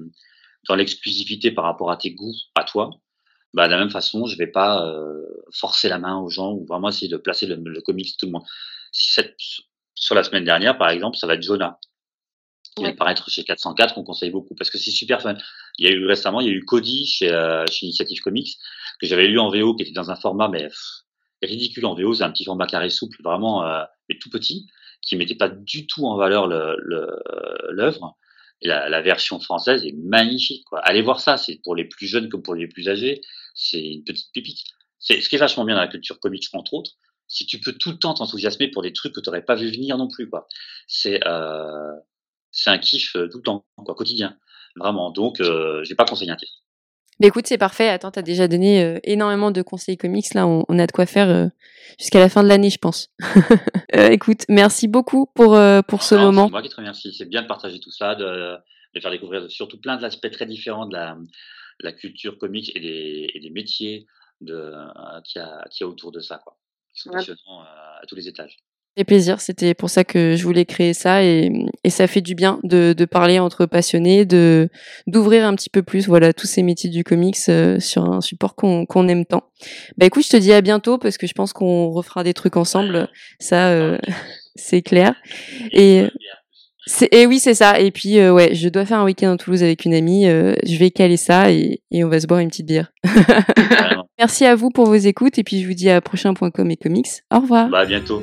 [0.69, 2.89] dans l'exclusivité par rapport à tes goûts, à toi.
[3.53, 6.65] Bah, de la même façon, je vais pas euh, forcer la main aux gens ou
[6.65, 8.45] vraiment essayer de placer le, le comics tout le monde.
[8.91, 9.37] Si cette,
[9.95, 11.79] sur la semaine dernière, par exemple, ça va être Jonah
[12.75, 15.37] qui vient de paraître chez 404 qu'on conseille beaucoup parce que c'est super fun.
[15.77, 17.29] Il y a eu récemment, il y a eu Cody chez,
[17.71, 18.57] chez Initiative Comics
[18.99, 21.05] que j'avais lu en VO qui était dans un format mais pff,
[21.43, 22.15] ridicule en VO.
[22.15, 23.63] C'est un petit format carré souple, vraiment,
[24.09, 24.67] mais tout petit,
[25.07, 26.77] qui mettait pas du tout en valeur l'œuvre.
[27.71, 28.27] Le,
[28.63, 30.65] et la, la, version française est magnifique.
[30.65, 30.81] Quoi.
[30.81, 33.21] Allez voir ça, c'est pour les plus jeunes comme pour les plus âgés.
[33.55, 34.61] C'est une petite pépite.
[34.99, 36.93] C'est ce qui est vachement bien dans la culture comics, entre autres.
[37.29, 39.71] Si tu peux tout le temps t'enthousiasmer pour des trucs que tu n'aurais pas vu
[39.71, 40.49] venir non plus, quoi.
[40.87, 41.93] C'est euh,
[42.51, 44.39] c'est un kiff euh, tout le temps, quoi, quotidien,
[44.77, 45.11] vraiment.
[45.11, 46.55] Donc, euh, j'ai pas conseillé un titre.
[47.21, 47.89] Mais écoute, c'est parfait.
[47.89, 50.35] Attends, t'as déjà donné euh, énormément de conseils comics.
[50.35, 51.47] Là, on, on a de quoi faire euh,
[51.99, 53.11] jusqu'à la fin de l'année, je pense.
[53.95, 56.47] euh, écoute, merci beaucoup pour pour ce moment.
[56.47, 57.15] C'est moi qui te remercie.
[57.15, 58.57] C'est bien de partager tout ça, de,
[58.95, 61.17] de faire découvrir surtout plein d'aspects très différents de la,
[61.81, 64.07] la culture comique et des, et des métiers
[64.43, 64.73] de
[65.25, 66.59] qu'il y a autour de ça, quoi.
[66.95, 68.59] Qui sont passionnants à tous les étages
[68.97, 69.41] fait plaisir.
[69.41, 71.53] C'était pour ça que je voulais créer ça et,
[71.85, 74.69] et ça fait du bien de, de, parler entre passionnés, de
[75.07, 78.55] d'ouvrir un petit peu plus, voilà, tous ces métiers du comics euh, sur un support
[78.55, 79.45] qu'on qu'on aime tant.
[79.99, 82.57] Bah écoute, je te dis à bientôt parce que je pense qu'on refera des trucs
[82.57, 83.09] ensemble.
[83.39, 83.99] Ça, euh,
[84.57, 85.15] c'est clair.
[85.73, 86.07] Et
[87.11, 87.81] et oui, c'est ça.
[87.81, 90.29] Et puis, euh, ouais, je dois faire un week-end en Toulouse avec une amie.
[90.29, 92.93] Euh, je vais caler ça et, et, on va se boire une petite bière.
[94.19, 95.39] Merci à vous pour vos écoutes.
[95.39, 97.09] Et puis, je vous dis à prochain.com et comics.
[97.35, 97.69] Au revoir.
[97.69, 98.23] Bah, à bientôt.